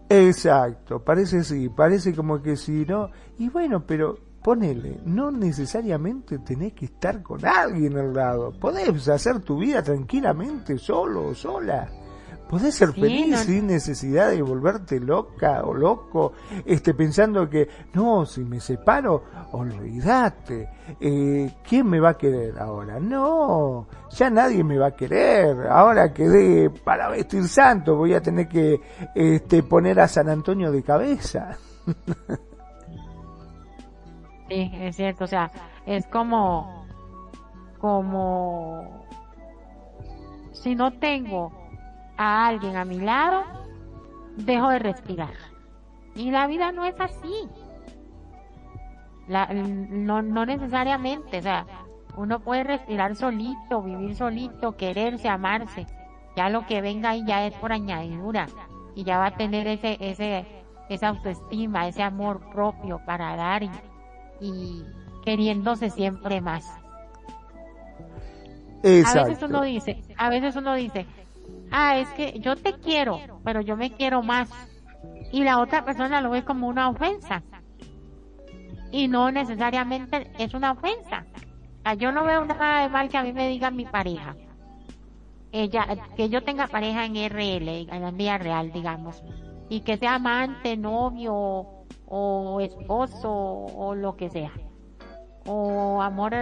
[0.09, 3.09] Exacto, parece sí, parece como que si no.
[3.38, 8.51] Y bueno, pero ponele, no necesariamente tenés que estar con alguien al lado.
[8.57, 11.89] Podés hacer tu vida tranquilamente solo o sola.
[12.50, 16.32] Podés ser feliz sin necesidad de volverte loca o loco,
[16.66, 20.70] este, pensando que, no, si me separo, olvídate,
[21.02, 23.02] eh, ¿quién me va a querer ahora?
[23.02, 28.48] No, ya nadie me va a querer, ahora quedé para vestir santo, voy a tener
[28.48, 28.80] que
[29.14, 31.58] este, poner a San Antonio de cabeza.
[34.50, 35.52] Sí, es cierto, o sea,
[35.86, 36.86] es como,
[37.80, 39.06] como,
[40.54, 41.66] si no tengo
[42.18, 43.43] a alguien a mi lado,
[44.36, 45.34] dejo de respirar.
[46.15, 47.47] Y la vida no es así.
[49.28, 51.65] La, no, no necesariamente, o sea,
[52.15, 55.86] uno puede respirar solito, vivir solito, quererse, amarse.
[56.36, 58.47] Ya lo que venga ahí ya es por añadidura
[58.95, 60.45] y ya va a tener ese, ese,
[60.89, 63.72] esa autoestima, ese amor propio para dar y,
[64.39, 64.86] y
[65.24, 66.65] queriéndose siempre más.
[68.84, 71.05] A veces uno dice, a veces uno dice,
[71.72, 74.49] ah, es que yo te quiero, pero yo me quiero más.
[75.32, 77.43] Y la otra persona lo ve como una ofensa.
[78.91, 81.26] Y no necesariamente es una ofensa.
[81.97, 84.36] yo no veo nada de mal que a mí me diga mi pareja.
[85.51, 89.24] Ella, que yo tenga pareja en RL, en la vida real, digamos.
[89.70, 91.65] Y que sea amante, novio,
[92.05, 94.51] o esposo, o lo que sea.
[95.45, 96.34] O amor,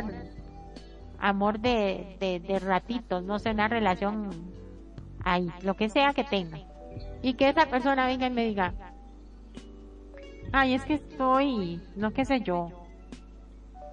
[1.19, 4.54] amor de, de, de ratitos, no sé, una relación
[5.25, 6.59] ahí, lo que sea que tenga.
[7.21, 8.73] Y que esa persona venga y me diga,
[10.53, 12.69] ay, es que estoy, no qué sé yo,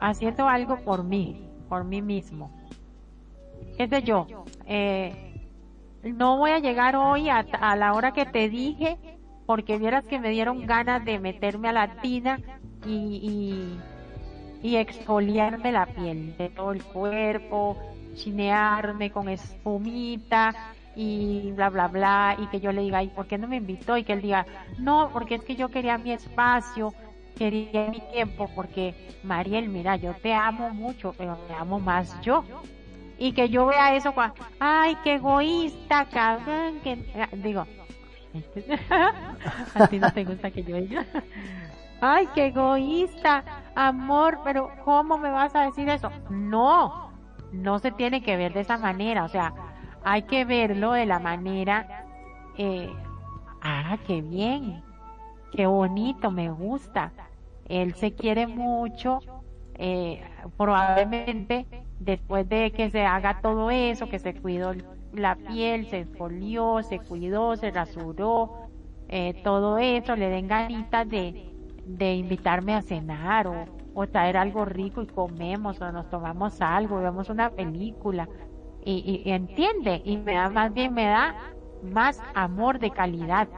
[0.00, 2.52] haciendo algo por mí, por mí mismo.
[3.76, 4.26] ¿Qué sé yo?
[4.66, 5.32] Eh,
[6.02, 7.42] no voy a llegar hoy a,
[7.76, 8.98] la hora que te dije,
[9.46, 12.38] porque vieras que me dieron ganas de meterme a la tina
[12.86, 13.80] y,
[14.62, 17.78] y, y exfoliarme la piel de todo el cuerpo,
[18.14, 23.38] chinearme con espumita y bla bla bla y que yo le diga, ¿y por qué
[23.38, 23.96] no me invitó?
[23.96, 24.46] Y que él diga,
[24.78, 26.92] no, porque es que yo quería mi espacio,
[27.36, 32.44] quería mi tiempo, porque Mariel, mira, yo te amo mucho, pero te amo más yo.
[33.18, 34.12] Y que yo vea eso,
[34.58, 36.98] ay, qué egoísta, cabrón, que
[37.36, 37.66] digo,
[39.74, 41.06] a ti no te gusta que yo diga,
[42.00, 46.10] ay, qué egoísta, amor, pero ¿cómo me vas a decir eso?
[46.28, 47.12] No,
[47.52, 49.52] no se tiene que ver de esa manera, o sea,
[50.02, 51.86] hay que verlo de la manera,
[52.54, 53.02] eh,
[53.60, 54.84] ah, qué bien,
[55.50, 57.14] qué bonito, me gusta.
[57.64, 59.24] Él se quiere mucho,
[59.74, 60.22] eh,
[60.56, 64.72] probablemente después de que se haga todo eso, que se cuidó
[65.12, 68.50] la piel, se esfolió, se cuidó, se rasuró,
[69.08, 71.36] eh, todo eso, le den ganitas de,
[71.84, 77.00] de invitarme a cenar o, o traer algo rico y comemos o nos tomamos algo,
[77.00, 78.28] vemos una película
[78.84, 81.34] y, y, entiende y me da más bien me da
[81.82, 83.48] más amor de calidad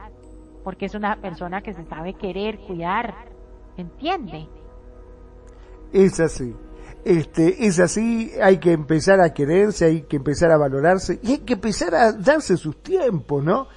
[0.65, 3.13] porque es una persona que se sabe querer, cuidar,
[3.77, 4.49] entiende.
[5.93, 6.55] Es así.
[7.05, 11.37] Este, es así, hay que empezar a quererse, hay que empezar a valorarse y hay
[11.37, 13.67] que empezar a darse sus tiempos, ¿no?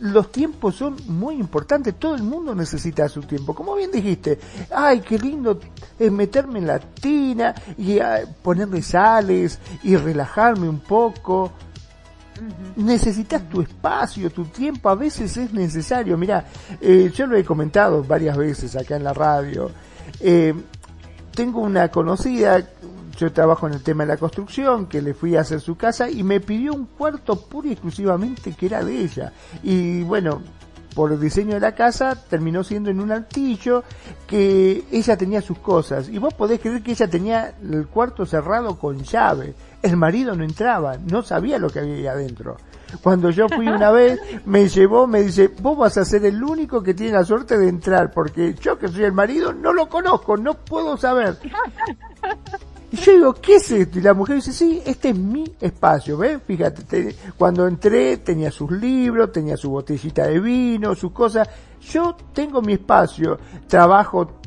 [0.00, 3.54] los tiempos son muy importantes, todo el mundo necesita su tiempo.
[3.54, 4.38] Como bien dijiste,
[4.70, 5.58] ay, qué lindo
[5.98, 11.50] es meterme en la tina y ah, ponerle sales y relajarme un poco.
[12.76, 16.18] Necesitas tu espacio, tu tiempo, a veces es necesario.
[16.18, 16.44] Mira,
[16.82, 19.70] eh, yo lo he comentado varias veces acá en la radio.
[20.20, 20.52] Eh,
[21.38, 22.68] tengo una conocida,
[23.16, 26.10] yo trabajo en el tema de la construcción, que le fui a hacer su casa
[26.10, 29.32] y me pidió un cuarto puro y exclusivamente que era de ella.
[29.62, 30.42] Y bueno,
[30.96, 33.84] por el diseño de la casa terminó siendo en un altillo
[34.26, 36.08] que ella tenía sus cosas.
[36.08, 39.54] Y vos podés creer que ella tenía el cuarto cerrado con llave.
[39.80, 42.56] El marido no entraba, no sabía lo que había ahí adentro.
[43.02, 46.82] Cuando yo fui una vez, me llevó, me dice, vos vas a ser el único
[46.82, 50.36] que tiene la suerte de entrar, porque yo que soy el marido no lo conozco,
[50.36, 51.38] no puedo saber.
[52.90, 53.98] Y yo digo, ¿qué es esto?
[53.98, 56.40] Y la mujer dice, sí, este es mi espacio, ¿ves?
[56.46, 61.48] Fíjate, cuando entré tenía sus libros, tenía su botellita de vino, sus cosas.
[61.82, 64.38] Yo tengo mi espacio, trabajo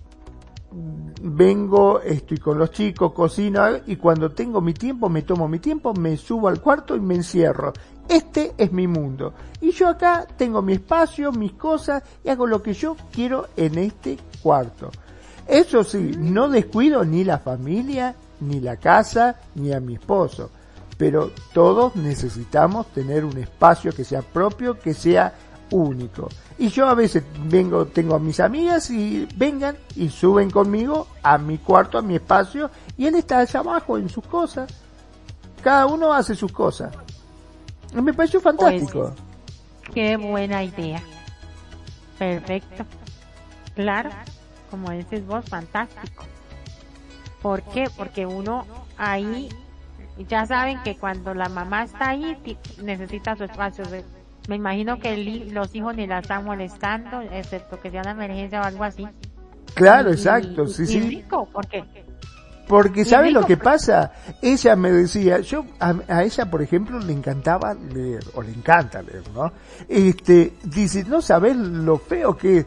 [1.21, 5.93] vengo, estoy con los chicos, cocino y cuando tengo mi tiempo, me tomo mi tiempo,
[5.93, 7.73] me subo al cuarto y me encierro.
[8.11, 9.33] Este es mi mundo.
[9.61, 13.77] Y yo acá tengo mi espacio, mis cosas y hago lo que yo quiero en
[13.77, 14.91] este cuarto.
[15.47, 20.49] Eso sí, no descuido ni la familia, ni la casa, ni a mi esposo.
[20.97, 25.33] Pero todos necesitamos tener un espacio que sea propio, que sea
[25.69, 26.27] único.
[26.57, 31.37] Y yo a veces vengo, tengo a mis amigas y vengan y suben conmigo a
[31.37, 34.69] mi cuarto, a mi espacio, y él está allá abajo en sus cosas.
[35.63, 36.91] Cada uno hace sus cosas.
[37.93, 39.13] Me pareció fantástico.
[39.13, 41.01] Pues, qué buena idea.
[42.17, 42.85] Perfecto.
[43.75, 44.09] Claro,
[44.69, 46.25] como dices vos, fantástico.
[47.41, 47.89] ¿Por qué?
[47.97, 48.65] Porque uno
[48.97, 49.49] ahí,
[50.29, 52.37] ya saben que cuando la mamá está ahí,
[52.81, 53.85] necesita su espacio.
[54.47, 58.63] Me imagino que los hijos ni la están molestando, excepto que sea una emergencia o
[58.63, 59.07] algo así.
[59.73, 61.25] Claro, exacto, sí, sí.
[61.53, 61.85] porque
[62.71, 64.13] porque ¿sabe lo que pasa?
[64.41, 69.23] Ella me decía, yo a, ella, por ejemplo, le encantaba leer, o le encanta leer,
[69.33, 69.51] ¿no?
[69.89, 72.65] Este, dice, no sabes lo feo que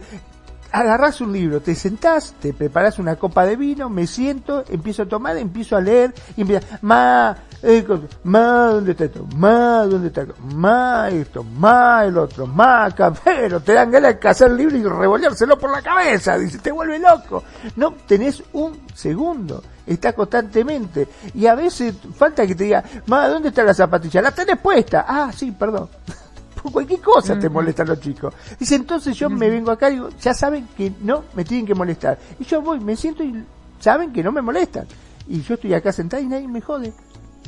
[0.75, 5.07] agarras un libro, te sentás, te preparas una copa de vino, me siento, empiezo a
[5.07, 7.87] tomar, empiezo a leer, y empieza, ma, eh,
[8.25, 9.25] ma, ¿dónde está esto?
[9.37, 10.35] Ma, ¿dónde está esto?
[10.43, 12.93] Ma, esto, ma, el otro, ma,
[13.25, 16.73] pero te dan ganas de cazar el libro y revoleárselo por la cabeza, dice, te
[16.73, 17.45] vuelve loco.
[17.77, 23.51] No, tenés un segundo, está constantemente, y a veces falta que te diga, ma, ¿dónde
[23.51, 24.21] está la zapatilla?
[24.21, 25.89] La tenés puesta, ah, sí, perdón.
[26.73, 28.35] cualquier cosa te molestan los chicos.
[28.59, 31.75] Dice, entonces yo me vengo acá y digo, ya saben que no me tienen que
[31.75, 32.19] molestar.
[32.39, 33.45] Y yo voy, me siento y
[33.79, 34.87] saben que no me molestan.
[35.29, 36.93] Y yo estoy acá sentada y nadie me jode.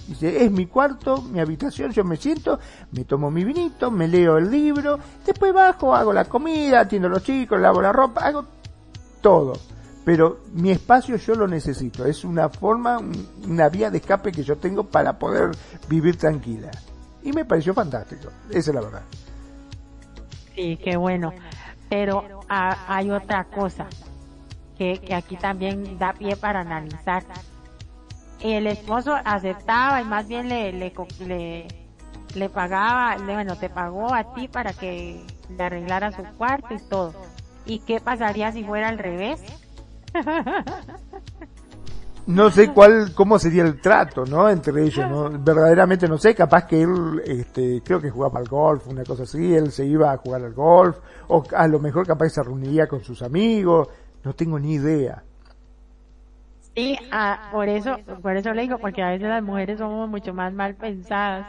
[0.06, 2.60] Dice, es mi cuarto, mi habitación, yo me siento,
[2.92, 7.10] me tomo mi vinito, me leo el libro, después bajo, hago la comida, atiendo a
[7.10, 8.44] los chicos, lavo la ropa, hago
[9.20, 9.54] todo.
[10.04, 13.00] Pero mi espacio yo lo necesito, es una forma,
[13.48, 15.50] una vía de escape que yo tengo para poder
[15.88, 16.70] vivir tranquila
[17.26, 19.02] y me pareció fantástico, esa es la verdad.
[20.54, 21.32] Sí, qué bueno.
[21.88, 23.86] Pero hay otra cosa
[24.78, 27.24] que, que aquí también da pie para analizar.
[28.40, 31.68] El esposo aceptaba y más bien le, le, le,
[32.34, 37.12] le pagaba, bueno, te pagó a ti para que le arreglara su cuarto y todo.
[37.64, 39.42] ¿Y qué pasaría si fuera al revés?
[42.26, 44.48] no sé cuál, cómo sería el trato, ¿no?
[44.48, 45.30] Entre ellos, ¿no?
[45.30, 49.54] Verdaderamente no sé, capaz que él, este, creo que jugaba al golf, una cosa así,
[49.54, 50.98] él se iba a jugar al golf,
[51.28, 53.88] o a lo mejor capaz se reuniría con sus amigos,
[54.24, 55.22] no tengo ni idea.
[56.74, 60.34] Sí, ah, por eso, por eso le digo, porque a veces las mujeres somos mucho
[60.34, 61.46] más mal pensadas.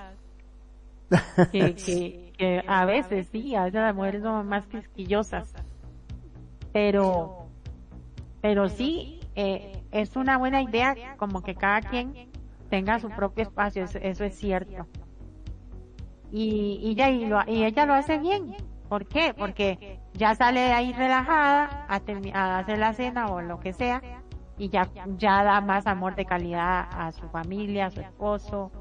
[1.53, 5.53] Que, que, que a veces sí, a veces las mujeres somos más quisquillosas.
[6.73, 7.47] Pero,
[8.41, 12.29] pero sí, eh, es una buena idea como que cada quien
[12.69, 14.85] tenga su propio espacio, eso, es cierto.
[16.31, 18.55] Y, y, ella, y, ella lo hace bien.
[18.89, 19.33] ¿Por qué?
[19.37, 22.01] Porque ya sale de ahí relajada a,
[22.33, 24.01] a, hacer la cena o lo que sea
[24.57, 28.71] y ya, ya da más amor de calidad a su familia, a su esposo.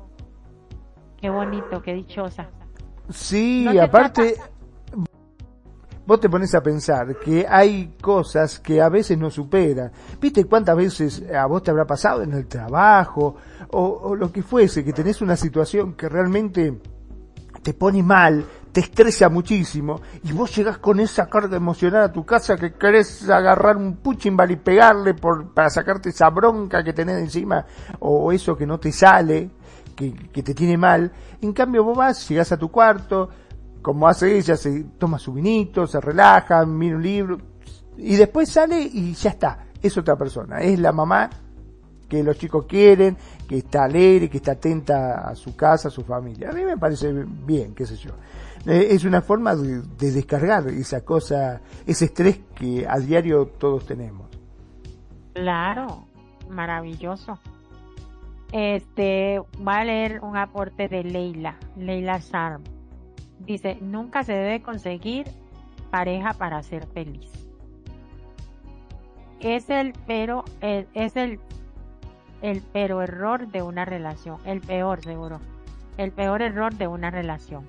[1.21, 2.49] Qué bonito, qué dichosa.
[3.11, 4.37] Sí, aparte,
[6.07, 9.91] vos te pones a pensar que hay cosas que a veces no superan.
[10.21, 13.37] ¿Viste cuántas veces a vos te habrá pasado en el trabajo
[13.71, 16.81] o, o lo que fuese, que tenés una situación que realmente
[17.63, 22.25] te pone mal, te estresa muchísimo y vos llegás con esa carga emocional a tu
[22.25, 27.19] casa que querés agarrar un puchimbal y pegarle por, para sacarte esa bronca que tenés
[27.19, 27.65] encima
[28.01, 29.51] o eso que no te sale,
[29.97, 31.11] que, que te tiene mal.
[31.41, 33.31] En cambio vos vas, llegás a tu cuarto,
[33.87, 37.39] como hace ella, se toma su vinito, se relaja, mira un libro
[37.97, 39.67] y después sale y ya está.
[39.81, 41.31] Es otra persona, es la mamá
[42.09, 43.17] que los chicos quieren,
[43.49, 46.51] que está alegre, que está atenta a su casa, a su familia.
[46.51, 48.11] A mí me parece bien, qué sé yo.
[48.67, 54.27] Eh, es una forma de, descargar esa cosa, ese estrés que a diario todos tenemos.
[55.33, 56.09] Claro,
[56.51, 57.39] maravilloso.
[58.51, 62.65] Este, va a leer un aporte de Leila, Leila Sharm.
[63.41, 65.27] Dice, nunca se debe conseguir
[65.91, 67.31] pareja para ser feliz.
[69.41, 71.39] Es el pero, es el
[72.43, 75.41] el pero error de una relación, el peor seguro,
[75.97, 77.69] el peor error de una relación.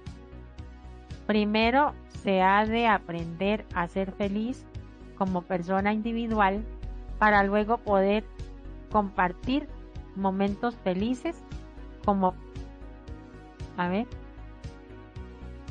[1.25, 4.65] Primero se ha de aprender a ser feliz
[5.17, 6.63] como persona individual
[7.19, 8.23] para luego poder
[8.91, 9.67] compartir
[10.15, 11.35] momentos felices
[12.05, 12.33] como
[13.77, 14.07] a ver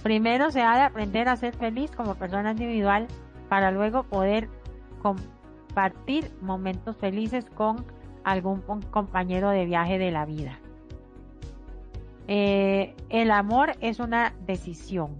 [0.06, 3.08] primero se ha de aprender a ser feliz como persona individual
[3.48, 4.48] para luego poder
[5.02, 7.84] compartir momentos felices con
[8.22, 10.60] algún compañero de viaje de la vida.
[12.28, 15.16] Eh, el amor es una decisión.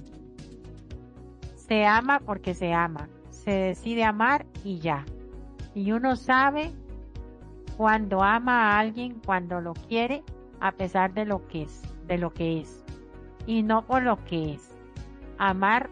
[1.56, 3.08] Se ama porque se ama.
[3.30, 5.04] Se decide amar y ya.
[5.74, 6.70] Y uno sabe
[7.76, 10.22] cuando ama a alguien, cuando lo quiere,
[10.60, 12.84] a pesar de lo que es, de lo que es.
[13.48, 14.75] Y no por lo que es.
[15.38, 15.90] Amar,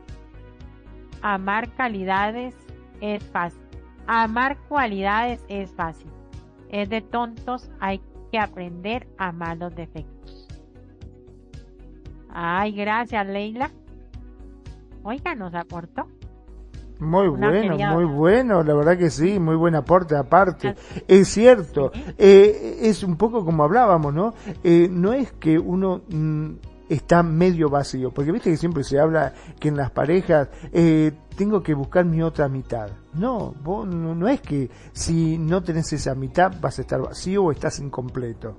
[1.22, 2.54] amar calidades
[3.00, 3.60] es fácil.
[4.06, 6.10] Amar cualidades es fácil
[6.74, 8.00] es de tontos, hay
[8.32, 10.48] que aprender a amar los defectos.
[12.28, 13.70] Ay, gracias Leila.
[15.04, 16.08] Oiga, nos aportó.
[16.98, 20.74] Muy bueno, muy bueno, la verdad que sí, muy buen aporte aparte.
[21.06, 24.34] Es cierto, eh, es un poco como hablábamos, ¿no?
[24.64, 26.54] Eh, no es que uno mm,
[26.88, 31.62] está medio vacío, porque viste que siempre se habla que en las parejas eh, tengo
[31.62, 32.90] que buscar mi otra mitad.
[33.14, 37.52] No, vos, no, es que si no tenés esa mitad vas a estar vacío o
[37.52, 38.56] estás incompleto.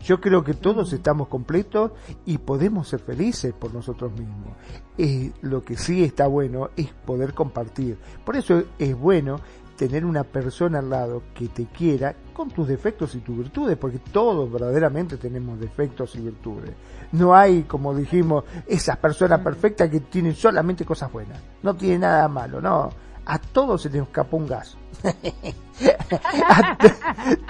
[0.00, 1.90] Yo creo que todos estamos completos
[2.24, 4.56] y podemos ser felices por nosotros mismos.
[4.96, 7.98] Eh, lo que sí está bueno es poder compartir.
[8.24, 9.40] Por eso es bueno
[9.78, 13.98] tener una persona al lado que te quiera con tus defectos y tus virtudes, porque
[13.98, 16.72] todos verdaderamente tenemos defectos y virtudes.
[17.12, 21.40] No hay, como dijimos, esas personas perfectas que tienen solamente cosas buenas.
[21.62, 22.90] No tiene nada malo, no.
[23.24, 24.76] A todos se nos escapó un gas.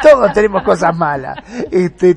[0.03, 1.39] todos tenemos cosas malas.
[1.71, 2.15] Este,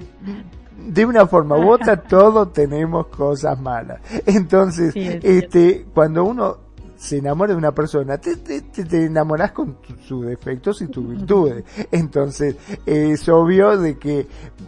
[0.77, 4.01] de una forma u otra todos tenemos cosas malas.
[4.25, 6.70] Entonces, este, cuando uno
[7.01, 11.65] se enamora de una persona, te, te, te enamoras con sus defectos y tus virtudes.
[11.91, 14.27] Entonces, es obvio de que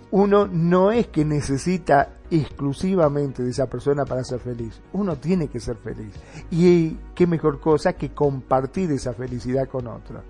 [0.10, 4.82] uno no es que necesita exclusivamente de esa persona para ser feliz.
[4.94, 6.12] Uno tiene que ser feliz.
[6.50, 10.24] Y qué mejor cosa que compartir esa felicidad con otro.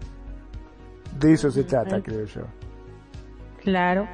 [1.17, 2.41] De eso se trata, creo yo.
[3.61, 4.09] Claro.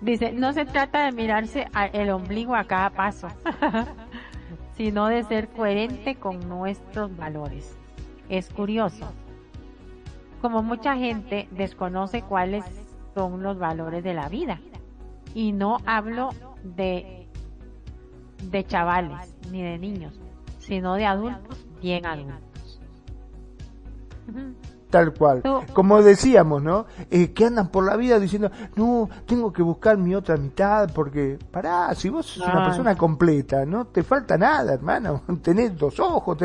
[0.00, 3.26] Dice, no se trata de mirarse el ombligo a cada paso.
[4.76, 7.76] sino de ser coherente con nuestros valores.
[8.28, 9.12] Es curioso,
[10.40, 12.64] como mucha gente desconoce cuáles
[13.14, 14.60] son los valores de la vida.
[15.34, 16.30] Y no hablo
[16.62, 17.26] de,
[18.42, 20.20] de chavales ni de niños,
[20.58, 22.80] sino de adultos bien adultos.
[24.90, 25.42] Tal cual.
[25.72, 26.86] Como decíamos, ¿no?
[27.10, 31.38] Eh, que andan por la vida diciendo, no, tengo que buscar mi otra mitad porque,
[31.50, 35.22] pará, si vos sos una persona completa, no te falta nada, hermano.
[35.42, 36.38] Tenés dos ojos,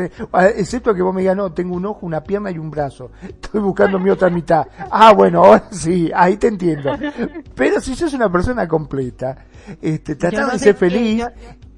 [0.56, 3.10] excepto que vos me digas, no, tengo un ojo, una pierna y un brazo.
[3.22, 4.66] Estoy buscando mi otra mitad.
[4.94, 6.92] Ah, bueno, ahora sí, ahí te entiendo.
[7.54, 9.46] Pero si sos una persona completa,
[9.80, 11.24] este, tratá de ser feliz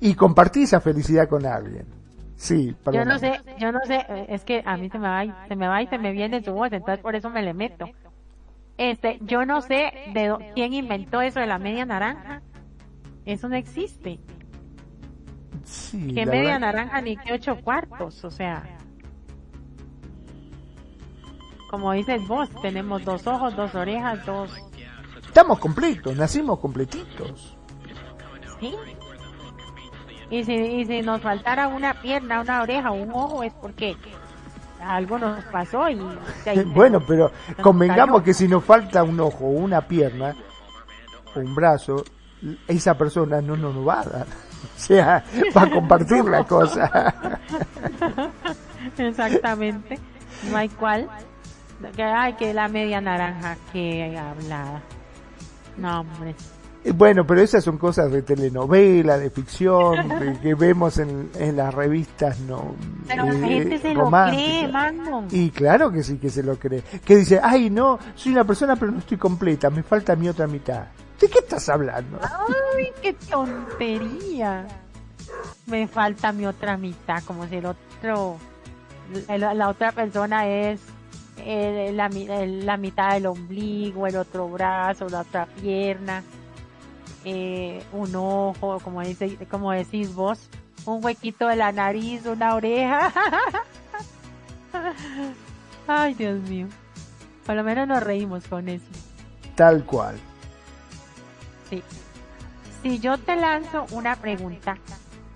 [0.00, 1.86] y compartir esa felicidad con alguien.
[2.36, 5.32] Sí, Yo no sé, yo no sé, es que a mí se me va y
[5.48, 7.86] se me va y se me viene su voz, entonces por eso me le meto.
[8.76, 12.42] Este, yo no sé de quién inventó eso de la media naranja.
[13.24, 14.18] Eso no existe.
[15.62, 18.22] Sí, ¿Qué media naranja ni qué ocho cuartos?
[18.24, 18.78] O sea,
[21.70, 24.50] como dices vos, tenemos dos ojos, dos orejas, dos...
[25.26, 27.56] Estamos completos, nacimos completitos.
[28.60, 28.74] Sí.
[30.30, 33.96] Y si, y si nos faltara una pierna, una oreja, un ojo, es porque
[34.84, 35.98] algo nos pasó y...
[36.74, 37.30] bueno, pero
[37.62, 40.34] convengamos que si nos falta un ojo, una pierna,
[41.34, 42.04] o un brazo,
[42.68, 44.26] esa persona no nos va a dar.
[44.64, 45.22] O sea,
[45.54, 47.14] va a compartir la cosa.
[48.98, 49.98] Exactamente.
[50.50, 51.06] No hay cual.
[51.98, 54.80] Ay, que la media naranja que hablada.
[55.76, 56.34] No, hombre.
[56.84, 62.38] Eh, bueno, pero esas son cosas de telenovela, de ficción, que vemos en, las revistas
[62.40, 62.74] no
[63.08, 64.70] Pero la eh, gente se lo cree,
[65.30, 66.82] Y claro que sí que se lo cree.
[67.04, 70.46] Que dice, ay no, soy una persona pero no estoy completa, me falta mi otra
[70.46, 70.84] mitad.
[71.18, 72.18] ¿De qué estás hablando?
[72.76, 74.66] Ay, qué tontería.
[75.66, 78.36] Me falta mi otra mitad, como si el otro,
[79.28, 80.80] la, otra persona es
[81.38, 86.22] eh, la, la mitad del ombligo, el otro brazo, la otra pierna
[87.24, 90.48] eh, un ojo, como, dice, como decís vos,
[90.84, 93.12] un huequito de la nariz, una oreja.
[95.86, 96.68] Ay, Dios mío.
[97.46, 98.84] Por lo menos nos reímos con eso.
[99.54, 100.16] Tal cual.
[101.68, 101.82] Sí.
[102.82, 104.76] Si yo te lanzo una pregunta,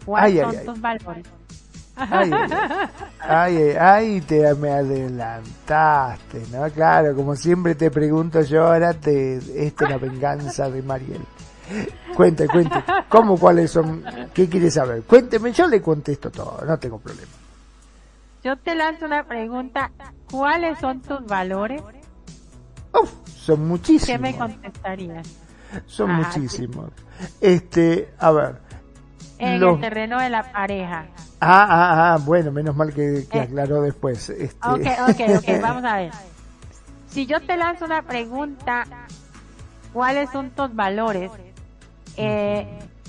[0.05, 1.27] ¿cuáles son tus valores?
[1.97, 2.31] Ay,
[3.19, 6.71] ay, ay, te me adelantaste, ¿no?
[6.71, 9.37] Claro, como siempre te pregunto yo, ahora te,
[9.67, 11.23] esta es la venganza de Mariel.
[12.15, 12.83] Cuente, cuente.
[13.09, 14.05] ¿Cómo, cuáles son?
[14.35, 15.03] ¿Qué quiere saber?
[15.03, 17.33] Cuénteme, yo le contesto todo, no tengo problema.
[18.43, 19.91] Yo te lanzo una pregunta.
[20.31, 21.83] ¿Cuáles son tus valores?
[22.93, 24.07] Uf, son muchísimos.
[24.07, 25.29] ¿Qué me contestarías?
[25.87, 26.91] Son muchísimos.
[27.41, 28.61] Este, a ver.
[29.39, 31.07] En el terreno de la pareja.
[31.41, 33.41] Ah, ah, ah, bueno, menos mal que, eh.
[33.41, 34.29] aclaró después.
[34.31, 34.69] Este...
[34.69, 36.13] Ok, ok, ok, vamos a ver.
[37.09, 38.85] Si yo te lanzo una pregunta,
[39.93, 41.31] ¿cuáles son tus valores?
[42.19, 42.67] Eh,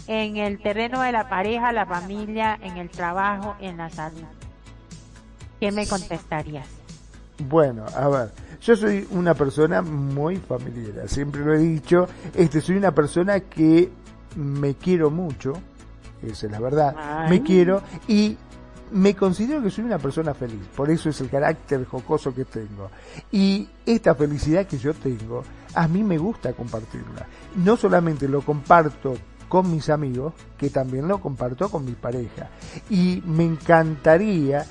[0.08, 4.24] en el terreno de la pareja, la familia, en el trabajo, en la salud.
[5.60, 6.68] ¿Qué me contestarías?
[7.48, 8.32] Bueno, a ver,
[8.62, 13.90] yo soy una persona muy familiar, siempre lo he dicho, este soy una persona que
[14.36, 15.54] me quiero mucho,
[16.22, 18.38] esa es la verdad, me quiero y
[18.92, 22.90] me considero que soy una persona feliz, por eso es el carácter jocoso que tengo.
[23.32, 25.44] Y esta felicidad que yo tengo,
[25.74, 27.28] a mí me gusta compartirla.
[27.56, 29.16] No solamente lo comparto
[29.48, 32.50] con mis amigos, que también lo comparto con mi pareja.
[32.90, 34.66] Y me encantaría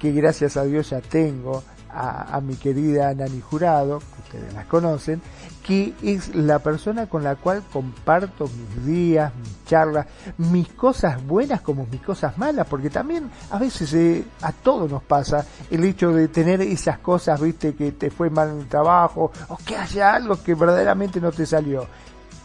[0.00, 5.22] que gracias a Dios ya tengo a, mi querida Nani Jurado, que ustedes las conocen,
[5.66, 10.06] que es la persona con la cual comparto mis días, mis charlas,
[10.38, 15.02] mis cosas buenas como mis cosas malas, porque también a veces eh, a todos nos
[15.02, 19.32] pasa el hecho de tener esas cosas, viste, que te fue mal en el trabajo,
[19.48, 21.86] o que haya algo que verdaderamente no te salió.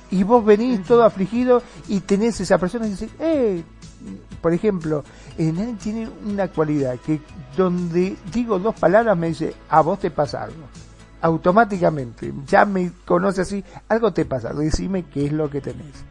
[0.10, 3.64] Y vos venís todo afligido y tenés esa persona y dice, eh,
[4.42, 5.04] por ejemplo,
[5.38, 7.22] Nani tiene una cualidad que
[7.56, 10.66] donde digo dos palabras me dice, a vos te pasa algo.
[11.22, 16.04] Automáticamente, ya me conoce así, algo te pasa, decime qué es lo que tenés.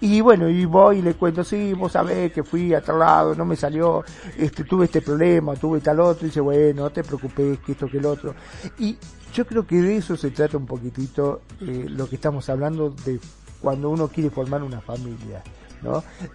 [0.00, 3.34] Y bueno, y voy y le cuento, sí, vos sabés que fui a tal lado,
[3.34, 4.02] no me salió,
[4.38, 7.86] este, tuve este problema, tuve tal otro, y dice, bueno, no te preocupes, que esto,
[7.86, 8.34] que el otro.
[8.78, 8.96] Y
[9.34, 13.20] yo creo que de eso se trata un poquitito eh, lo que estamos hablando de
[13.60, 15.42] cuando uno quiere formar una familia.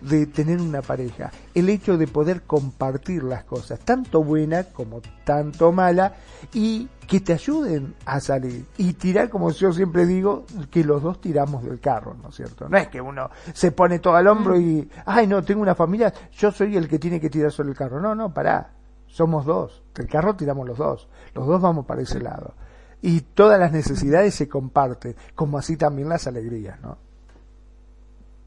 [0.02, 1.32] De tener una pareja.
[1.54, 6.14] El hecho de poder compartir las cosas, tanto buena como tanto mala,
[6.54, 8.66] y que te ayuden a salir.
[8.78, 12.70] Y tirar, como yo siempre digo, que los dos tiramos del carro, ¿no es cierto?
[12.70, 16.14] No es que uno se pone todo al hombro y, ay, no, tengo una familia,
[16.34, 18.00] yo soy el que tiene que tirar sobre el carro.
[18.00, 18.74] No, no, pará.
[19.08, 19.84] Somos dos.
[19.98, 21.10] El carro tiramos los dos.
[21.34, 22.54] Los dos vamos para ese lado.
[23.02, 26.98] Y todas las necesidades se comparten, como así también las alegrías, ¿no?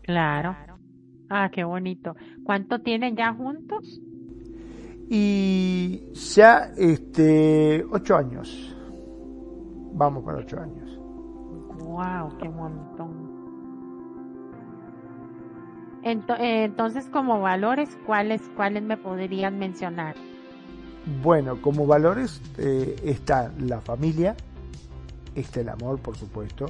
[0.02, 0.71] Claro.
[1.34, 2.14] Ah, qué bonito.
[2.44, 4.02] ¿Cuánto tienen ya juntos?
[5.08, 8.76] Y ya, este, ocho años.
[9.94, 11.00] Vamos para ocho años.
[11.78, 13.32] Wow, qué montón.
[16.04, 20.14] Eh, entonces, como valores, ¿cuáles, cuáles me podrían mencionar?
[21.22, 24.36] Bueno, como valores eh, está la familia,
[25.34, 26.66] está el amor, por supuesto,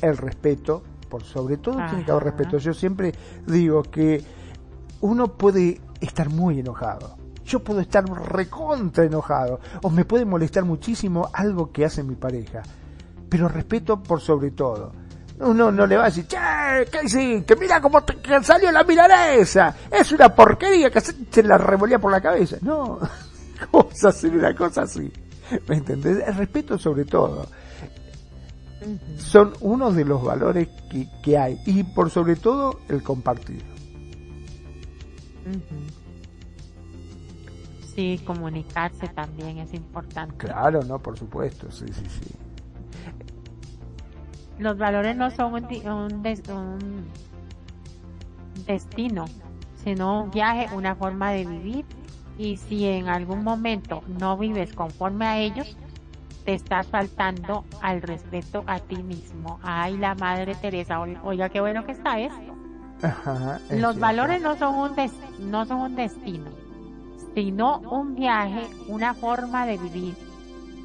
[0.00, 0.82] el respeto,
[1.12, 2.56] por sobre todo tiene que haber respeto.
[2.56, 3.12] Yo siempre
[3.46, 4.24] digo que
[5.02, 7.18] uno puede estar muy enojado.
[7.44, 9.60] Yo puedo estar recontra enojado.
[9.82, 12.62] O me puede molestar muchísimo algo que hace mi pareja.
[13.28, 14.94] Pero respeto por sobre todo.
[15.40, 16.38] Uno no le va a decir, che,
[16.90, 17.56] ¿qué hiciste?
[17.56, 19.76] Mira cómo te, salió la milanesa.
[19.90, 22.56] Es una porquería que se la revolía por la cabeza.
[22.62, 22.98] No,
[23.70, 25.12] ¿cómo se hacer una cosa así?
[25.68, 26.26] ¿Me entendés?
[26.26, 27.46] El respeto sobre todo
[29.16, 33.62] son uno de los valores que, que, hay y por sobre todo el compartir.
[37.94, 40.36] Sí, comunicarse también es importante.
[40.36, 42.34] Claro, no, por supuesto, sí, sí, sí.
[44.58, 47.06] Los valores no son un, un, un
[48.66, 49.24] destino,
[49.82, 51.84] sino un viaje, una forma de vivir.
[52.38, 55.76] Y si en algún momento no vives conforme a ellos,
[56.44, 59.58] te estás faltando al respeto a ti mismo.
[59.62, 62.56] Ay, la Madre Teresa, oiga, qué bueno que está esto.
[63.70, 65.10] Los valores no son un
[65.50, 66.50] no son un destino,
[67.34, 70.14] sino un viaje, una forma de vivir.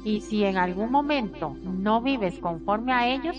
[0.04, 3.36] Y si en algún momento no vives conforme a ellos,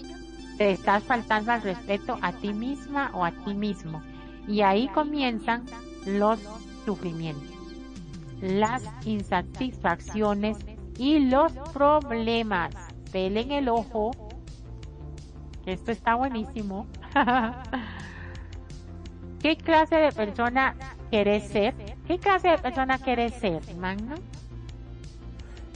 [0.57, 4.01] te estás faltando al respeto a ti misma o a ti mismo.
[4.47, 5.65] Y ahí comienzan
[6.05, 6.39] los
[6.85, 7.49] sufrimientos,
[8.41, 10.57] las insatisfacciones
[10.99, 12.75] y los problemas.
[13.11, 14.11] Pelen el ojo.
[15.65, 16.85] Esto está buenísimo.
[19.41, 20.75] ¿Qué clase de persona
[21.09, 21.73] querés ser?
[22.05, 24.15] ¿Qué clase de persona querés ser, Magno?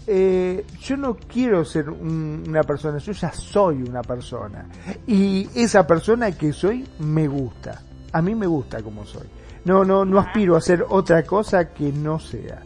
[0.05, 4.67] Eh, yo no quiero ser una persona, yo ya soy una persona.
[5.07, 7.81] Y esa persona que soy me gusta.
[8.11, 9.27] A mí me gusta como soy.
[9.63, 12.61] No, no, no aspiro a ser otra cosa que no sea.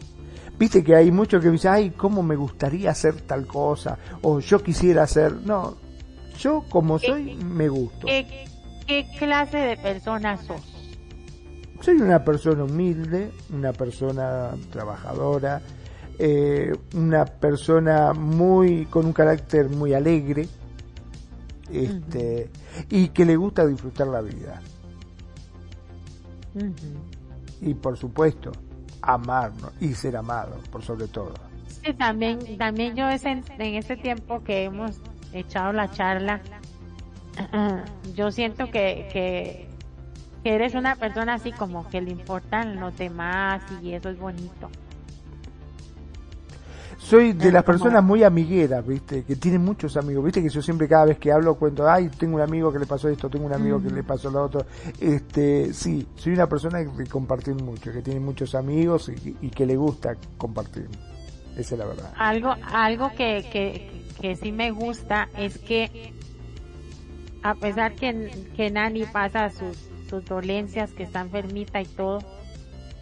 [0.58, 4.40] Viste que hay muchos que me dicen, ay, cómo me gustaría hacer tal cosa, o
[4.40, 5.32] yo quisiera hacer.
[5.44, 5.76] No,
[6.38, 8.06] yo como soy, me gusto.
[8.06, 8.46] ¿qué,
[8.86, 10.74] ¿Qué clase de persona sos?
[11.80, 15.62] Soy una persona humilde, una persona trabajadora,
[16.18, 20.48] eh, una persona muy con un carácter muy alegre,
[21.72, 22.50] este,
[22.88, 24.60] y que le gusta disfrutar la vida.
[27.60, 28.50] Y por supuesto,
[29.02, 31.34] amarnos y ser amado, por sobre todo.
[31.66, 35.00] Sí, también, también yo en, en este tiempo que hemos
[35.32, 36.40] echado la charla,
[38.14, 39.68] yo siento que, que
[40.42, 44.70] que eres una persona así como que le importan los demás y eso es bonito.
[46.98, 49.22] Soy de las personas muy amigueras, ¿viste?
[49.22, 50.42] Que tienen muchos amigos, ¿viste?
[50.42, 53.08] Que yo siempre cada vez que hablo cuento, ay, tengo un amigo que le pasó
[53.08, 54.66] esto, tengo un amigo que le pasó lo otro.
[55.00, 59.76] Este, sí, soy una persona que comparte mucho, que tiene muchos amigos y, que le
[59.76, 60.88] gusta compartir.
[61.56, 62.12] Esa es la verdad.
[62.16, 66.12] Algo, algo que, que, que sí me gusta es que
[67.42, 72.18] a pesar que, que Nani pasa sus tus dolencias, que está enfermita y todo,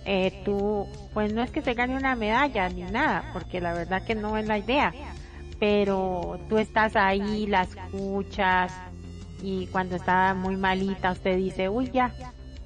[0.09, 4.05] eh, tú, pues no es que te gane una medalla ni nada, porque la verdad
[4.05, 4.95] que no es la idea,
[5.59, 8.73] pero tú estás ahí, la escuchas
[9.43, 12.13] y cuando está muy malita usted dice, uy ya,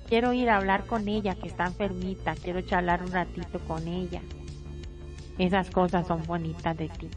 [0.07, 4.21] quiero ir a hablar con ella que está enfermita, quiero charlar un ratito con ella.
[5.39, 7.09] Esas cosas son bonitas de ti.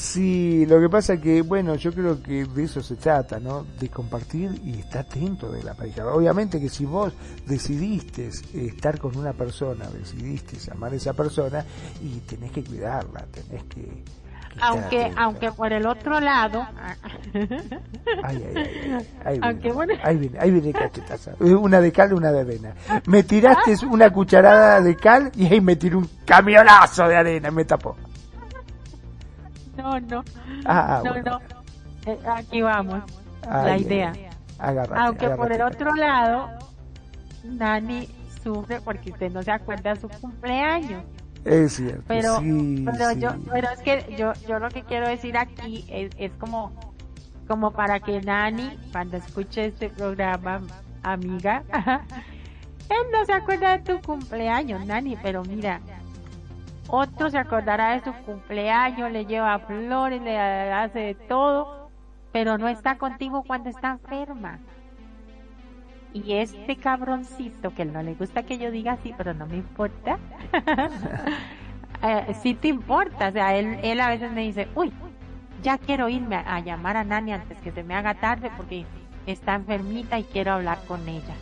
[0.00, 3.66] Sí, lo que pasa que, bueno, yo creo que de eso se trata, ¿no?
[3.80, 6.06] De compartir y estar atento de la pareja.
[6.06, 7.12] Obviamente que si vos
[7.44, 11.64] decidiste estar con una persona, decidiste amar a esa persona,
[12.00, 14.04] y tenés que cuidarla, tenés que...
[14.60, 16.64] aunque, aunque por el otro lado...
[18.22, 21.32] Ay, ay, ay, Ahí, viene, ahí viene, ahí viene cachetaza.
[21.40, 22.72] Una de cal, una de arena.
[23.06, 27.64] Me tiraste una cucharada de cal y ahí me tiró un camionazo de arena, me
[27.64, 27.96] tapó.
[29.82, 30.24] No, no.
[30.64, 31.40] Ah, no, no.
[32.06, 33.02] Eh, aquí vamos.
[33.46, 34.12] la idea.
[34.58, 36.48] Aunque por el otro lado,
[37.44, 38.08] Nani
[38.42, 41.04] sufre porque usted no se acuerda de su cumpleaños.
[41.44, 42.02] Es cierto.
[42.08, 46.10] Pero, sí, pero yo, pero es que yo, yo lo que quiero decir aquí es,
[46.18, 46.72] es como,
[47.46, 50.60] como para que Nani, cuando escuche este programa,
[51.04, 51.62] amiga,
[52.90, 55.80] él no se acuerda de tu cumpleaños, Nani, pero mira,
[56.88, 61.90] otro se acordará de su cumpleaños, le lleva flores, le hace de todo,
[62.32, 64.58] pero no está contigo cuando está enferma.
[66.14, 70.18] Y este cabroncito, que no le gusta que yo diga así, pero no me importa,
[72.02, 73.28] eh, sí te importa.
[73.28, 74.92] O sea, él, él a veces me dice, uy,
[75.62, 78.86] ya quiero irme a llamar a Nani antes que se me haga tarde porque
[79.26, 81.34] está enfermita y quiero hablar con ella.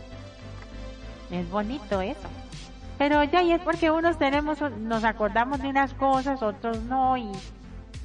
[1.31, 2.27] Es bonito eso.
[2.97, 7.31] Pero ya y es porque unos tenemos, nos acordamos de unas cosas, otros no, y,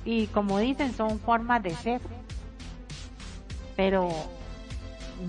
[0.04, 2.00] y como dicen, son formas de ser.
[3.74, 4.10] Pero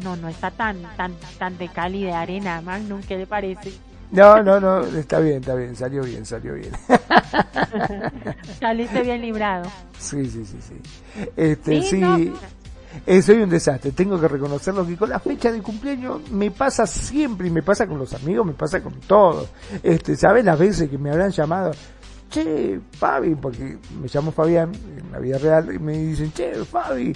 [0.04, 3.72] no, no está tan, tan, tan de cal y de arena, Magnum, ¿qué le parece?
[4.12, 6.72] No, no, no, está bien, está bien, salió bien, salió bien.
[8.60, 9.72] Saliste bien librado.
[9.98, 11.24] Sí, sí, sí, sí.
[11.36, 12.32] Este, sí,
[13.06, 16.88] eh, soy un desastre, tengo que reconocerlo que con la fecha de cumpleaños me pasa
[16.88, 19.48] siempre y me pasa con los amigos, me pasa con todo.
[19.82, 21.72] Este, ¿sabes las veces que me habrán llamado?
[22.34, 27.16] che, Fabi, porque me llamo Fabián en la vida real, y me dicen, che, Fabi,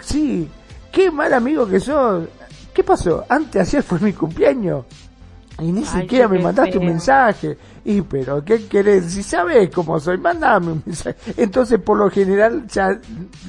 [0.00, 0.48] sí,
[0.92, 2.28] qué mal amigo que sos.
[2.74, 3.24] ¿Qué pasó?
[3.28, 4.84] Antes, ayer fue mi cumpleaños.
[5.60, 7.58] Y ni siquiera me mandaste un mensaje.
[7.84, 9.12] Y pero, ¿qué querés?
[9.12, 11.16] Si sabes cómo soy, mandame un mensaje.
[11.36, 12.96] Entonces, por lo general, ya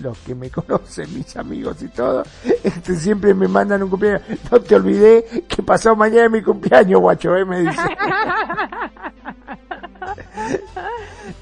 [0.02, 2.24] los que me conocen, mis amigos y todo,
[2.64, 4.24] este, siempre me mandan un cumpleaños.
[4.52, 7.46] No te olvidé que pasó mañana mi cumpleaños, guacho, ¿eh?
[7.46, 7.82] me dice.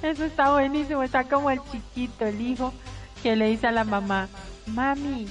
[0.01, 2.73] Eso está buenísimo, está como el chiquito, el hijo,
[3.23, 4.27] que le dice a la mamá,
[4.67, 5.27] mami,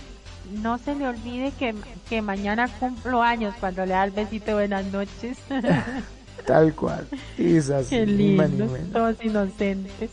[0.53, 1.75] no se le olvide que,
[2.09, 5.39] que mañana cumplo años cuando le da el besito de buenas noches.
[6.47, 7.07] Tal cual.
[7.39, 10.11] Esas Qué lindo, todos inocentes.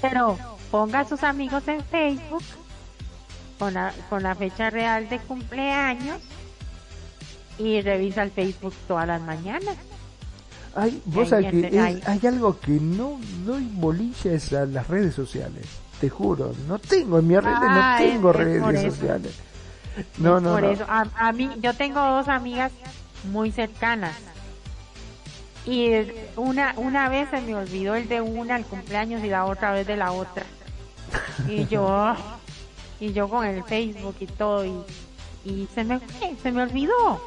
[0.00, 0.38] Pero
[0.70, 2.42] ponga a sus amigos en Facebook
[3.58, 6.20] con la, con la fecha real de cumpleaños
[7.58, 9.76] y revisa el Facebook todas las mañanas.
[10.74, 12.26] Hay, vos que hay.
[12.26, 15.66] algo que no doy bolillas a las redes sociales.
[16.00, 19.32] Te juro, no tengo en mi redes, no ah, tengo redes sociales.
[20.18, 20.70] No, no, por no.
[20.70, 22.72] eso, a, mí, yo tengo dos amigas
[23.32, 24.14] muy cercanas.
[25.64, 25.90] Y
[26.36, 29.86] una, una vez se me olvidó el de una, el cumpleaños, y la otra vez
[29.86, 30.44] de la otra.
[31.48, 32.14] Y yo,
[33.00, 34.74] y yo con el Facebook y todo, y,
[35.44, 36.00] y se me
[36.42, 37.20] se me olvidó.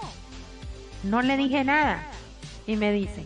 [1.04, 2.04] No le dije nada.
[2.68, 3.26] Y me dice,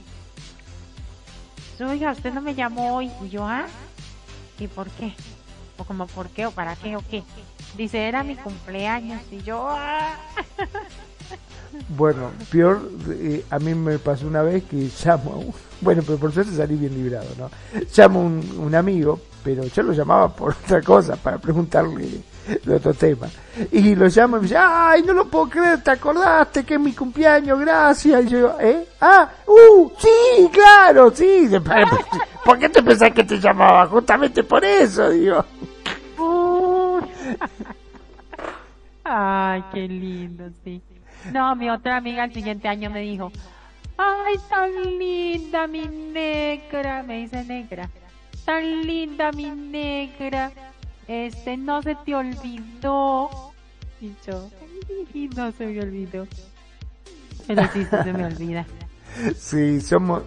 [1.83, 3.11] oiga, usted no me llamó hoy.
[3.23, 3.65] Y yo, ah,
[4.59, 5.13] ¿y por qué?
[5.77, 6.45] O como, ¿por qué?
[6.45, 6.95] ¿O para qué?
[6.95, 7.23] ¿O qué?
[7.77, 9.67] Dice, era mi cumpleaños y yo...
[9.69, 10.15] Ah.
[11.89, 16.19] Bueno, peor, eh, a mí me pasó una vez que llamo a un, bueno, pero
[16.19, 17.49] por suerte salí bien librado, ¿no?
[17.95, 22.21] Llamo un, un amigo, pero yo lo llamaba por otra cosa, para preguntarle
[22.63, 23.27] de otro tema.
[23.71, 26.79] Y lo llamo y me dice, ay, no lo puedo creer, ¿te acordaste que es
[26.79, 27.59] mi cumpleaños?
[27.59, 28.25] Gracias.
[28.25, 28.87] Y yo, ¿eh?
[29.01, 31.49] Ah, uh, sí, claro, sí.
[32.45, 33.87] ¿Por qué te pensás que te llamaba?
[33.87, 35.43] Justamente por eso, digo.
[39.03, 40.81] Ay, qué lindo, sí.
[41.31, 43.31] No, mi otra amiga el siguiente año me dijo,
[43.97, 47.89] ay, tan linda mi negra, me dice negra,
[48.45, 50.51] tan linda mi negra,
[51.07, 53.29] este, no se te olvidó.
[54.01, 54.49] Y yo,
[55.35, 56.27] no se me olvidó.
[57.47, 58.65] Pero sí, se me olvida.
[59.37, 60.23] Sí, somos,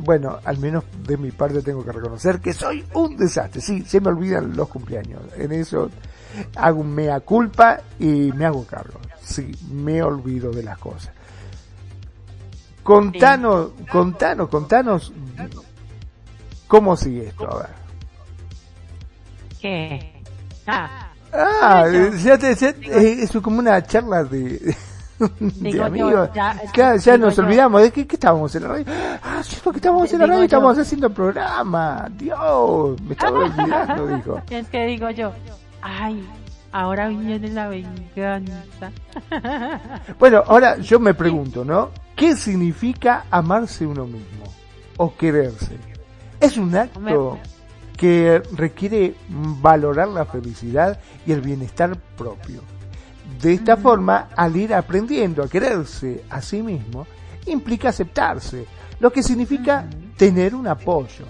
[0.00, 3.60] bueno, al menos de mi parte tengo que reconocer que soy un desastre.
[3.60, 5.20] Sí, se me olvidan los cumpleaños.
[5.36, 5.90] En eso
[6.56, 9.00] hago un mea culpa y me hago cargo.
[9.22, 11.12] Sí, me olvido de las cosas.
[12.82, 15.12] Contanos, contanos, contanos
[16.66, 17.70] cómo sigue esto, a ver.
[19.60, 20.22] ¿Qué?
[20.66, 21.84] Ah, ah
[22.22, 24.76] ya te, ya, es como una charla de,
[25.40, 26.30] de amigos.
[26.74, 28.84] ya, ya nos olvidamos de que, estábamos en la radio.
[29.22, 32.08] Ah, sí, porque estábamos en la radio y estábamos haciendo programa.
[32.12, 34.42] Dios, me estaba olvidando, dijo.
[34.50, 35.32] Es que digo yo,
[35.82, 36.26] ay,
[36.72, 38.92] ahora viene la venganza.
[40.18, 41.90] bueno, ahora yo me pregunto, ¿no?
[42.16, 44.44] ¿Qué significa amarse uno mismo
[44.96, 45.76] o quererse?
[46.40, 47.38] Es un acto
[47.96, 52.62] que requiere valorar la felicidad y el bienestar propio.
[53.40, 53.82] De esta mm.
[53.82, 57.06] forma, al ir aprendiendo a quererse a sí mismo,
[57.46, 58.66] implica aceptarse,
[59.00, 60.16] lo que significa mm.
[60.16, 61.24] tener un apoyo,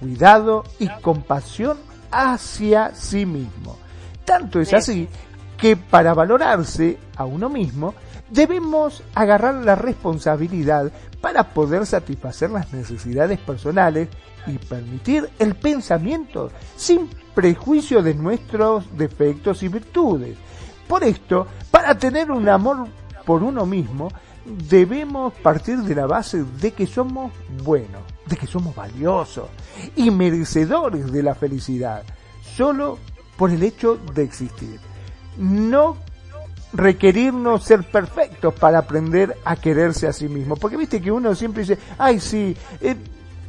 [0.00, 1.76] cuidado y compasión
[2.10, 3.76] hacia sí mismo.
[4.24, 5.08] Tanto es así
[5.56, 7.94] que para valorarse a uno mismo
[8.30, 10.90] debemos agarrar la responsabilidad
[11.20, 14.08] para poder satisfacer las necesidades personales
[14.46, 20.36] y permitir el pensamiento sin prejuicio de nuestros defectos y virtudes.
[20.88, 22.88] Por esto, para tener un amor
[23.24, 24.08] por uno mismo,
[24.44, 27.32] debemos partir de la base de que somos
[27.62, 29.48] buenos, de que somos valiosos
[29.94, 32.02] y merecedores de la felicidad.
[32.56, 32.98] Solo
[33.42, 34.78] por el hecho de existir.
[35.36, 35.96] No
[36.72, 40.54] requerirnos ser perfectos para aprender a quererse a sí mismo.
[40.54, 42.94] Porque viste que uno siempre dice, ay sí, eh,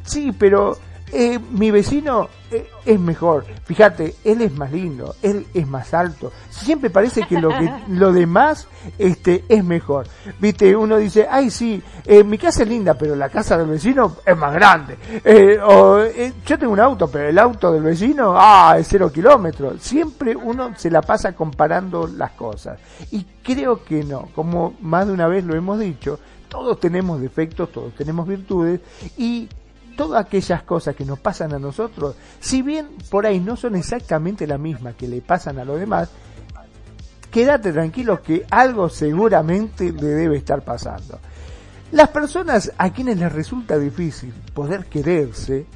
[0.02, 0.78] sí, pero
[1.16, 3.46] eh, mi vecino eh, es mejor.
[3.64, 6.32] Fíjate, él es más lindo, él es más alto.
[6.50, 8.66] Siempre parece que lo que lo demás
[8.98, 10.08] este es mejor.
[10.40, 14.16] Viste, uno dice, ay sí, eh, mi casa es linda, pero la casa del vecino
[14.26, 14.98] es más grande.
[15.62, 16.02] o
[16.44, 19.80] yo tengo un auto, pero el auto del vecino, ah, es cero kilómetros.
[19.80, 22.80] Siempre uno se la pasa comparando las cosas.
[23.12, 26.18] Y creo que no, como más de una vez lo hemos dicho,
[26.48, 28.80] todos tenemos defectos, todos tenemos virtudes
[29.16, 29.48] y
[29.96, 34.46] todas aquellas cosas que nos pasan a nosotros, si bien por ahí no son exactamente
[34.46, 36.10] la misma que le pasan a los demás,
[37.30, 41.18] quédate tranquilo que algo seguramente le debe estar pasando.
[41.92, 45.66] Las personas a quienes les resulta difícil poder quererse,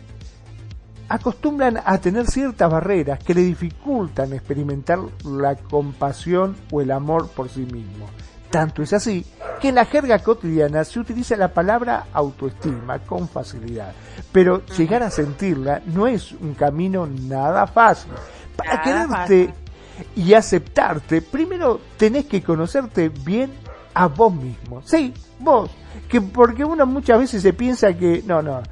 [1.09, 7.49] acostumbran a tener ciertas barreras que le dificultan experimentar la compasión o el amor por
[7.49, 8.07] sí mismo.
[8.51, 9.25] Tanto es así
[9.61, 13.93] que en la jerga cotidiana se utiliza la palabra autoestima con facilidad,
[14.33, 18.13] pero llegar a sentirla no es un camino nada fácil.
[18.57, 19.55] Para quererte
[20.17, 23.53] y aceptarte, primero tenés que conocerte bien
[23.95, 24.83] a vos mismo.
[24.85, 25.71] Sí, vos.
[26.09, 28.63] Que porque uno muchas veces se piensa que, no, no,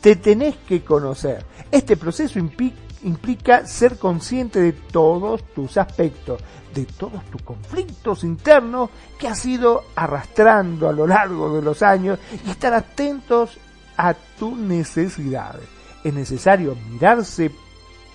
[0.00, 1.44] te tenés que conocer.
[1.70, 6.40] Este proceso implica ser consciente de todos tus aspectos,
[6.74, 12.18] de todos tus conflictos internos que has ido arrastrando a lo largo de los años
[12.44, 13.58] y estar atentos
[13.96, 15.68] a tus necesidades.
[16.02, 17.50] Es necesario mirarse,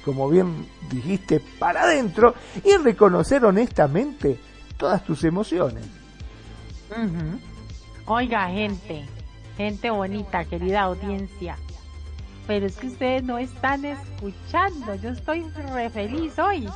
[0.03, 4.39] como bien dijiste, para adentro y reconocer honestamente
[4.77, 5.85] todas tus emociones.
[8.05, 9.05] Oiga, gente,
[9.57, 11.57] gente bonita, querida audiencia.
[12.47, 14.95] Pero es que ustedes no están escuchando.
[14.95, 16.67] Yo estoy re feliz hoy.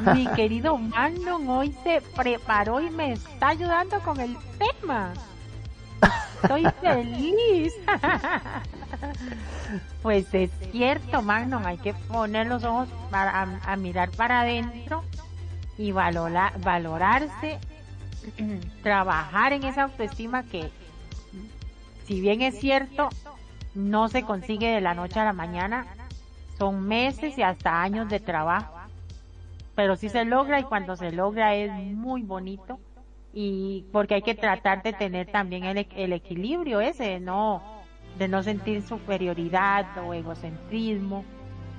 [0.00, 5.12] Mi querido Magnum hoy se preparó y me está ayudando con el tema.
[6.42, 7.74] Estoy feliz.
[10.02, 15.04] pues es cierto, Magnum, hay que poner los ojos para, a, mirar para adentro
[15.76, 17.58] y valorar, valorarse,
[18.82, 20.70] trabajar en esa autoestima que,
[22.06, 23.08] si bien es cierto,
[23.74, 25.86] no se consigue de la noche a la mañana,
[26.56, 28.77] son meses y hasta años de trabajo
[29.78, 32.80] pero sí se logra y cuando se logra es muy bonito
[33.32, 37.62] y porque hay que tratar de tener también el, el equilibrio ese, no
[38.18, 41.24] de no sentir superioridad o egocentrismo,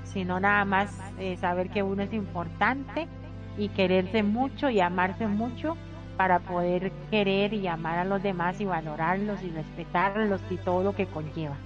[0.05, 3.09] sino nada más eh, saber que uno es importante
[3.57, 5.75] y quererse mucho y amarse mucho
[6.15, 10.95] para poder querer y amar a los demás y valorarlos y respetarlos y todo lo
[10.95, 11.57] que conlleva.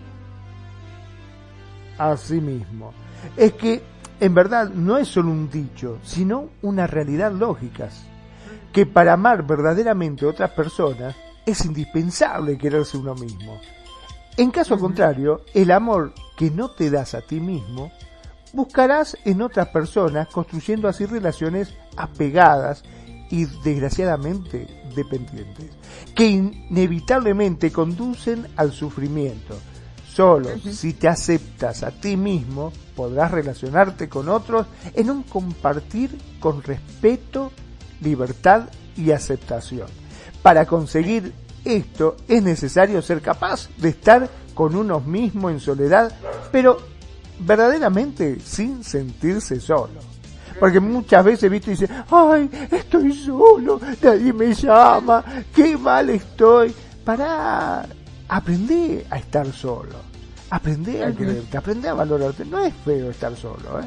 [2.00, 2.92] Así mismo.
[3.38, 3.93] Es que
[4.24, 7.90] en verdad no es solo un dicho, sino una realidad lógica,
[8.72, 11.14] que para amar verdaderamente a otras personas
[11.46, 13.60] es indispensable quererse uno mismo.
[14.38, 17.92] En caso contrario, el amor que no te das a ti mismo,
[18.54, 22.82] buscarás en otras personas construyendo así relaciones apegadas
[23.30, 25.70] y desgraciadamente dependientes,
[26.16, 29.58] que inevitablemente conducen al sufrimiento,
[30.14, 36.62] Solo si te aceptas a ti mismo podrás relacionarte con otros en un compartir con
[36.62, 37.52] respeto,
[38.00, 39.88] libertad y aceptación.
[40.44, 41.34] Para conseguir
[41.66, 46.14] esto es necesario ser capaz de estar con uno mismo en soledad,
[46.52, 46.78] pero
[47.40, 50.00] verdaderamente sin sentirse solo.
[50.60, 55.24] Porque muchas veces visto y dice, ay, estoy solo, nadie me llama,
[55.56, 56.72] qué mal estoy.
[57.04, 57.88] Para
[58.34, 59.96] aprende a estar solo.
[60.50, 62.46] Aprende a quererte, aprende a valorarte.
[62.46, 63.86] No es feo estar solo, ¿eh?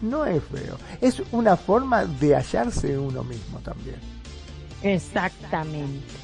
[0.00, 0.76] No es feo.
[1.00, 3.96] Es una forma de hallarse uno mismo también.
[4.82, 6.14] Exactamente.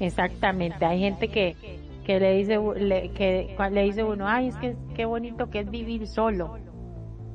[0.00, 0.84] Exactamente.
[0.84, 1.56] Hay gente que,
[2.04, 5.70] que le dice le, que le dice uno, ay, es que qué bonito que es
[5.70, 6.58] vivir solo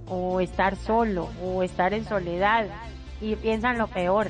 [0.07, 2.67] o estar solo o estar en soledad
[3.21, 4.27] y piensan lo peor.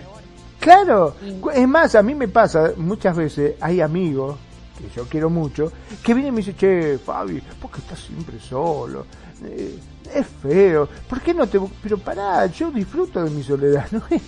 [0.59, 1.15] Claro,
[1.53, 4.37] es más, a mí me pasa muchas veces, hay amigos
[4.77, 5.72] que yo quiero mucho,
[6.03, 9.06] que viene y me dice, che, Fabi, ¿por qué estás siempre solo?
[9.43, 9.80] Eh,
[10.14, 11.60] es feo, ¿por qué no te...?
[11.81, 14.22] Pero pará, yo disfruto de mi soledad, ¿no es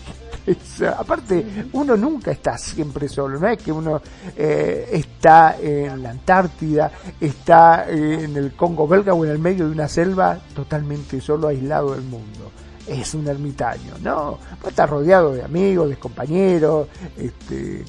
[0.98, 4.02] Aparte, uno nunca está siempre solo, no es que uno
[4.36, 9.72] eh, está en la Antártida, está en el Congo belga o en el medio de
[9.72, 12.52] una selva totalmente solo, aislado del mundo.
[12.88, 16.88] Es un ermitaño, no, pues está rodeado de amigos, de compañeros,
[17.18, 17.84] este,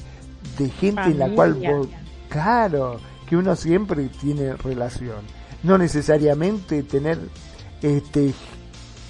[0.57, 1.57] de gente en la cual
[2.29, 5.17] Claro, que uno siempre tiene relación.
[5.63, 7.19] No necesariamente tener
[7.81, 8.33] este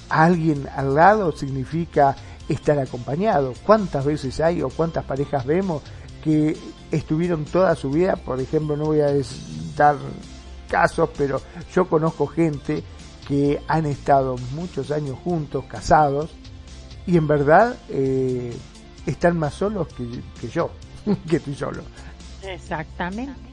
[0.10, 2.16] alguien al lado significa
[2.48, 3.54] estar acompañado.
[3.66, 5.84] ¿Cuántas veces hay o cuántas parejas vemos
[6.24, 6.58] que
[6.91, 9.12] estuvieron toda su vida, por ejemplo, no voy a
[9.78, 9.96] dar
[10.68, 11.41] casos, pero
[11.74, 12.84] yo conozco gente
[13.28, 16.32] que han estado muchos años juntos, casados,
[17.06, 18.54] y en verdad eh,
[19.06, 20.08] están más solos que,
[20.41, 20.72] que yo,
[21.30, 21.84] que estoy solo.
[22.54, 23.50] Exactamente.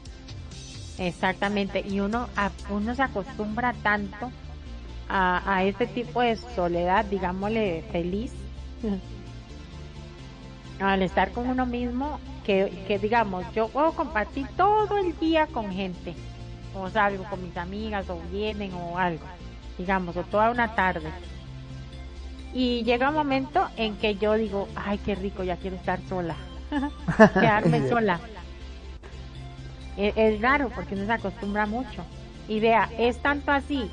[0.98, 1.84] Exactamente.
[1.86, 2.28] Y uno,
[2.70, 4.30] uno se acostumbra tanto
[5.08, 8.32] a, a este tipo de soledad, digámosle, feliz,
[10.80, 15.70] al estar con uno mismo, que, que digamos, yo puedo compartir todo el día con
[15.70, 16.14] gente,
[16.74, 19.24] o salgo con mis amigas, o vienen, o algo,
[19.78, 21.10] digamos, o toda una tarde.
[22.54, 26.36] Y llega un momento en que yo digo, ay, qué rico, ya quiero estar sola,
[27.34, 28.18] quedarme sola
[29.96, 32.04] es, raro porque no se acostumbra mucho.
[32.48, 33.90] Y vea, es tanto así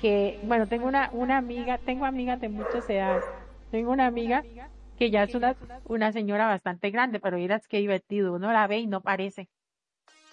[0.00, 3.24] que, bueno, tengo una, una amiga, tengo amigas de muchas edades.
[3.70, 4.44] Tengo una amiga
[4.98, 5.56] que ya es una,
[5.86, 9.48] una señora bastante grande, pero miras qué divertido, uno la ve y no parece.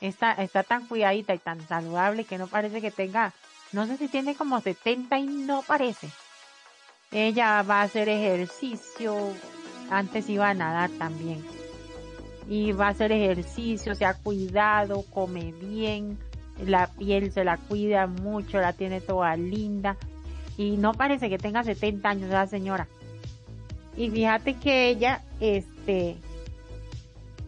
[0.02, 3.34] Está, está tan cuidadita y tan saludable que no parece que tenga,
[3.72, 6.10] no sé si tiene como 70 y no parece.
[7.12, 9.16] Ella va a hacer ejercicio,
[9.90, 11.61] antes iba a nadar también.
[12.52, 16.18] Y va a hacer ejercicio, se ha cuidado, come bien,
[16.66, 19.96] la piel se la cuida mucho, la tiene toda linda.
[20.58, 22.90] Y no parece que tenga 70 años la señora.
[23.96, 26.18] Y fíjate que ella, este,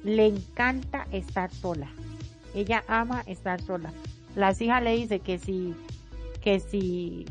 [0.06, 1.90] le encanta estar sola.
[2.56, 3.92] Ella ama estar sola.
[4.38, 5.76] Las hijas le dice que si,
[6.42, 7.26] que si,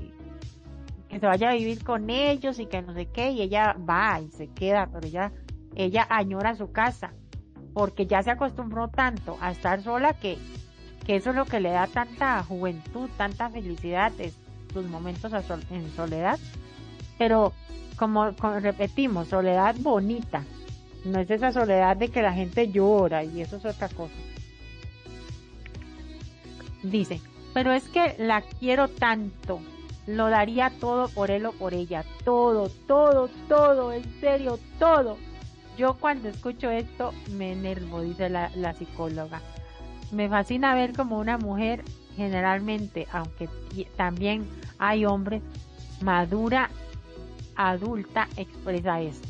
[1.09, 4.21] que se vaya a vivir con ellos y que no sé qué, y ella va
[4.21, 5.33] y se queda, pero ella,
[5.75, 7.15] ella añora su casa,
[7.75, 10.39] porque ya se acostumbró tanto a estar sola que,
[11.07, 14.35] que eso es lo que le da tanta juventud, tanta felicidad, es
[14.73, 15.33] sus momentos
[15.71, 16.39] en soledad.
[17.19, 17.53] Pero
[17.97, 20.45] como, repetimos, soledad bonita.
[21.05, 24.15] No es esa soledad de que la gente llora y eso es otra cosa.
[26.83, 27.21] Dice,
[27.55, 29.61] pero es que la quiero tanto,
[30.07, 35.17] lo daría todo por él o por ella, todo, todo, todo, en serio, todo.
[35.77, 39.41] Yo cuando escucho esto me enervo, dice la, psicóloga.
[40.11, 41.83] Me fascina ver como una mujer
[42.15, 43.49] generalmente, aunque
[43.97, 44.47] también
[44.79, 45.43] hay hombres,
[46.03, 46.69] madura
[47.57, 49.29] adulta expresa esto.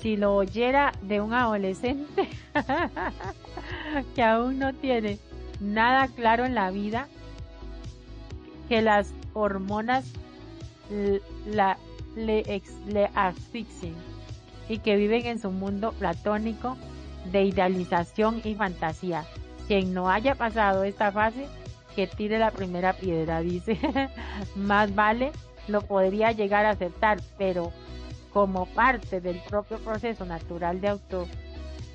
[0.00, 2.28] Si lo oyera de un adolescente
[4.14, 5.18] que aún no tiene
[5.60, 7.06] nada claro en la vida,
[8.68, 10.06] que las hormonas
[11.46, 11.76] la,
[12.16, 14.11] le, le asfixien
[14.68, 16.76] y que viven en su mundo platónico
[17.30, 19.24] de idealización y fantasía.
[19.68, 21.46] Quien no haya pasado esta fase,
[21.94, 23.78] que tire la primera piedra, dice.
[24.56, 25.32] Más vale
[25.68, 27.72] lo podría llegar a aceptar, pero
[28.32, 31.28] como parte del propio proceso natural de auto,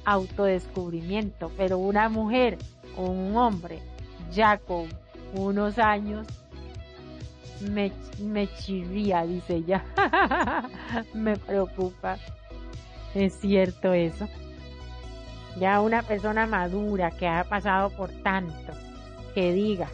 [0.06, 1.52] autodescubrimiento.
[1.58, 2.58] Pero una mujer
[2.96, 3.80] o un hombre
[4.32, 4.88] ya con
[5.34, 6.28] unos años
[7.62, 7.92] me,
[8.22, 9.84] me chirría, dice ella.
[11.14, 12.18] me preocupa.
[13.16, 14.28] Es cierto eso.
[15.60, 18.74] Ya una persona madura que ha pasado por tanto,
[19.34, 19.88] que diga,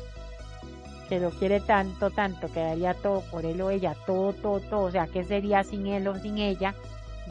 [1.08, 4.82] que lo quiere tanto, tanto, que daría todo por él o ella, todo, todo, todo,
[4.82, 6.76] o sea, ¿qué sería sin él o sin ella?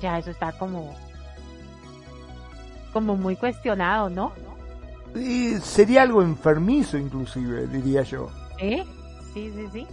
[0.01, 0.95] Ya eso está como,
[2.93, 4.33] como muy cuestionado, ¿no?
[5.63, 8.31] Sería algo enfermizo inclusive, diría yo.
[8.59, 8.85] ¿Eh?
[9.35, 9.87] Sí, sí, sí.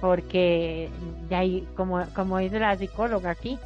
[0.00, 0.90] Porque
[1.30, 1.40] ya
[1.74, 3.58] como, como dice la psicóloga aquí,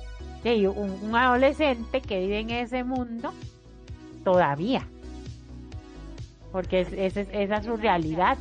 [0.49, 3.33] hay un, un adolescente que vive en ese mundo
[4.25, 4.87] todavía
[6.53, 8.37] porque es, esa es su realidad.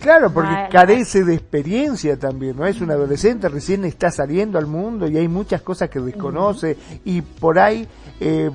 [0.00, 2.66] Claro, porque carece de experiencia también, ¿no?
[2.66, 7.22] Es un adolescente, recién está saliendo al mundo y hay muchas cosas que desconoce y
[7.22, 7.88] por ahí
[8.20, 8.50] eh,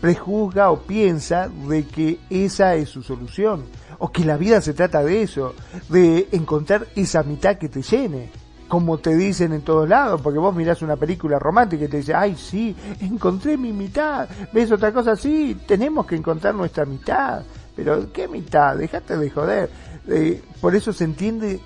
[0.00, 3.64] prejuzga o piensa de que esa es su solución
[3.98, 5.54] o que la vida se trata de eso,
[5.90, 8.30] de encontrar esa mitad que te llene
[8.70, 12.14] como te dicen en todos lados, porque vos mirás una película romántica y te dice,
[12.14, 17.42] ay sí, encontré mi mitad, ves otra cosa, sí, tenemos que encontrar nuestra mitad,
[17.74, 18.76] pero ¿qué mitad?
[18.76, 19.70] Dejate de joder.
[20.06, 21.58] Eh, por eso se entiende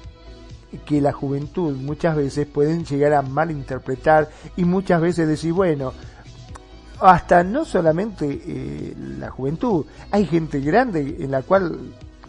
[0.87, 5.93] que la juventud muchas veces pueden llegar a malinterpretar y muchas veces decir, bueno,
[7.01, 11.79] hasta no solamente eh, la juventud, hay gente grande en la cual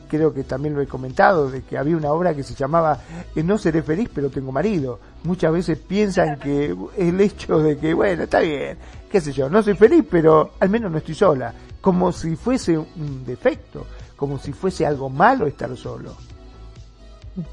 [0.07, 2.99] creo que también lo he comentado, de que había una obra que se llamaba
[3.35, 4.99] eh, No seré feliz pero tengo marido.
[5.23, 8.77] Muchas veces piensan que el hecho de que, bueno, está bien,
[9.09, 11.53] qué sé yo, no soy feliz pero al menos no estoy sola
[11.85, 16.15] como si fuese un defecto, como si fuese algo malo estar solo.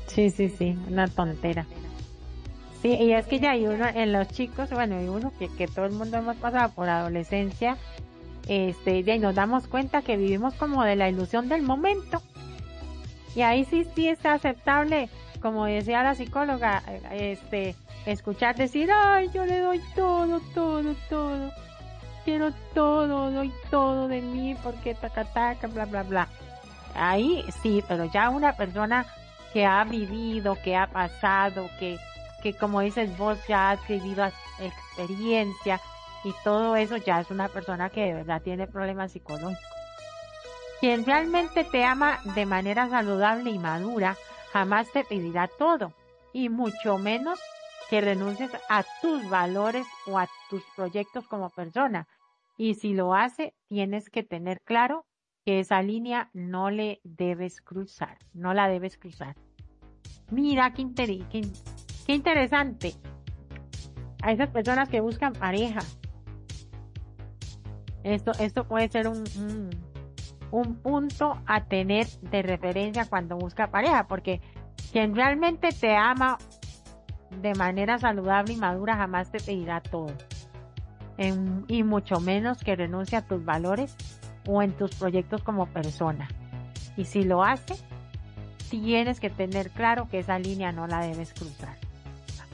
[0.06, 1.66] Sí, sí, sí, una tontera.
[2.80, 5.68] Sí, y es que ya hay uno, en los chicos, bueno, hay uno que, que
[5.68, 7.76] todo el mundo hemos pasado por adolescencia,
[8.48, 12.22] este, y nos damos cuenta que vivimos como de la ilusión del momento.
[13.34, 15.08] Y ahí sí, sí es aceptable,
[15.40, 16.82] como decía la psicóloga,
[17.12, 17.74] este,
[18.06, 21.52] escuchar decir, ay, yo le doy todo, todo, todo
[22.24, 26.28] quiero todo, doy todo de mí porque taca taca, bla bla bla.
[26.94, 29.06] Ahí sí, pero ya una persona
[29.52, 31.98] que ha vivido, que ha pasado, que,
[32.42, 34.26] que como dices vos ya has vivido
[34.58, 35.80] experiencia
[36.24, 39.81] y todo eso ya es una persona que de verdad tiene problemas psicológicos.
[40.82, 44.16] Quien realmente te ama de manera saludable y madura
[44.52, 45.92] jamás te pedirá todo
[46.32, 47.38] y mucho menos
[47.88, 52.08] que renuncies a tus valores o a tus proyectos como persona.
[52.56, 55.06] Y si lo hace, tienes que tener claro
[55.44, 59.36] que esa línea no le debes cruzar, no la debes cruzar.
[60.32, 60.82] Mira, qué,
[62.08, 62.94] interesante.
[64.20, 65.78] A esas personas que buscan pareja.
[68.02, 69.22] Esto, esto puede ser un,
[70.74, 74.40] punto a tener de referencia cuando busca pareja, porque
[74.92, 76.38] quien realmente te ama
[77.40, 80.12] de manera saludable y madura jamás te pedirá todo.
[81.68, 83.96] y mucho menos que renuncie a tus valores
[84.46, 86.28] o en tus proyectos como persona.
[86.96, 87.76] Y si lo hace,
[88.70, 91.76] tienes que tener claro que esa línea no la debes cruzar.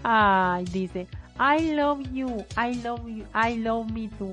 [0.02, 1.08] Ay, dice,
[1.38, 4.32] I love you, I love you, I love me too.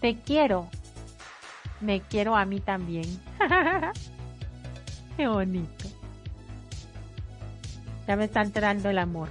[0.00, 0.68] Te quiero.
[1.80, 3.06] Me quiero a mí también.
[5.16, 5.86] Qué bonito.
[8.06, 9.28] Ya me está entrando el amor.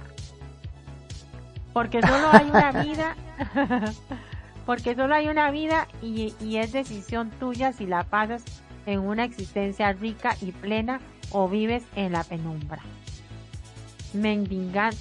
[1.72, 3.16] Porque solo hay una vida.
[4.66, 8.44] porque solo hay una vida y, y es decisión tuya si la pasas
[8.86, 11.00] en una existencia rica y plena
[11.30, 12.80] o vives en la penumbra.
[14.12, 14.94] mendigando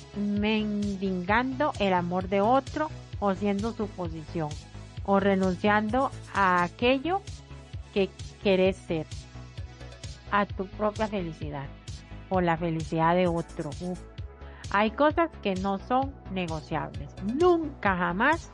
[1.79, 4.49] el amor de otro o siendo su posición,
[5.07, 7.21] o renunciando a aquello
[7.93, 8.11] que
[8.43, 9.07] querés ser,
[10.31, 11.65] a tu propia felicidad
[12.29, 13.71] o la felicidad de otro.
[14.69, 17.09] Hay cosas que no son negociables.
[17.23, 18.51] Nunca jamás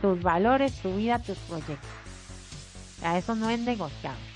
[0.00, 1.90] tus valores, tu vida, tus proyectos.
[3.04, 4.27] Eso no es negociable.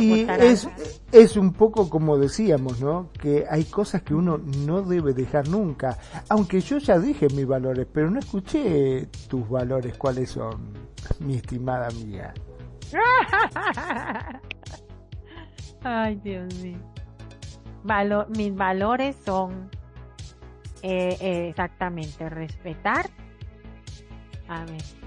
[0.00, 0.68] Y es,
[1.12, 3.10] es un poco como decíamos, ¿no?
[3.12, 5.98] Que hay cosas que uno no debe dejar nunca.
[6.28, 10.72] Aunque yo ya dije mis valores, pero no escuché tus valores, cuáles son,
[11.20, 12.32] mi estimada amiga.
[15.84, 16.78] Ay, Dios mío.
[18.36, 19.70] mis valores son
[20.82, 23.10] eh, eh, exactamente respetar.
[24.48, 25.01] A ver.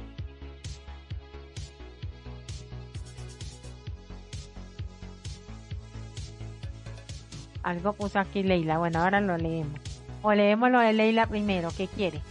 [7.65, 8.77] Algo puso aquí Leila.
[8.77, 9.79] Bueno, ahora lo leemos.
[10.21, 11.69] O leemos lo de Leila primero.
[11.75, 12.21] ¿Qué quiere?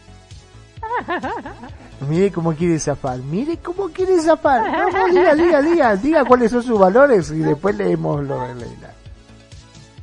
[2.09, 3.19] Mire cómo quiere zafar.
[3.19, 4.71] Mire cómo quiere zafar.
[4.71, 5.97] Vamos, diga, diga, diga.
[5.97, 8.93] Diga cuáles son sus valores y después leemos lo de Leila.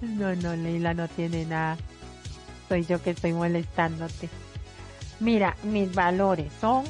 [0.01, 1.77] No, no, Leila no tiene nada.
[2.67, 4.27] Soy yo que estoy molestándote.
[5.21, 6.83] Mira, mis valores son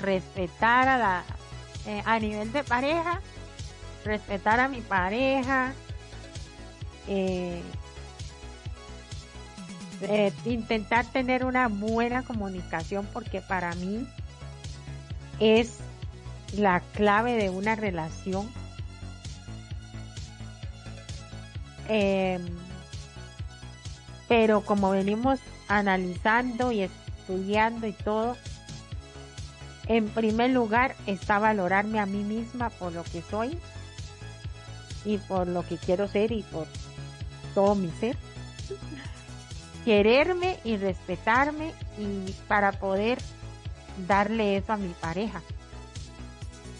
[0.00, 1.24] respetar a la
[1.86, 3.20] eh, a nivel de pareja,
[4.02, 5.74] respetar a mi pareja,
[7.08, 7.62] eh,
[10.02, 14.06] eh, intentar tener una buena comunicación porque para mí
[15.40, 15.78] es
[16.56, 18.48] la clave de una relación.
[21.88, 22.42] Em,
[24.28, 28.36] pero como venimos analizando y estudiando y todo,
[29.86, 33.58] en primer lugar está valorarme a mí misma por lo que soy
[35.04, 36.66] y por lo que quiero ser y por
[37.54, 38.16] todo mi ser.
[39.84, 43.18] Quererme y respetarme y para poder
[44.08, 45.42] darle eso a mi pareja.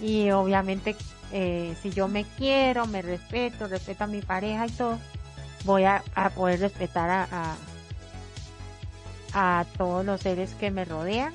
[0.01, 0.96] Y obviamente
[1.32, 4.98] eh, si yo me quiero, me respeto, respeto a mi pareja y todo,
[5.64, 6.02] voy a,
[6.34, 7.56] poder respetar a,
[9.32, 11.32] a, todos los seres que me rodean,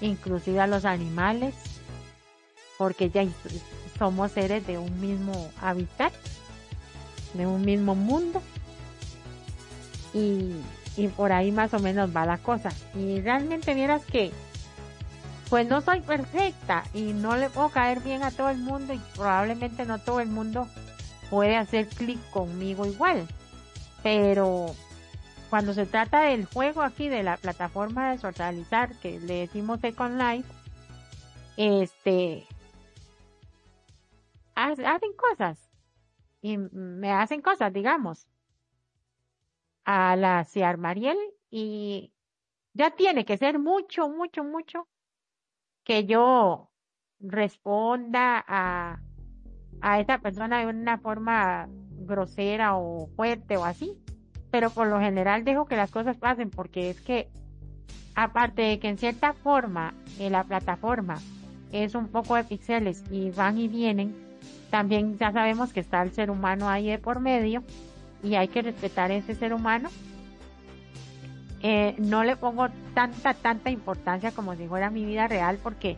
[0.00, 1.54] inclusive a los animales,
[2.78, 3.24] porque ya
[3.98, 6.12] somos seres de un mismo hábitat
[7.34, 8.42] de un mismo mundo.
[10.12, 10.54] Y,
[10.96, 12.70] y por ahí más o menos va la cosa.
[12.94, 14.32] Y realmente vieras que,
[15.48, 19.00] pues no soy perfecta y no le puedo caer bien a todo el mundo y
[19.14, 20.68] probablemente no todo el mundo
[21.28, 23.26] puede hacer clic conmigo igual.
[24.02, 24.74] Pero
[25.48, 30.18] cuando se trata del juego aquí de la plataforma de socializar que le decimos Econ
[30.18, 30.48] Life,
[31.56, 32.46] este,
[34.54, 35.69] hacen cosas
[36.40, 38.26] y me hacen cosas, digamos,
[39.84, 41.18] a la Ciar Mariel
[41.50, 42.12] y
[42.72, 44.88] ya tiene que ser mucho, mucho, mucho
[45.84, 46.70] que yo
[47.18, 49.00] responda a,
[49.80, 53.98] a esa persona de una forma grosera o fuerte o así.
[54.50, 57.28] Pero por lo general dejo que las cosas pasen porque es que
[58.14, 61.18] aparte de que en cierta forma en la plataforma
[61.72, 64.29] es un poco de píxeles y van y vienen,
[64.70, 67.62] también ya sabemos que está el ser humano ahí de por medio
[68.22, 69.90] y hay que respetar ese ser humano.
[71.62, 75.96] Eh, no le pongo tanta, tanta importancia como si fuera mi vida real porque,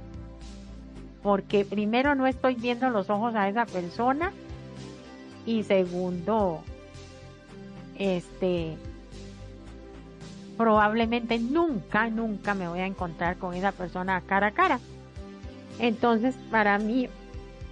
[1.23, 4.33] porque primero no estoy viendo los ojos a esa persona
[5.47, 6.63] y segundo,
[7.97, 8.77] este,
[10.57, 14.81] probablemente nunca, nunca me voy a encontrar con esa persona cara a cara.
[15.79, 17.09] Entonces, para mí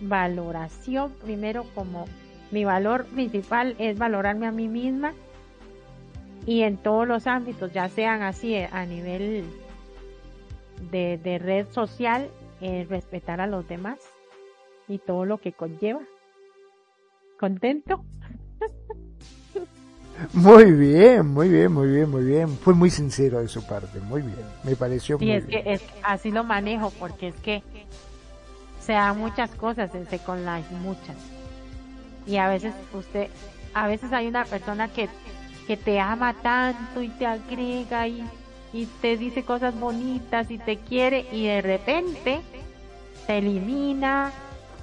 [0.01, 2.07] valoración primero como
[2.51, 5.13] mi valor principal es valorarme a mí misma
[6.47, 9.45] y en todos los ámbitos, ya sean así eh, a nivel
[10.91, 12.29] de, red social,
[12.61, 13.99] eh, respetar a los demás
[14.89, 16.01] y todo lo que conlleva.
[17.39, 18.05] ¿Contento?
[20.35, 22.49] Muy bien, muy bien, muy bien, muy bien.
[22.49, 24.37] Fue muy sincero de su parte, muy bien.
[24.65, 25.65] Me pareció muy es bien.
[25.65, 27.63] Que es, así lo manejo porque es que
[28.81, 31.17] se dan muchas cosas en Second Life, muchas.
[32.27, 33.29] Y a veces usted,
[33.75, 35.09] a veces hay una persona que,
[35.67, 38.25] que te ama tanto y te agrega y,
[38.73, 42.41] y te dice cosas bonitas y te quiere y de repente
[43.27, 44.33] te elimina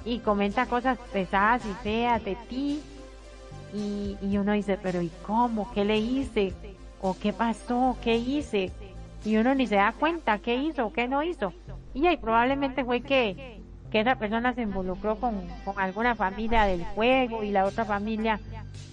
[0.04, 2.80] y comenta cosas pesadas y feas de ti
[3.74, 5.70] y, y uno dice, pero ¿y cómo?
[5.72, 6.54] ¿Qué le hice?
[7.00, 7.96] ¿O qué pasó?
[8.02, 8.72] ¿Qué hice?
[9.24, 11.52] Y uno ni se da cuenta qué hizo qué no hizo.
[11.94, 13.57] Y ahí probablemente fue que,
[13.90, 18.40] que esa persona se involucró con, con alguna familia del juego y la otra familia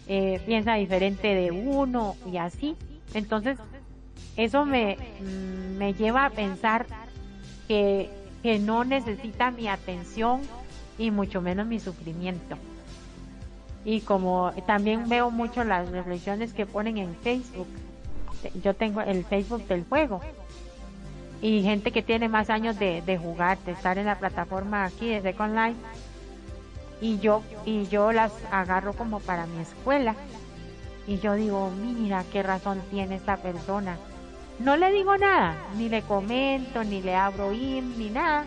[0.07, 2.75] eh, piensa diferente de uno y así.
[3.13, 3.57] Entonces,
[4.37, 6.85] eso me, mm, me lleva a pensar
[7.67, 8.09] que,
[8.43, 10.41] que no necesita mi atención
[10.97, 12.57] y mucho menos mi sufrimiento
[13.85, 17.67] y como también veo mucho las reflexiones que ponen en Facebook,
[18.63, 20.21] yo tengo el Facebook del juego
[21.41, 25.09] y gente que tiene más años de, de jugar, de estar en la plataforma aquí
[25.09, 25.79] de Second Life
[27.01, 30.15] y yo y yo las agarro como para mi escuela
[31.07, 33.97] y yo digo, mira qué razón tiene esta persona.
[34.57, 38.45] No le digo nada, ni le comento, ni le abro in, ni nada,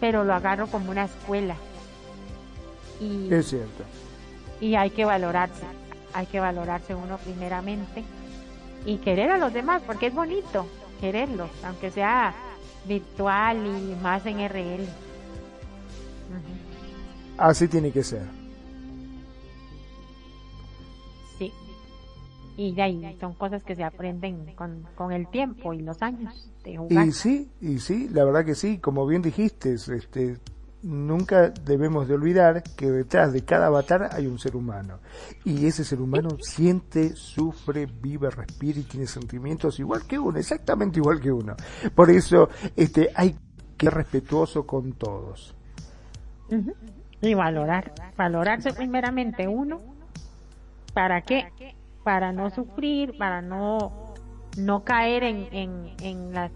[0.00, 1.54] pero lo agarro como una escuela.
[2.98, 3.84] Y, es cierto
[4.62, 5.64] y hay que valorarse,
[6.14, 8.04] hay que valorarse uno primeramente
[8.86, 10.66] y querer a los demás porque es bonito
[11.02, 12.32] quererlos, aunque sea
[12.86, 14.86] virtual y más en RL.
[17.36, 18.22] Así tiene que ser.
[21.40, 21.52] Sí.
[22.56, 26.52] Y de ahí son cosas que se aprenden con, con el tiempo y los años
[26.62, 27.04] de jugar.
[27.04, 30.38] Y sí, y sí, la verdad que sí, como bien dijiste, este,
[30.82, 34.98] nunca debemos de olvidar que detrás de cada avatar hay un ser humano.
[35.44, 40.98] Y ese ser humano siente, sufre, vive, respira y tiene sentimientos igual que uno, exactamente
[40.98, 41.54] igual que uno.
[41.94, 43.36] Por eso este, hay
[43.76, 45.54] que ser respetuoso con todos.
[47.20, 49.80] Y valorar, valorarse primeramente uno.
[50.92, 51.48] ¿Para qué?
[52.04, 54.14] Para no sufrir, para no,
[54.58, 56.50] no caer en, en, en las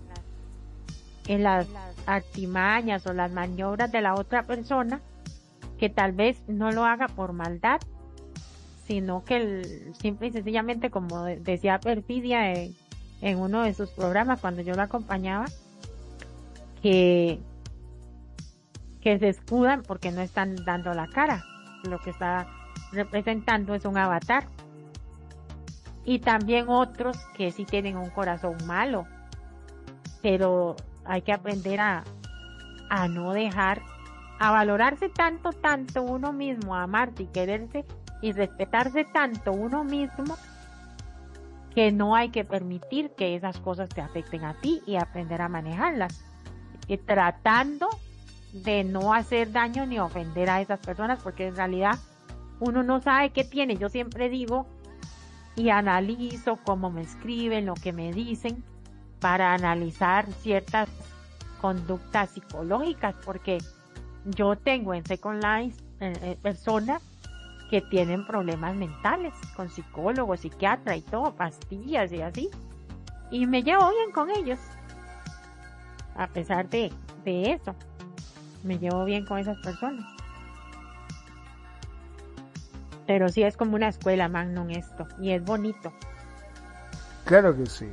[1.28, 1.66] en las
[2.06, 5.00] artimañas o las maniobras de la otra persona
[5.78, 7.80] que tal vez no lo haga por maldad,
[8.86, 12.74] sino que el, simple y sencillamente, como decía Perfidia en,
[13.20, 15.46] en uno de sus programas cuando yo la acompañaba,
[16.82, 17.40] que,
[19.00, 21.44] que se escudan porque no están dando la cara.
[21.84, 22.46] Lo que está
[22.92, 24.46] representando es un avatar.
[26.04, 29.06] Y también otros que sí tienen un corazón malo,
[30.22, 30.76] pero
[31.08, 32.04] hay que aprender a,
[32.90, 33.82] a no dejar,
[34.38, 37.84] a valorarse tanto, tanto uno mismo, a amarse y quererse
[38.22, 40.36] y respetarse tanto uno mismo
[41.74, 45.48] que no hay que permitir que esas cosas te afecten a ti y aprender a
[45.48, 46.22] manejarlas.
[46.88, 47.88] Y tratando
[48.52, 51.98] de no hacer daño ni ofender a esas personas porque en realidad
[52.60, 53.76] uno no sabe qué tiene.
[53.76, 54.66] Yo siempre digo
[55.54, 58.64] y analizo cómo me escriben, lo que me dicen
[59.26, 60.88] para analizar ciertas
[61.60, 63.58] conductas psicológicas, porque
[64.24, 67.02] yo tengo en Second Life eh, eh, personas
[67.68, 72.50] que tienen problemas mentales con psicólogos, psiquiatra y todo, pastillas y así.
[73.32, 74.60] Y me llevo bien con ellos.
[76.14, 76.92] A pesar de,
[77.24, 77.74] de eso,
[78.62, 80.06] me llevo bien con esas personas.
[83.08, 85.08] Pero sí es como una escuela, Magnum, esto.
[85.20, 85.92] Y es bonito.
[87.24, 87.90] Claro que sí.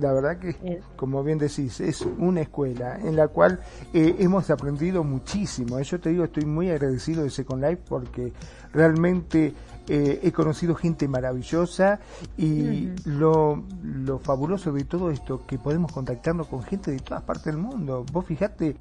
[0.00, 3.60] La verdad que, como bien decís, es una escuela en la cual
[3.92, 5.78] eh, hemos aprendido muchísimo.
[5.80, 8.32] Yo te digo, estoy muy agradecido de Second Life porque
[8.72, 9.52] realmente
[9.88, 11.98] eh, he conocido gente maravillosa
[12.36, 17.46] y lo, lo fabuloso de todo esto, que podemos contactarnos con gente de todas partes
[17.46, 18.04] del mundo.
[18.12, 18.76] Vos fijate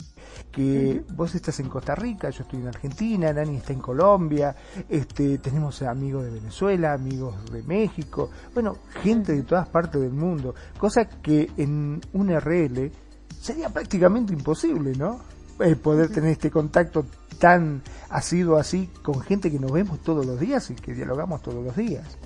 [0.52, 4.56] que vos estás en Costa Rica, yo estoy en Argentina, Nani está en Colombia,
[4.90, 10.54] este, tenemos amigos de Venezuela, amigos de México, bueno, gente de todas partes del mundo,
[10.78, 12.92] cosa que en un RL
[13.40, 15.20] sería prácticamente imposible, ¿no?
[15.60, 17.06] Eh, poder tener este contacto
[17.42, 21.42] tan ha sido así con gente que nos vemos todos los días y que dialogamos
[21.42, 22.18] todos los días.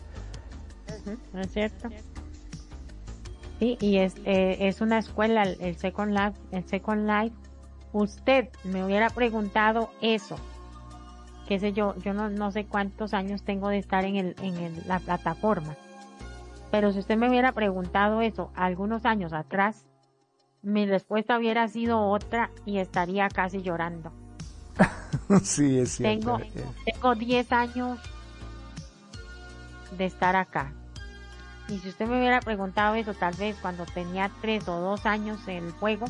[1.34, 1.90] es cierto.
[3.60, 7.36] Sí, y es, eh, es una escuela, el Second Life, el Second Life.
[7.94, 10.36] Usted me hubiera preguntado eso
[11.48, 14.88] qué sé yo, yo no, no sé cuántos años tengo de estar en, el, en
[14.88, 15.76] la plataforma.
[16.72, 19.86] Pero si usted me hubiera preguntado eso algunos años atrás,
[20.62, 24.12] mi respuesta hubiera sido otra y estaría casi llorando.
[25.44, 26.38] sí, es cierto.
[26.38, 28.00] Tengo, tengo 10 años
[29.98, 30.72] de estar acá.
[31.68, 35.40] Y si usted me hubiera preguntado eso tal vez cuando tenía 3 o 2 años
[35.48, 36.06] en el juego,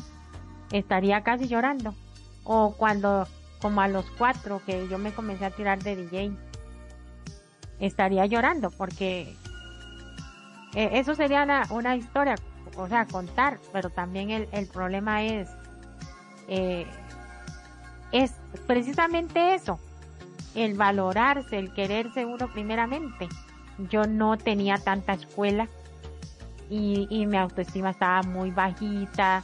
[0.70, 1.94] estaría casi llorando.
[2.44, 3.26] O cuando,
[3.60, 6.32] como a los 4 que yo me comencé a tirar de DJ,
[7.80, 9.34] estaría llorando porque
[10.74, 12.36] eh, eso sería una, una historia
[12.76, 15.48] o sea, contar, pero también el, el problema es,
[16.48, 16.86] eh,
[18.12, 18.32] es
[18.66, 19.78] precisamente eso,
[20.54, 23.28] el valorarse, el quererse uno primeramente.
[23.90, 25.68] Yo no tenía tanta escuela
[26.70, 29.42] y, y mi autoestima estaba muy bajita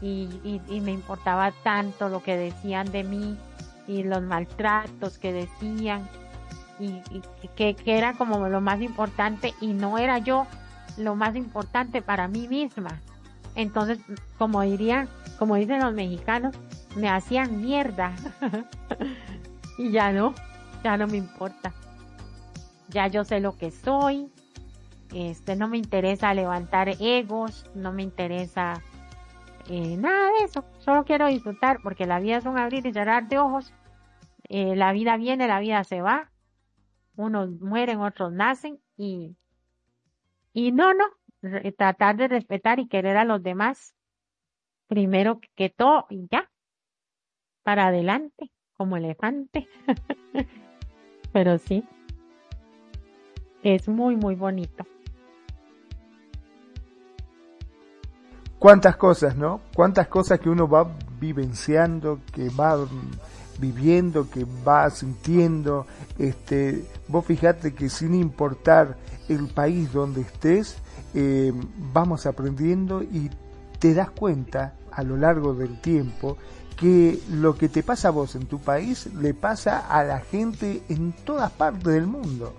[0.00, 3.38] y, y, me importaba tanto lo que decían de mí
[3.86, 6.08] y los maltratos que decían
[6.80, 7.22] y, y
[7.56, 10.46] que, que, era como lo más importante y no era yo
[10.96, 13.00] lo más importante para mí misma.
[13.54, 13.98] Entonces,
[14.36, 15.08] como dirían,
[15.38, 16.54] como dicen los mexicanos,
[16.96, 18.12] me hacían mierda.
[19.78, 20.34] y ya no,
[20.82, 21.72] ya no me importa.
[22.88, 24.30] Ya yo sé lo que soy.
[25.12, 28.82] Este, no me interesa levantar egos, no me interesa
[29.68, 30.64] eh, nada de eso.
[30.78, 33.72] Solo quiero disfrutar porque la vida es un abrir y cerrar de ojos.
[34.48, 36.30] Eh, la vida viene, la vida se va.
[37.16, 39.36] Unos mueren, otros nacen y
[40.54, 41.04] y no, no,
[41.76, 43.94] tratar de respetar y querer a los demás
[44.86, 46.48] primero que todo y ya,
[47.64, 49.66] para adelante, como elefante.
[51.32, 51.84] Pero sí,
[53.64, 54.86] es muy, muy bonito.
[58.58, 59.60] Cuántas cosas, ¿no?
[59.74, 60.88] Cuántas cosas que uno va
[61.20, 62.86] vivenciando, que va
[63.58, 65.86] viviendo, que va sintiendo.
[66.18, 68.96] Este, vos fijate que sin importar
[69.28, 70.76] el país donde estés,
[71.14, 71.52] eh,
[71.92, 73.30] vamos aprendiendo y
[73.78, 76.38] te das cuenta a lo largo del tiempo
[76.76, 80.82] que lo que te pasa a vos en tu país le pasa a la gente
[80.88, 82.54] en todas partes del mundo.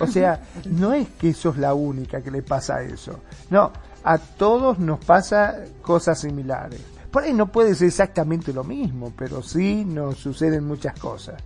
[0.00, 3.20] O sea, no es que sos la única que le pasa eso.
[3.50, 3.72] No,
[4.04, 6.80] a todos nos pasa cosas similares.
[7.10, 11.42] Por ahí no puede ser exactamente lo mismo, pero sí nos suceden muchas cosas.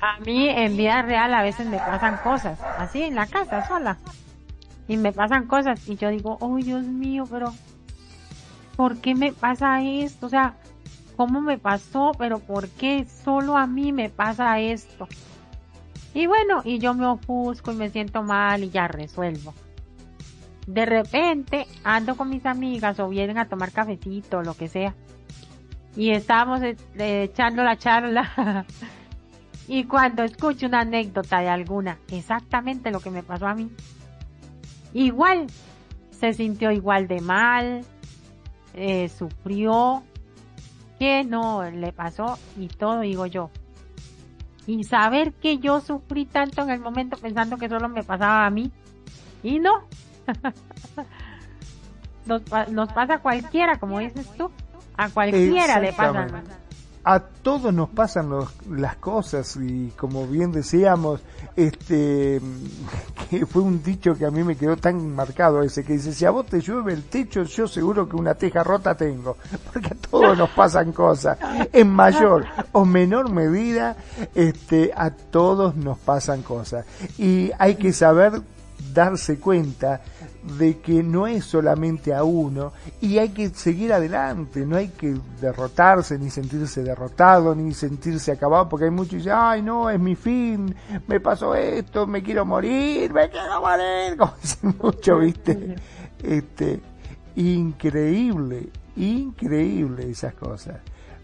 [0.00, 3.96] A mí en vida real a veces me pasan cosas, así en la casa sola.
[4.88, 7.54] Y me pasan cosas y yo digo, oh Dios mío, pero
[8.76, 10.26] ¿por qué me pasa esto?
[10.26, 10.56] O sea,
[11.16, 12.12] ¿cómo me pasó?
[12.18, 15.08] Pero ¿por qué solo a mí me pasa esto?
[16.14, 19.54] Y bueno, y yo me ofusco y me siento mal y ya resuelvo.
[20.66, 24.94] De repente ando con mis amigas o vienen a tomar cafecito o lo que sea.
[25.96, 28.64] Y estamos eh, echando la charla
[29.66, 33.70] Y cuando escucho una anécdota de alguna, exactamente lo que me pasó a mí,
[34.92, 35.46] igual,
[36.10, 37.84] se sintió igual de mal,
[38.74, 40.02] eh, sufrió,
[40.98, 43.50] que no le pasó y todo digo yo.
[44.66, 48.50] Y saber que yo sufrí tanto en el momento pensando que solo me pasaba a
[48.50, 48.70] mí.
[49.42, 49.84] Y no.
[52.26, 54.50] nos, nos pasa a cualquiera, como dices tú.
[54.96, 56.28] A cualquiera le pasa
[57.04, 58.30] a todos nos pasan
[58.70, 61.20] las cosas y como bien decíamos,
[61.54, 62.40] este,
[63.30, 66.24] que fue un dicho que a mí me quedó tan marcado ese, que dice, si
[66.24, 69.36] a vos te llueve el techo, yo seguro que una teja rota tengo,
[69.72, 71.38] porque a todos nos pasan cosas,
[71.72, 73.96] en mayor o menor medida,
[74.34, 76.86] este, a todos nos pasan cosas.
[77.18, 78.40] Y hay que saber
[78.94, 80.00] darse cuenta
[80.44, 85.16] de que no es solamente a uno y hay que seguir adelante, no hay que
[85.40, 89.98] derrotarse, ni sentirse derrotado, ni sentirse acabado, porque hay muchos que dicen, ay no, es
[89.98, 90.74] mi fin,
[91.06, 95.76] me pasó esto, me quiero morir, me quiero morir, como dicen mucho, viste,
[96.22, 96.80] este,
[97.36, 100.76] increíble, increíble esas cosas,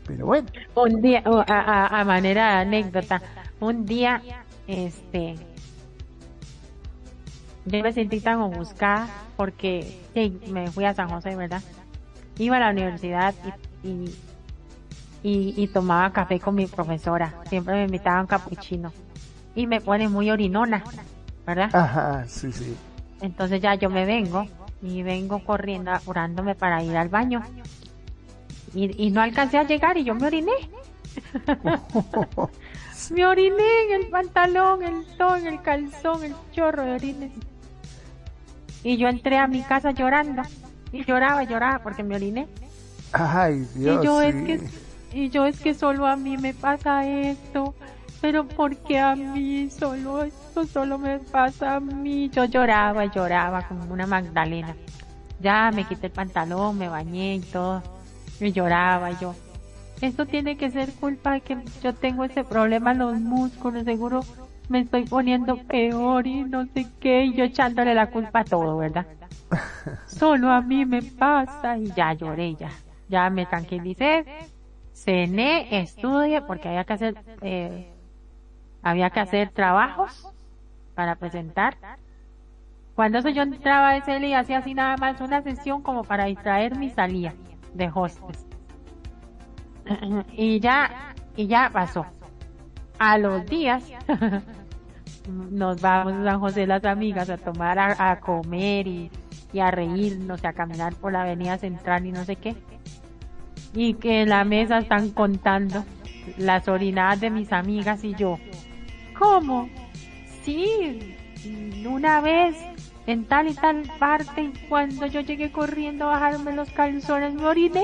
[0.06, 0.48] pero bueno.
[0.74, 3.20] Un día, a, manera anécdota,
[3.60, 4.22] un día,
[4.66, 5.36] este,
[7.64, 10.00] yo me sentí tan ofuscada porque
[10.48, 11.62] me fui a San José, ¿verdad?
[12.38, 13.34] Iba a la universidad
[13.82, 14.14] y,
[15.22, 17.34] y, tomaba café con mi profesora.
[17.48, 18.92] Siempre me invitaba a un capuchino.
[19.54, 20.82] Y me pone muy orinona,
[21.46, 21.74] ¿verdad?
[21.74, 22.76] Ajá, sí, sí.
[23.20, 24.46] Entonces ya yo me vengo
[24.80, 27.42] y vengo corriendo, apurándome para ir al baño.
[28.74, 30.52] Y, y no alcancé a llegar y yo me oriné.
[33.10, 37.32] me oriné en el pantalón, el todo, en el calzón, el chorro de orines.
[38.82, 40.42] Y yo entré a mi casa llorando.
[40.92, 42.48] Y lloraba, lloraba porque me oriné.
[43.12, 44.02] Ay, Dios.
[44.02, 44.60] Y yo es que,
[45.12, 47.74] y yo es que solo a mí me pasa esto.
[48.20, 52.28] pero ¿por qué a mí solo esto solo me pasa a mí?
[52.30, 54.74] Yo lloraba lloraba como una Magdalena.
[55.40, 57.82] Ya me quité el pantalón, me bañé y todo.
[58.40, 59.34] Y lloraba yo.
[60.00, 64.22] Esto tiene que ser culpa de que yo tengo ese problema en los músculos, seguro
[64.70, 68.78] me estoy poniendo peor y no sé qué, y yo echándole la culpa a todo,
[68.78, 69.04] ¿verdad?
[70.06, 72.70] Solo a mí me pasa y ya lloré, ya,
[73.08, 74.24] ya me tranquilicé,
[74.94, 77.92] cené, estudié porque había que hacer, eh,
[78.82, 80.26] había que hacer trabajos
[80.94, 81.76] para presentar.
[82.94, 86.26] Cuando eso yo entraba a ese y hacía así nada más una sesión como para
[86.26, 87.34] distraerme y salía
[87.74, 88.49] de hostes.
[90.32, 92.06] Y ya, y ya pasó.
[92.98, 93.82] A los días,
[95.50, 99.10] nos vamos a San José las amigas a tomar a, comer y,
[99.52, 102.54] y, a reírnos y a caminar por la avenida central y no sé qué.
[103.74, 105.84] Y que en la mesa están contando
[106.36, 108.38] las orinadas de mis amigas y yo.
[109.18, 109.68] ¿Cómo?
[110.42, 111.16] Sí,
[111.86, 112.56] una vez
[113.06, 117.46] en tal y tal parte y cuando yo llegué corriendo a bajarme los calzones me
[117.46, 117.82] oriné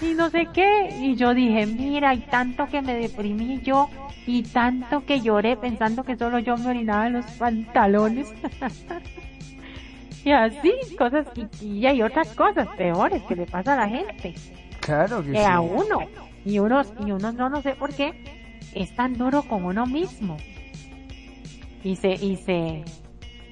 [0.00, 3.88] y no sé qué y yo dije mira y tanto que me deprimí yo
[4.26, 8.32] y tanto que lloré pensando que solo yo me orinaba en los pantalones
[10.24, 11.26] y así cosas
[11.60, 14.34] y, hay otras cosas peores que le pasa a la gente.
[14.80, 16.00] Claro que, que a uno
[16.44, 18.14] y unos y uno no no sé por qué
[18.74, 20.36] es tan duro con uno mismo.
[21.82, 22.84] Y se y se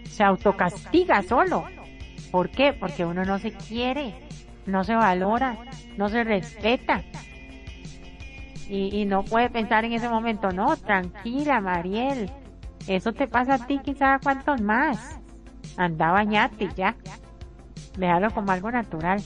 [0.09, 1.65] se autocastiga solo.
[2.31, 2.73] ¿Por qué?
[2.73, 4.15] Porque uno no se quiere,
[4.67, 5.57] no se valora,
[5.97, 7.03] no se respeta.
[8.69, 12.31] Y, no puede pensar en ese momento, no, tranquila, Mariel.
[12.87, 15.19] Eso te pasa a ti, quizá cuántos más.
[15.77, 16.97] Anda, bañate ya.
[17.99, 19.23] Déjalo como algo natural.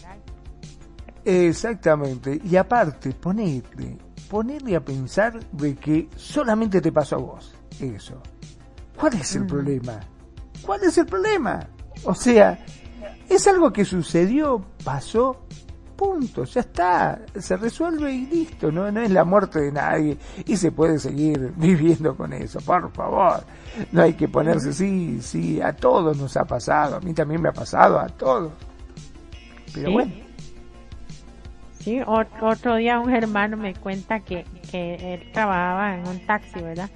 [1.24, 2.40] Exactamente.
[2.42, 3.98] Y aparte, ponete,
[4.28, 7.54] ponete a pensar de que solamente te pasó a vos.
[7.80, 8.20] Eso.
[8.98, 9.46] ¿Cuál es el mm.
[9.46, 10.00] problema?
[10.62, 11.68] ¿Cuál es el problema?
[12.04, 12.58] O sea,
[13.28, 15.46] es algo que sucedió, pasó,
[15.96, 20.56] punto, ya está, se resuelve y listo, no, no es la muerte de nadie y
[20.56, 23.42] se puede seguir viviendo con eso, por favor.
[23.92, 27.48] No hay que ponerse, sí, sí, a todos nos ha pasado, a mí también me
[27.48, 28.52] ha pasado, a todos.
[29.74, 30.12] Pero bueno.
[31.80, 36.90] Sí, otro día un hermano me cuenta que, que él trabajaba en un taxi, ¿verdad?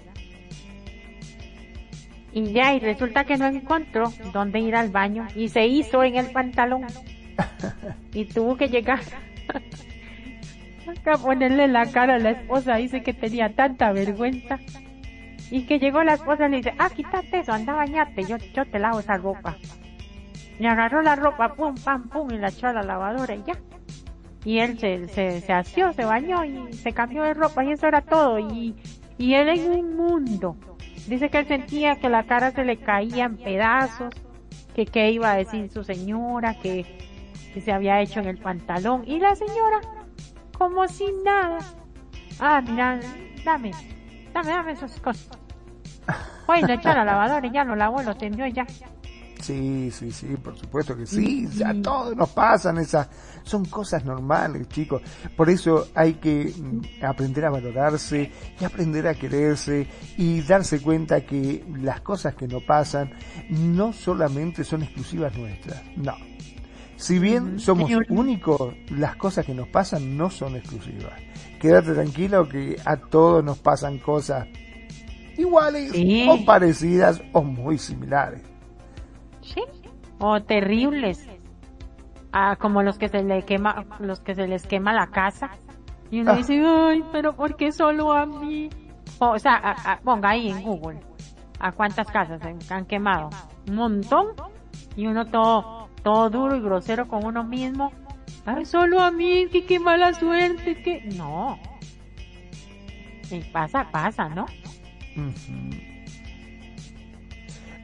[2.33, 6.17] Y ya, y resulta que no encontró dónde ir al baño y se hizo en
[6.17, 6.87] el pantalón.
[8.13, 9.01] Y tuvo que llegar
[11.07, 12.77] a ponerle la cara a la esposa.
[12.77, 14.59] Dice que tenía tanta vergüenza.
[15.51, 18.37] Y que llegó la esposa y le dice, ah, quítate eso, anda a bañarte, yo,
[18.55, 19.57] yo te lavo esa ropa.
[20.61, 23.55] Y agarró la ropa, pum, pam, pum, y la echó a la lavadora y ya.
[24.45, 27.89] Y él se, se, se asió, se bañó y se cambió de ropa y eso
[27.89, 28.39] era todo.
[28.39, 28.77] Y,
[29.19, 30.57] y él en un mundo
[31.07, 34.15] Dice que él sentía que la cara se le caía en pedazos,
[34.75, 36.85] que qué iba a decir su señora, que,
[37.53, 39.03] que se había hecho en el pantalón.
[39.07, 39.81] Y la señora,
[40.57, 41.59] como sin nada.
[42.39, 43.01] Ah, mira,
[43.45, 43.73] dame,
[44.33, 45.39] dame, dame esas cosas.
[46.69, 48.67] Echar a la lavadora y ya lo lavó, lo tendió ya.
[49.41, 53.09] Sí, sí, sí, por supuesto que sí, a todos nos pasan esas,
[53.43, 55.01] son cosas normales, chicos.
[55.37, 58.31] Por eso hay que mm, aprender a valorarse
[58.61, 59.87] y aprender a quererse
[60.19, 63.11] y darse cuenta que las cosas que nos pasan
[63.51, 66.15] no solamente son exclusivas nuestras, no.
[66.97, 71.15] Si bien somos únicos, las cosas que nos pasan no son exclusivas.
[71.59, 74.47] Quédate tranquilo que a todos nos pasan cosas
[75.39, 75.93] iguales
[76.29, 78.50] o parecidas o muy similares.
[79.55, 79.63] Sí.
[80.19, 81.29] O terribles.
[82.33, 85.51] Ah, como los que se le quema, los que se les quema la casa.
[86.11, 86.37] Y uno ah.
[86.37, 88.71] dice, ay, pero ¿por qué solo a mí?
[89.19, 91.01] O, sea, ponga ahí en Google.
[91.59, 93.31] ¿A cuántas casas se han quemado?
[93.69, 94.29] Un montón.
[94.97, 97.93] Y uno todo, todo duro y grosero con uno mismo.
[98.47, 101.03] Ay, solo a mí, que qué mala suerte, que...
[101.17, 101.59] No.
[103.31, 104.47] Y pasa, pasa, ¿no?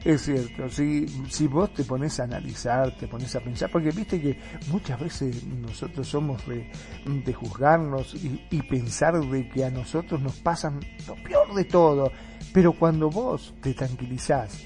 [0.03, 4.21] Es cierto, si, si vos te pones a analizar, te pones a pensar, porque viste
[4.21, 4.39] que
[4.71, 11.15] muchas veces nosotros somos de, juzgarnos y, pensar de que a nosotros nos pasan lo
[11.15, 12.11] peor de todo,
[12.53, 14.65] pero cuando vos te tranquilizás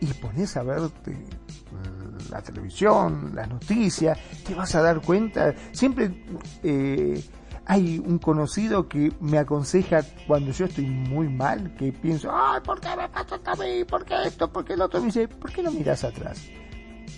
[0.00, 1.16] y pones a verte
[2.30, 6.10] la televisión, las noticias, te vas a dar cuenta, siempre
[6.62, 7.22] eh,
[7.70, 12.80] hay un conocido que me aconseja cuando yo estoy muy mal, que pienso, ay, ¿por
[12.80, 13.84] qué me pasa a mí?
[13.84, 14.50] ¿Por qué esto?
[14.50, 14.98] ¿Por qué el otro?
[14.98, 16.48] Me dice, ¿por qué no miras atrás?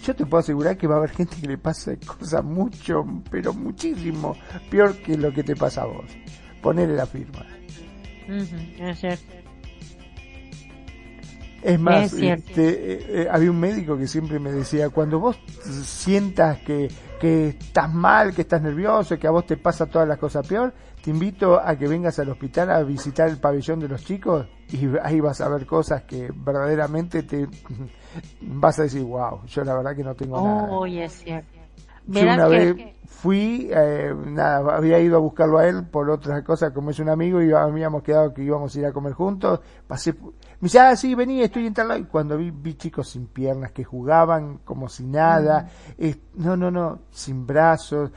[0.03, 3.55] Yo te puedo asegurar que va a haber gente que le pasa cosas mucho, pero
[3.55, 4.37] muchísimo
[4.71, 6.11] peor que lo que te pasa a vos.
[6.61, 7.47] Ponele la firma.
[8.29, 9.42] es cierto.
[11.63, 15.39] Es más, este, eh, eh, había un médico que siempre me decía, cuando vos
[15.85, 16.91] sientas que,
[17.21, 20.75] que estás mal, que estás nervioso, que a vos te pasa todas las cosas peor,
[21.03, 24.89] te invito a que vengas al hospital a visitar el pabellón de los chicos y
[25.03, 27.47] ahí vas a ver cosas que verdaderamente te
[28.41, 30.69] vas a decir, wow, yo la verdad que no tengo nada.
[30.71, 31.63] Oh, es cierto.
[32.07, 32.77] Yo una vez
[33.07, 37.09] fui, eh, nada, había ido a buscarlo a él por otras cosas, como es un
[37.09, 40.15] amigo y habíamos quedado que íbamos a ir a comer juntos, pasé,
[40.63, 43.27] me dice, ah, sí, vení, estoy en tal lado, y cuando vi, vi chicos sin
[43.27, 45.69] piernas que jugaban como si nada,
[46.37, 48.13] no, no, no, sin brazos,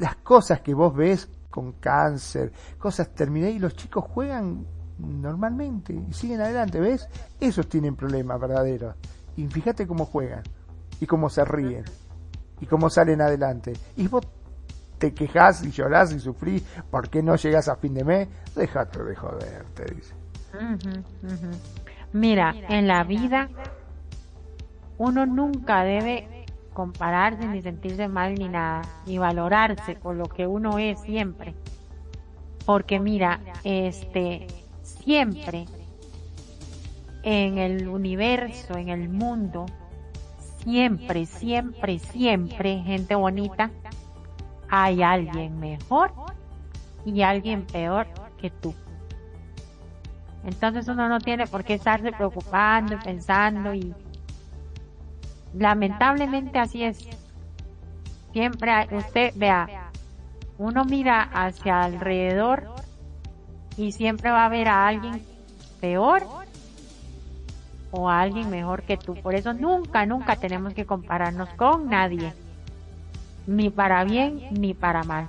[0.00, 4.66] las cosas que vos ves con cáncer, cosas terminé y los chicos juegan
[4.98, 7.08] normalmente y siguen adelante, ¿ves?
[7.38, 8.96] Esos tienen problemas verdaderos.
[9.36, 10.42] Y fíjate cómo juegan
[10.98, 11.84] y cómo se ríen
[12.60, 13.72] y cómo salen adelante.
[13.94, 14.26] Y vos
[14.98, 19.14] te quejas y llorás y sufrís porque no llegas a fin de mes, déjate de
[19.14, 20.25] joder, te dice.
[22.12, 23.48] Mira, en la vida
[24.98, 30.78] uno nunca debe compararse ni sentirse mal ni nada, y valorarse por lo que uno
[30.78, 31.54] es siempre.
[32.66, 34.46] Porque mira, este,
[34.82, 35.64] siempre
[37.22, 39.66] en el universo, en el mundo,
[40.62, 43.70] siempre, siempre, siempre, gente bonita,
[44.68, 46.12] hay alguien mejor
[47.04, 48.06] y alguien peor
[48.38, 48.74] que tú.
[50.46, 53.92] Entonces uno no tiene por qué estarse preocupando pensando y
[55.52, 57.08] lamentablemente así es.
[58.32, 59.90] Siempre usted vea,
[60.56, 62.68] uno mira hacia alrededor
[63.76, 65.20] y siempre va a ver a alguien
[65.80, 66.22] peor
[67.90, 69.14] o a alguien mejor que tú.
[69.14, 72.32] Por eso nunca, nunca tenemos que compararnos con nadie.
[73.48, 75.28] Ni para bien ni para mal.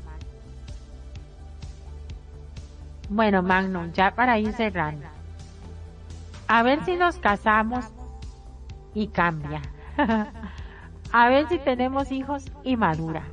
[3.10, 5.06] Bueno, Magnum, ya para ir cerrando.
[6.48, 7.86] A ver si nos casamos
[8.94, 9.62] y cambia.
[11.12, 13.24] a ver si tenemos hijos y madura.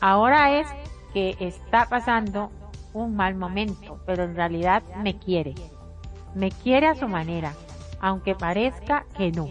[0.00, 0.66] Ahora es
[1.12, 2.50] que está pasando
[2.92, 5.54] un mal momento, pero en realidad me quiere.
[6.34, 7.52] Me quiere a su manera
[8.00, 9.48] aunque parezca que no.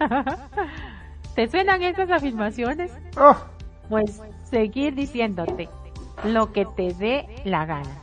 [1.34, 2.92] ¿Te suenan esas afirmaciones?
[3.16, 3.36] Oh.
[3.88, 5.68] Pues seguir diciéndote
[6.24, 8.01] lo que te dé la gana.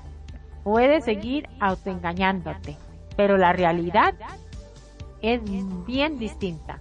[0.72, 2.78] Puedes seguir autoengañándote,
[3.18, 4.14] pero la realidad
[5.20, 5.42] es
[5.88, 6.80] bien distinta.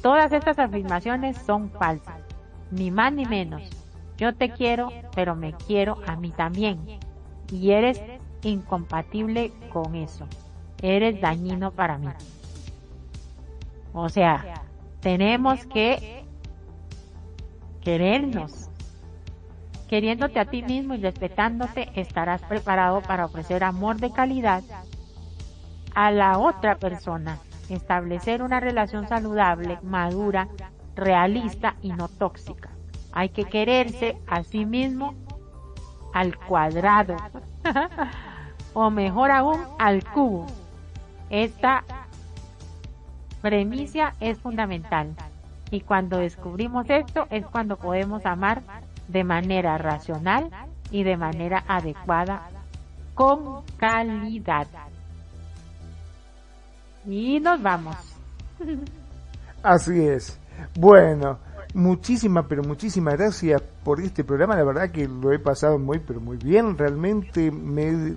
[0.00, 2.22] Todas estas afirmaciones son falsas,
[2.70, 3.60] ni más ni menos.
[4.16, 6.80] Yo te quiero, pero me quiero a mí también.
[7.52, 8.02] Y eres
[8.40, 10.26] incompatible con eso.
[10.80, 12.08] Eres dañino para mí.
[13.92, 14.62] O sea,
[15.00, 16.24] tenemos que
[17.82, 18.67] querernos.
[19.88, 24.62] Queriéndote a ti mismo y respetándote, estarás preparado para ofrecer amor de calidad
[25.94, 27.38] a la otra persona.
[27.70, 30.48] Establecer una relación saludable, madura,
[30.94, 32.70] realista y no tóxica.
[33.12, 35.14] Hay que quererse a sí mismo
[36.12, 37.16] al cuadrado.
[38.74, 40.46] o mejor aún, al cubo.
[41.30, 41.84] Esta
[43.40, 45.14] premisa es fundamental.
[45.70, 48.62] Y cuando descubrimos esto es cuando podemos amar
[49.08, 50.50] de manera racional
[50.90, 52.48] y de manera adecuada,
[53.14, 54.66] con calidad.
[57.06, 57.96] Y nos vamos.
[59.62, 60.38] Así es.
[60.78, 61.38] Bueno,
[61.74, 64.56] muchísimas, pero muchísimas gracias por este programa.
[64.56, 66.76] La verdad que lo he pasado muy, pero muy bien.
[66.76, 68.14] Realmente me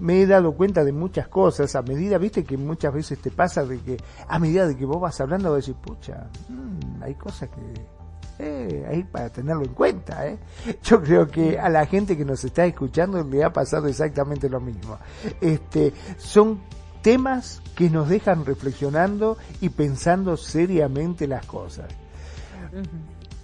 [0.00, 3.64] me he dado cuenta de muchas cosas a medida, viste que muchas veces te pasa
[3.64, 3.96] de que
[4.28, 7.95] a medida de que vos vas hablando vas a decir, pucha, mm, hay cosas que...
[8.38, 10.38] Eh, ahí para tenerlo en cuenta, ¿eh?
[10.82, 14.60] Yo creo que a la gente que nos está escuchando le ha pasado exactamente lo
[14.60, 14.98] mismo.
[15.40, 16.60] Este, son
[17.00, 21.86] temas que nos dejan reflexionando y pensando seriamente las cosas.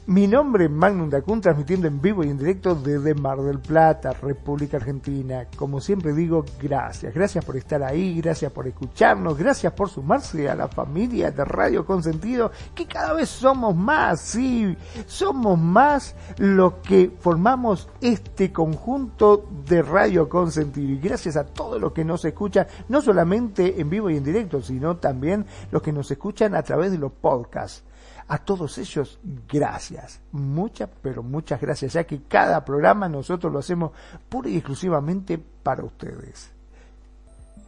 [0.05, 4.13] Mi nombre es Magnum Dacun, transmitiendo en vivo y en directo desde Mar del Plata,
[4.13, 5.47] República Argentina.
[5.57, 7.15] Como siempre digo, gracias.
[7.15, 11.87] Gracias por estar ahí, gracias por escucharnos, gracias por sumarse a la familia de Radio
[11.87, 14.77] Consentido, que cada vez somos más, sí,
[15.07, 20.91] somos más los que formamos este conjunto de Radio Consentido.
[20.95, 24.63] Y gracias a todos los que nos escuchan, no solamente en vivo y en directo,
[24.63, 27.85] sino también los que nos escuchan a través de los podcasts.
[28.29, 29.19] A todos ellos,
[29.49, 30.21] gracias.
[30.33, 33.93] Muchas, pero muchas gracias, ya que cada programa nosotros lo hacemos
[34.29, 36.53] pura y exclusivamente para ustedes.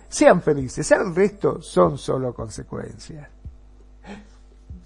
[0.09, 3.29] Sean felices, el resto son solo consecuencias.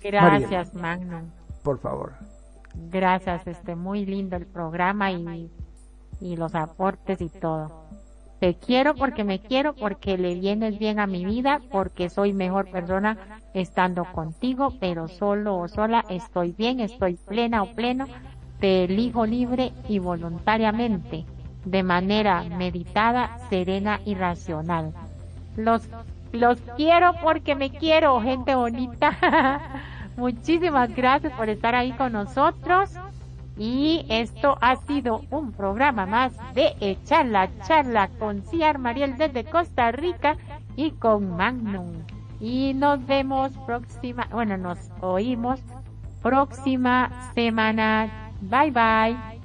[0.01, 1.31] Gracias, Magnum.
[1.63, 2.15] Por favor.
[2.75, 5.51] Gracias, este muy lindo el programa y,
[6.21, 7.89] y los aportes y todo.
[8.41, 12.71] Te quiero porque me quiero, porque le vienes bien a mi vida, porque soy mejor
[12.71, 13.19] persona
[13.59, 18.07] estando contigo, pero solo o sola estoy bien, estoy plena o pleno,
[18.61, 21.25] te elijo libre y voluntariamente,
[21.65, 24.93] de manera meditada, serena y racional.
[25.57, 25.89] Los,
[26.33, 29.61] los quiero porque me quiero, gente bonita.
[30.17, 32.91] Muchísimas gracias por estar ahí con nosotros.
[33.57, 39.45] Y esto ha sido un programa más de Echar la Charla con Ciar Mariel desde
[39.45, 40.37] Costa Rica
[40.77, 42.18] y con Magnum.
[42.41, 45.61] Y nos vemos próxima, bueno, nos oímos
[46.23, 48.33] próxima semana.
[48.41, 49.39] Bye bye.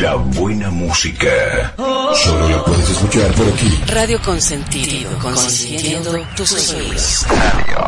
[0.00, 1.74] La buena música.
[1.76, 3.70] Solo la puedes escuchar por aquí.
[3.86, 7.26] Radio Consentido, consintiendo tus oídos.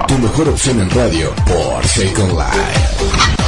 [0.06, 3.43] Tu mejor opción en radio por Second Life.